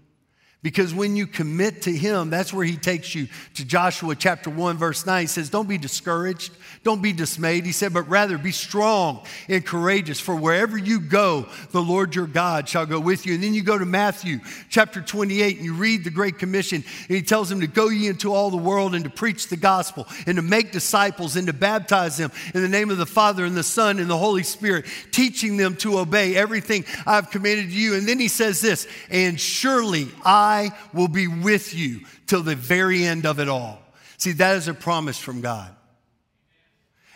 Because 0.62 0.94
when 0.94 1.16
you 1.16 1.26
commit 1.26 1.82
to 1.82 1.92
Him, 1.92 2.30
that's 2.30 2.52
where 2.52 2.64
He 2.64 2.76
takes 2.76 3.16
you 3.16 3.26
to 3.54 3.64
Joshua 3.64 4.14
chapter 4.14 4.48
1, 4.48 4.76
verse 4.76 5.04
9. 5.04 5.22
He 5.22 5.26
says, 5.26 5.50
Don't 5.50 5.68
be 5.68 5.76
discouraged, 5.76 6.52
don't 6.84 7.02
be 7.02 7.12
dismayed. 7.12 7.66
He 7.66 7.72
said, 7.72 7.92
But 7.92 8.08
rather 8.08 8.38
be 8.38 8.52
strong 8.52 9.26
and 9.48 9.66
courageous, 9.66 10.20
for 10.20 10.36
wherever 10.36 10.78
you 10.78 11.00
go, 11.00 11.48
the 11.72 11.82
Lord 11.82 12.14
your 12.14 12.28
God 12.28 12.68
shall 12.68 12.86
go 12.86 13.00
with 13.00 13.26
you. 13.26 13.34
And 13.34 13.42
then 13.42 13.54
you 13.54 13.64
go 13.64 13.76
to 13.76 13.84
Matthew 13.84 14.38
chapter 14.68 15.00
28 15.00 15.56
and 15.56 15.64
you 15.64 15.74
read 15.74 16.04
the 16.04 16.10
Great 16.10 16.38
Commission, 16.38 16.84
and 17.08 17.16
He 17.16 17.22
tells 17.22 17.48
them 17.48 17.60
to 17.60 17.66
go 17.66 17.88
ye 17.88 18.06
into 18.06 18.32
all 18.32 18.50
the 18.50 18.56
world 18.56 18.94
and 18.94 19.02
to 19.02 19.10
preach 19.10 19.48
the 19.48 19.56
gospel 19.56 20.06
and 20.28 20.36
to 20.36 20.42
make 20.42 20.70
disciples 20.70 21.34
and 21.34 21.48
to 21.48 21.52
baptize 21.52 22.16
them 22.18 22.30
in 22.54 22.62
the 22.62 22.68
name 22.68 22.90
of 22.90 22.98
the 22.98 23.06
Father 23.06 23.44
and 23.44 23.56
the 23.56 23.64
Son 23.64 23.98
and 23.98 24.08
the 24.08 24.16
Holy 24.16 24.44
Spirit, 24.44 24.84
teaching 25.10 25.56
them 25.56 25.74
to 25.74 25.98
obey 25.98 26.36
everything 26.36 26.84
I've 27.04 27.30
commanded 27.30 27.72
you. 27.72 27.96
And 27.96 28.06
then 28.06 28.20
He 28.20 28.28
says 28.28 28.60
this, 28.60 28.86
And 29.10 29.40
surely 29.40 30.06
I 30.24 30.51
I 30.52 30.70
will 30.92 31.08
be 31.08 31.28
with 31.28 31.74
you 31.74 32.00
till 32.26 32.42
the 32.42 32.56
very 32.56 33.04
end 33.04 33.26
of 33.26 33.40
it 33.40 33.48
all. 33.48 33.78
See, 34.18 34.32
that 34.32 34.56
is 34.56 34.68
a 34.68 34.74
promise 34.74 35.18
from 35.18 35.40
God. 35.40 35.74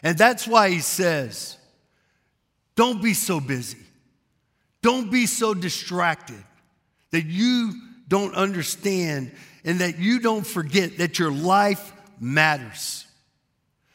And 0.03 0.19
that's 0.19 0.47
why 0.47 0.71
he 0.71 0.81
says, 0.81 1.57
don't 2.75 3.03
be 3.03 3.15
so 3.15 3.41
busy. 3.41 3.79
Don't 4.83 5.11
be 5.11 5.27
so 5.27 5.55
distracted. 5.55 6.43
that 7.11 7.25
you 7.25 7.73
don't 8.09 8.35
understand 8.35 9.33
and 9.65 9.81
that 9.81 9.99
you 9.99 10.21
don't 10.21 10.47
forget 10.47 10.99
that 10.99 11.19
your 11.19 11.33
life 11.33 11.93
matters, 12.21 13.07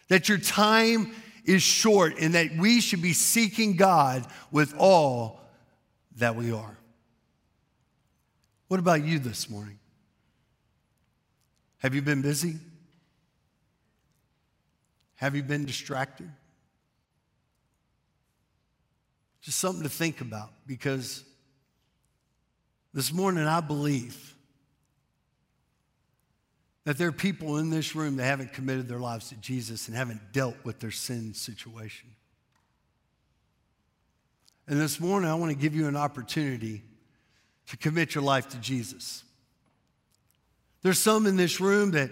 that 0.07 0.27
your 0.27 0.37
time 0.39 1.13
is 1.45 1.61
short, 1.61 2.15
and 2.19 2.33
that 2.35 2.55
we 2.57 2.81
should 2.81 3.01
be 3.01 3.13
seeking 3.13 3.75
God 3.75 4.25
with 4.51 4.73
all 4.77 5.39
that 6.17 6.35
we 6.35 6.51
are. 6.51 6.77
What 8.71 8.79
about 8.79 9.03
you 9.03 9.19
this 9.19 9.49
morning? 9.49 9.77
Have 11.79 11.93
you 11.93 12.01
been 12.01 12.21
busy? 12.21 12.55
Have 15.15 15.35
you 15.35 15.43
been 15.43 15.65
distracted? 15.65 16.31
Just 19.41 19.59
something 19.59 19.83
to 19.83 19.89
think 19.89 20.21
about 20.21 20.53
because 20.65 21.25
this 22.93 23.11
morning 23.11 23.45
I 23.45 23.59
believe 23.59 24.35
that 26.85 26.97
there 26.97 27.09
are 27.09 27.11
people 27.11 27.57
in 27.57 27.71
this 27.71 27.93
room 27.93 28.15
that 28.15 28.23
haven't 28.23 28.53
committed 28.53 28.87
their 28.87 28.99
lives 28.99 29.27
to 29.31 29.35
Jesus 29.35 29.89
and 29.89 29.97
haven't 29.97 30.31
dealt 30.31 30.55
with 30.63 30.79
their 30.79 30.91
sin 30.91 31.33
situation. 31.33 32.09
And 34.65 34.79
this 34.79 34.97
morning 34.97 35.29
I 35.29 35.35
want 35.35 35.51
to 35.51 35.57
give 35.57 35.75
you 35.75 35.89
an 35.89 35.97
opportunity 35.97 36.83
to 37.71 37.77
commit 37.77 38.13
your 38.13 38.21
life 38.21 38.49
to 38.49 38.57
Jesus. 38.57 39.23
There's 40.81 40.99
some 40.99 41.25
in 41.25 41.37
this 41.37 41.61
room 41.61 41.91
that 41.91 42.11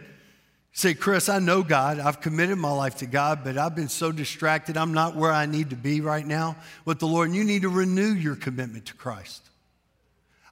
say, 0.72 0.94
Chris, 0.94 1.28
I 1.28 1.40
know 1.40 1.64
God. 1.64 2.00
I've 2.00 2.22
committed 2.22 2.58
my 2.58 2.72
life 2.72 2.96
to 3.00 3.06
God, 3.06 3.42
but 3.44 3.58
I've 3.58 3.76
been 3.76 3.90
so 3.90 4.14
distracted. 4.14 4.78
I'm 4.78 4.94
not 4.94 5.18
where 5.18 5.34
I 5.34 5.48
need 5.48 5.72
to 5.72 5.76
be 5.76 6.00
right 6.00 6.26
now 6.26 6.56
with 6.86 7.00
the 7.00 7.08
Lord. 7.08 7.28
And 7.28 7.36
you 7.36 7.44
need 7.44 7.64
to 7.64 7.70
renew 7.70 8.14
your 8.14 8.38
commitment 8.38 8.86
to 8.86 8.94
Christ. 8.94 9.50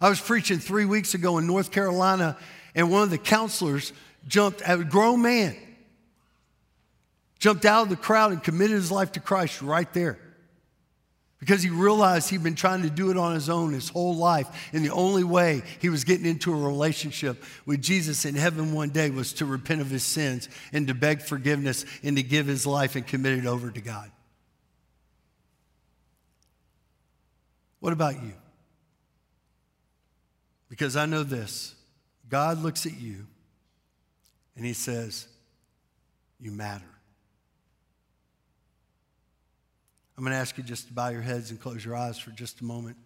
I 0.01 0.09
was 0.09 0.19
preaching 0.19 0.59
three 0.59 0.83
weeks 0.83 1.13
ago 1.13 1.37
in 1.37 1.47
North 1.47 1.71
Carolina, 1.71 2.35
and 2.75 2.91
one 2.91 3.03
of 3.03 3.09
the 3.09 3.17
counselors 3.17 3.93
jumped, 4.27 4.61
a 4.67 4.83
grown 4.83 5.21
man, 5.21 5.55
jumped 7.39 7.63
out 7.63 7.83
of 7.83 7.89
the 7.89 7.95
crowd 7.95 8.33
and 8.33 8.43
committed 8.43 8.75
his 8.75 8.91
life 8.91 9.13
to 9.13 9.21
Christ 9.21 9.61
right 9.61 9.91
there 9.93 10.19
because 11.39 11.61
he 11.61 11.69
realized 11.69 12.29
he'd 12.29 12.43
been 12.43 12.55
trying 12.55 12.81
to 12.81 12.89
do 12.89 13.11
it 13.11 13.17
on 13.17 13.35
his 13.35 13.49
own 13.49 13.73
his 13.73 13.89
whole 13.89 14.15
life. 14.15 14.69
And 14.73 14.83
the 14.83 14.91
only 14.91 15.23
way 15.23 15.61
he 15.79 15.89
was 15.89 16.03
getting 16.03 16.25
into 16.25 16.51
a 16.51 16.55
relationship 16.55 17.43
with 17.65 17.81
Jesus 17.81 18.25
in 18.25 18.33
heaven 18.33 18.73
one 18.73 18.89
day 18.89 19.11
was 19.11 19.33
to 19.33 19.45
repent 19.45 19.81
of 19.81 19.89
his 19.89 20.03
sins 20.03 20.49
and 20.73 20.88
to 20.88 20.95
beg 20.95 21.21
forgiveness 21.21 21.85
and 22.03 22.17
to 22.17 22.23
give 22.23 22.47
his 22.47 22.65
life 22.65 22.95
and 22.95 23.05
commit 23.05 23.38
it 23.38 23.45
over 23.45 23.69
to 23.69 23.81
God. 23.81 24.11
What 27.79 27.93
about 27.93 28.15
you? 28.15 28.33
Because 30.69 30.95
I 30.95 31.05
know 31.05 31.23
this 31.23 31.75
God 32.27 32.61
looks 32.63 32.85
at 32.88 32.99
you 32.99 33.27
and 34.55 34.65
he 34.65 34.73
says, 34.73 35.27
You 36.39 36.51
matter. 36.51 36.96
I'm 40.18 40.24
going 40.24 40.34
to 40.34 40.39
ask 40.39 40.57
you 40.57 40.63
just 40.63 40.88
to 40.88 40.93
bow 40.93 41.09
your 41.09 41.22
heads 41.22 41.51
and 41.51 41.59
close 41.59 41.86
your 41.86 41.95
eyes 41.95 42.18
for 42.18 42.32
just 42.32 42.61
a 42.61 42.63
moment. 42.63 42.97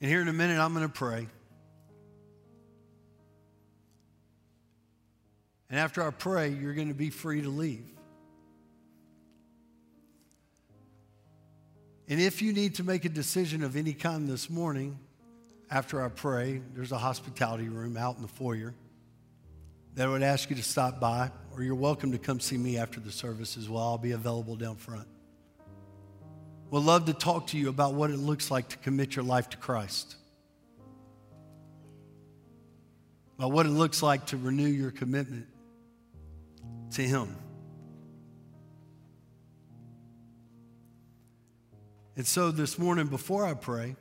And 0.00 0.10
here 0.10 0.20
in 0.20 0.28
a 0.28 0.32
minute, 0.32 0.58
I'm 0.58 0.74
going 0.74 0.86
to 0.86 0.92
pray. 0.92 1.26
And 5.70 5.78
after 5.80 6.06
I 6.06 6.10
pray, 6.10 6.50
you're 6.50 6.74
going 6.74 6.88
to 6.88 6.94
be 6.94 7.08
free 7.08 7.40
to 7.40 7.48
leave. 7.48 7.86
And 12.08 12.20
if 12.20 12.42
you 12.42 12.52
need 12.52 12.74
to 12.74 12.84
make 12.84 13.06
a 13.06 13.08
decision 13.08 13.62
of 13.62 13.74
any 13.74 13.94
kind 13.94 14.28
this 14.28 14.50
morning, 14.50 14.98
after 15.70 16.04
I 16.04 16.08
pray, 16.08 16.60
there's 16.74 16.92
a 16.92 16.98
hospitality 16.98 17.70
room 17.70 17.96
out 17.96 18.16
in 18.16 18.22
the 18.22 18.28
foyer 18.28 18.74
that 19.94 20.06
I 20.06 20.10
would 20.10 20.22
ask 20.22 20.48
you 20.48 20.56
to 20.56 20.62
stop 20.62 21.00
by, 21.00 21.30
or 21.52 21.62
you're 21.62 21.74
welcome 21.74 22.12
to 22.12 22.18
come 22.18 22.40
see 22.40 22.56
me 22.56 22.78
after 22.78 22.98
the 22.98 23.12
service 23.12 23.56
as 23.56 23.68
well. 23.68 23.82
I'll 23.82 23.98
be 23.98 24.12
available 24.12 24.56
down 24.56 24.76
front. 24.76 25.06
We'd 26.70 26.80
love 26.80 27.04
to 27.06 27.12
talk 27.12 27.48
to 27.48 27.58
you 27.58 27.68
about 27.68 27.92
what 27.92 28.10
it 28.10 28.16
looks 28.16 28.50
like 28.50 28.70
to 28.70 28.78
commit 28.78 29.14
your 29.14 29.24
life 29.24 29.50
to 29.50 29.58
Christ, 29.58 30.16
about 33.38 33.52
what 33.52 33.66
it 33.66 33.70
looks 33.70 34.02
like 34.02 34.26
to 34.26 34.38
renew 34.38 34.68
your 34.68 34.90
commitment 34.90 35.46
to 36.92 37.02
Him. 37.02 37.36
And 42.16 42.26
so 42.26 42.50
this 42.50 42.78
morning, 42.78 43.06
before 43.08 43.44
I 43.44 43.52
pray, 43.52 43.96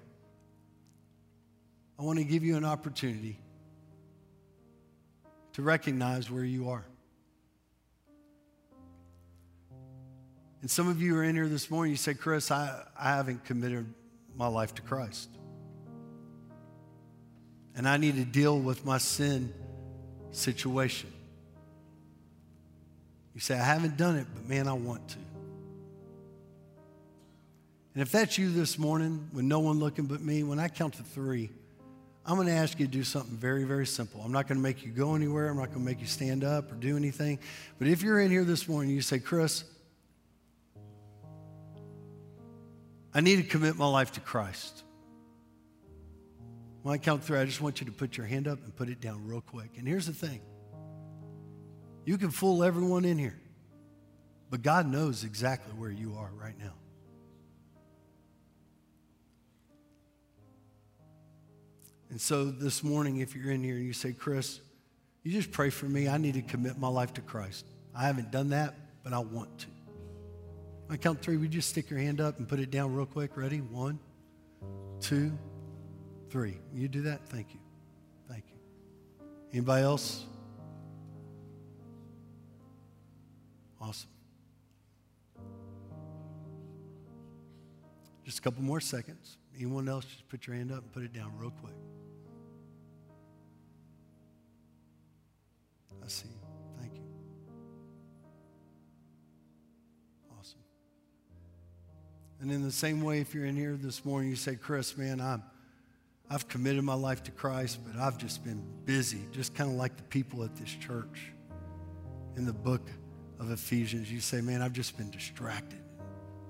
I 1.99 2.03
want 2.03 2.19
to 2.19 2.25
give 2.25 2.43
you 2.43 2.55
an 2.55 2.65
opportunity 2.65 3.37
to 5.53 5.61
recognize 5.61 6.29
where 6.29 6.43
you 6.43 6.69
are. 6.69 6.85
And 10.61 10.69
some 10.69 10.87
of 10.87 11.01
you 11.01 11.17
are 11.17 11.23
in 11.23 11.35
here 11.35 11.47
this 11.47 11.71
morning, 11.71 11.91
you 11.91 11.97
say, 11.97 12.13
Chris, 12.13 12.51
I, 12.51 12.83
I 12.97 13.15
haven't 13.15 13.45
committed 13.45 13.91
my 14.35 14.47
life 14.47 14.75
to 14.75 14.81
Christ. 14.81 15.29
And 17.75 17.87
I 17.87 17.97
need 17.97 18.15
to 18.15 18.25
deal 18.25 18.59
with 18.59 18.85
my 18.85 18.97
sin 18.97 19.53
situation. 20.31 21.11
You 23.33 23.41
say, 23.41 23.55
I 23.55 23.63
haven't 23.63 23.97
done 23.97 24.17
it, 24.17 24.27
but 24.33 24.47
man, 24.47 24.67
I 24.67 24.73
want 24.73 25.07
to. 25.09 25.17
And 27.93 28.01
if 28.01 28.11
that's 28.11 28.37
you 28.37 28.51
this 28.51 28.77
morning, 28.77 29.29
with 29.33 29.45
no 29.45 29.59
one 29.59 29.79
looking 29.79 30.05
but 30.05 30.21
me, 30.21 30.43
when 30.43 30.59
I 30.59 30.67
count 30.67 30.93
to 30.95 31.03
three, 31.03 31.49
I'm 32.25 32.35
going 32.35 32.47
to 32.47 32.53
ask 32.53 32.79
you 32.79 32.85
to 32.85 32.91
do 32.91 33.03
something 33.03 33.35
very, 33.35 33.63
very 33.63 33.87
simple. 33.87 34.21
I'm 34.21 34.31
not 34.31 34.47
going 34.47 34.57
to 34.57 34.61
make 34.61 34.85
you 34.85 34.91
go 34.91 35.15
anywhere. 35.15 35.49
I'm 35.49 35.57
not 35.57 35.69
going 35.69 35.79
to 35.79 35.85
make 35.85 36.01
you 36.01 36.05
stand 36.05 36.43
up 36.43 36.71
or 36.71 36.75
do 36.75 36.95
anything. 36.95 37.39
But 37.79 37.87
if 37.87 38.03
you're 38.03 38.19
in 38.19 38.29
here 38.29 38.43
this 38.43 38.67
morning, 38.67 38.93
you 38.93 39.01
say, 39.01 39.17
Chris, 39.17 39.63
I 43.13 43.21
need 43.21 43.37
to 43.37 43.43
commit 43.43 43.75
my 43.75 43.87
life 43.87 44.11
to 44.13 44.19
Christ. 44.19 44.83
When 46.83 46.93
I 46.93 46.97
count 46.97 47.23
three, 47.23 47.39
I 47.39 47.45
just 47.45 47.61
want 47.61 47.79
you 47.79 47.85
to 47.87 47.91
put 47.91 48.17
your 48.17 48.25
hand 48.25 48.47
up 48.47 48.63
and 48.63 48.75
put 48.75 48.89
it 48.89 49.01
down 49.01 49.27
real 49.27 49.41
quick. 49.41 49.71
And 49.77 49.87
here's 49.87 50.05
the 50.05 50.13
thing 50.13 50.41
you 52.05 52.17
can 52.17 52.31
fool 52.31 52.63
everyone 52.63 53.05
in 53.05 53.17
here, 53.17 53.39
but 54.49 54.61
God 54.61 54.87
knows 54.87 55.23
exactly 55.23 55.73
where 55.73 55.91
you 55.91 56.15
are 56.17 56.31
right 56.35 56.57
now. 56.59 56.73
And 62.11 62.19
so 62.19 62.51
this 62.51 62.83
morning, 62.83 63.17
if 63.19 63.35
you're 63.35 63.51
in 63.51 63.63
here 63.63 63.75
and 63.75 63.85
you 63.85 63.93
say, 63.93 64.11
Chris, 64.11 64.59
you 65.23 65.31
just 65.31 65.49
pray 65.51 65.69
for 65.69 65.85
me. 65.85 66.09
I 66.09 66.17
need 66.17 66.33
to 66.33 66.41
commit 66.41 66.77
my 66.77 66.89
life 66.89 67.13
to 67.13 67.21
Christ. 67.21 67.65
I 67.95 68.05
haven't 68.05 68.31
done 68.31 68.49
that, 68.49 68.75
but 69.01 69.13
I 69.13 69.19
want 69.19 69.59
to. 69.59 69.67
I 70.89 70.97
count 70.97 71.21
three. 71.21 71.37
You 71.37 71.47
just 71.47 71.69
stick 71.69 71.89
your 71.89 71.99
hand 71.99 72.19
up 72.19 72.37
and 72.37 72.49
put 72.49 72.59
it 72.59 72.69
down 72.69 72.93
real 72.93 73.05
quick? 73.05 73.37
Ready? 73.37 73.59
One, 73.59 73.97
two, 74.99 75.31
three. 76.29 76.57
You 76.73 76.89
do 76.89 77.03
that? 77.03 77.25
Thank 77.29 77.53
you. 77.53 77.61
Thank 78.27 78.43
you. 78.49 79.25
Anybody 79.53 79.83
else? 79.83 80.25
Awesome. 83.79 84.09
Just 88.25 88.39
a 88.39 88.41
couple 88.41 88.63
more 88.63 88.81
seconds. 88.81 89.37
Anyone 89.55 89.87
else, 89.87 90.03
just 90.03 90.27
put 90.27 90.45
your 90.45 90.57
hand 90.57 90.73
up 90.73 90.83
and 90.83 90.91
put 90.91 91.03
it 91.03 91.13
down 91.13 91.31
real 91.37 91.51
quick. 91.51 91.73
See. 96.11 96.27
Thank 96.79 96.95
you. 96.95 97.03
Awesome. 100.37 100.59
And 102.41 102.51
in 102.51 102.63
the 102.63 102.71
same 102.71 103.01
way, 103.01 103.21
if 103.21 103.33
you're 103.33 103.45
in 103.45 103.55
here 103.55 103.77
this 103.81 104.03
morning, 104.03 104.29
you 104.29 104.35
say, 104.35 104.55
Chris, 104.55 104.97
man, 104.97 105.21
I'm, 105.21 105.41
I've 106.29 106.49
committed 106.49 106.83
my 106.83 106.95
life 106.95 107.23
to 107.23 107.31
Christ, 107.31 107.79
but 107.85 107.97
I've 107.97 108.17
just 108.17 108.43
been 108.43 108.61
busy, 108.83 109.21
just 109.31 109.55
kind 109.55 109.69
of 109.69 109.77
like 109.77 109.95
the 109.95 110.03
people 110.03 110.43
at 110.43 110.53
this 110.57 110.69
church. 110.69 111.31
In 112.35 112.45
the 112.45 112.53
book 112.53 112.89
of 113.39 113.49
Ephesians, 113.49 114.11
you 114.11 114.19
say, 114.19 114.41
man, 114.41 114.61
I've 114.61 114.73
just 114.73 114.97
been 114.97 115.11
distracted, 115.11 115.79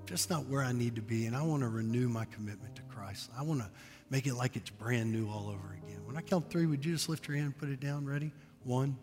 just 0.06 0.28
not 0.28 0.46
where 0.46 0.62
I 0.62 0.72
need 0.72 0.96
to 0.96 1.02
be, 1.02 1.26
and 1.26 1.36
I 1.36 1.42
want 1.42 1.62
to 1.62 1.68
renew 1.68 2.08
my 2.08 2.24
commitment 2.24 2.74
to 2.76 2.82
Christ. 2.82 3.30
I 3.38 3.42
want 3.42 3.60
to 3.60 3.70
make 4.10 4.26
it 4.26 4.34
like 4.34 4.56
it's 4.56 4.70
brand 4.70 5.12
new 5.12 5.28
all 5.28 5.48
over 5.48 5.78
again. 5.84 6.00
When 6.04 6.16
I 6.16 6.20
count 6.20 6.50
three, 6.50 6.66
would 6.66 6.84
you 6.84 6.92
just 6.92 7.08
lift 7.08 7.28
your 7.28 7.36
hand 7.36 7.46
and 7.46 7.58
put 7.58 7.68
it 7.68 7.78
down? 7.78 8.04
Ready? 8.06 8.32
One, 8.64 8.96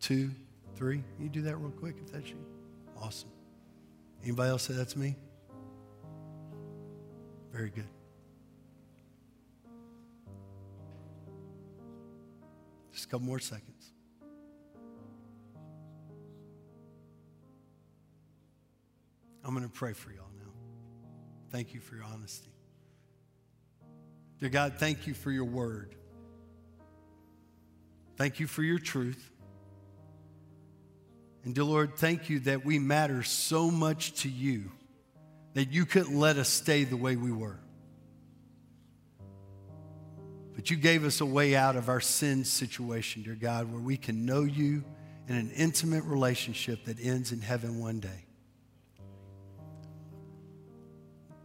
two, 0.00 0.30
three. 0.76 1.02
You 1.18 1.28
do 1.28 1.42
that 1.42 1.56
real 1.56 1.70
quick 1.70 1.96
if 2.04 2.12
that's 2.12 2.28
you. 2.28 2.44
Awesome. 3.00 3.30
Anybody 4.22 4.50
else 4.50 4.64
say 4.64 4.74
that's 4.74 4.96
me? 4.96 5.16
Very 7.52 7.70
good. 7.70 7.88
Just 12.92 13.06
a 13.06 13.08
couple 13.08 13.26
more 13.26 13.38
seconds. 13.38 13.92
I'm 19.44 19.54
going 19.54 19.62
to 19.62 19.72
pray 19.72 19.92
for 19.92 20.10
y'all 20.10 20.24
now. 20.36 20.50
Thank 21.52 21.72
you 21.72 21.80
for 21.80 21.94
your 21.94 22.04
honesty. 22.04 22.50
Dear 24.40 24.48
God, 24.48 24.74
thank 24.78 25.06
you 25.06 25.14
for 25.14 25.30
your 25.30 25.44
word. 25.44 25.94
Thank 28.16 28.40
you 28.40 28.46
for 28.46 28.62
your 28.62 28.78
truth. 28.78 29.30
And 31.46 31.54
dear 31.54 31.62
Lord, 31.62 31.94
thank 31.96 32.28
you 32.28 32.40
that 32.40 32.64
we 32.64 32.80
matter 32.80 33.22
so 33.22 33.70
much 33.70 34.14
to 34.22 34.28
you 34.28 34.64
that 35.54 35.70
you 35.70 35.86
couldn't 35.86 36.18
let 36.18 36.38
us 36.38 36.48
stay 36.48 36.82
the 36.82 36.96
way 36.96 37.14
we 37.14 37.30
were. 37.30 37.56
But 40.56 40.70
you 40.70 40.76
gave 40.76 41.04
us 41.04 41.20
a 41.20 41.24
way 41.24 41.54
out 41.54 41.76
of 41.76 41.88
our 41.88 42.00
sin 42.00 42.44
situation, 42.44 43.22
dear 43.22 43.36
God, 43.36 43.70
where 43.70 43.80
we 43.80 43.96
can 43.96 44.26
know 44.26 44.42
you 44.42 44.82
in 45.28 45.36
an 45.36 45.52
intimate 45.52 46.02
relationship 46.02 46.84
that 46.86 46.98
ends 47.00 47.30
in 47.30 47.40
heaven 47.40 47.78
one 47.78 48.00
day. 48.00 48.24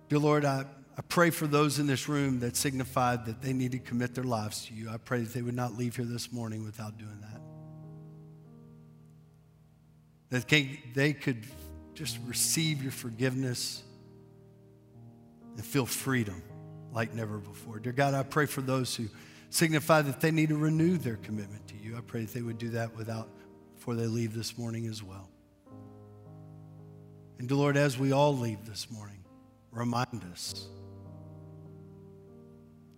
Dear 0.10 0.18
Lord, 0.18 0.46
I, 0.46 0.66
I 0.98 1.02
pray 1.10 1.30
for 1.30 1.46
those 1.46 1.78
in 1.78 1.86
this 1.86 2.10
room 2.10 2.40
that 2.40 2.58
signified 2.58 3.28
that 3.28 3.44
they 3.44 3.54
need 3.54 3.74
to 3.74 3.80
commit 3.80 4.16
their 4.16 4.24
lives 4.24 4.66
to 4.66 4.74
you. 4.74 4.90
I 4.90 4.98
pray 4.98 5.20
that 5.20 5.32
they 5.32 5.44
would 5.44 5.56
not 5.56 5.78
leave 5.78 5.96
here 5.96 6.06
this 6.06 6.32
morning 6.32 6.64
without 6.64 6.98
doing 6.98 7.20
that. 7.22 7.51
That 10.32 10.48
they 10.50 11.14
could 11.14 11.46
just 11.94 12.18
receive 12.26 12.82
your 12.82 12.92
forgiveness 12.92 13.84
and 15.56 15.66
feel 15.66 15.86
freedom 15.86 16.42
like 16.94 17.14
never 17.14 17.38
before. 17.38 17.80
Dear 17.80 17.94
God, 17.94 18.14
I 18.14 18.24
pray 18.24 18.46
for 18.46 18.62
those 18.62 18.96
who 18.96 19.08
signify 19.50 20.02
that 20.02 20.22
they 20.22 20.32
need 20.32 20.50
to 20.50 20.58
renew 20.58 20.98
their 20.98 21.18
commitment 21.18 21.68
to 21.68 21.76
you. 21.76 21.98
I 21.98 22.02
pray 22.02 22.22
that 22.22 22.34
they 22.34 22.42
would 22.42 22.58
do 22.58 22.70
that 22.70 22.96
without 22.96 23.30
before 23.76 23.96
they 23.96 24.08
leave 24.08 24.34
this 24.34 24.58
morning 24.58 24.88
as 24.88 25.04
well. 25.04 25.30
And 27.38 27.48
dear 27.48 27.58
Lord, 27.58 27.78
as 27.78 27.98
we 27.98 28.12
all 28.12 28.38
leave 28.38 28.66
this 28.66 28.90
morning, 28.90 29.24
remind 29.72 30.24
us 30.32 30.68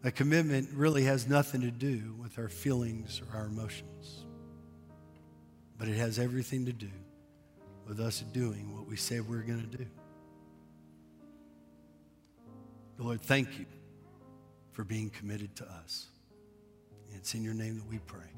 that 0.01 0.11
commitment 0.13 0.69
really 0.73 1.03
has 1.05 1.27
nothing 1.27 1.61
to 1.61 1.71
do 1.71 2.15
with 2.21 2.37
our 2.37 2.49
feelings 2.49 3.21
or 3.21 3.37
our 3.37 3.45
emotions, 3.45 4.25
but 5.77 5.87
it 5.87 5.95
has 5.95 6.19
everything 6.19 6.65
to 6.65 6.73
do 6.73 6.91
with 7.87 7.99
us 7.99 8.21
doing 8.31 8.73
what 8.75 8.87
we 8.87 8.95
say 8.95 9.19
we're 9.19 9.41
going 9.41 9.69
to 9.69 9.77
do. 9.77 9.85
Lord, 12.97 13.21
thank 13.21 13.59
you 13.59 13.65
for 14.71 14.83
being 14.83 15.09
committed 15.09 15.55
to 15.57 15.65
us. 15.65 16.07
It's 17.15 17.35
in 17.35 17.43
your 17.43 17.53
name 17.53 17.77
that 17.77 17.87
we 17.87 17.99
pray. 17.99 18.29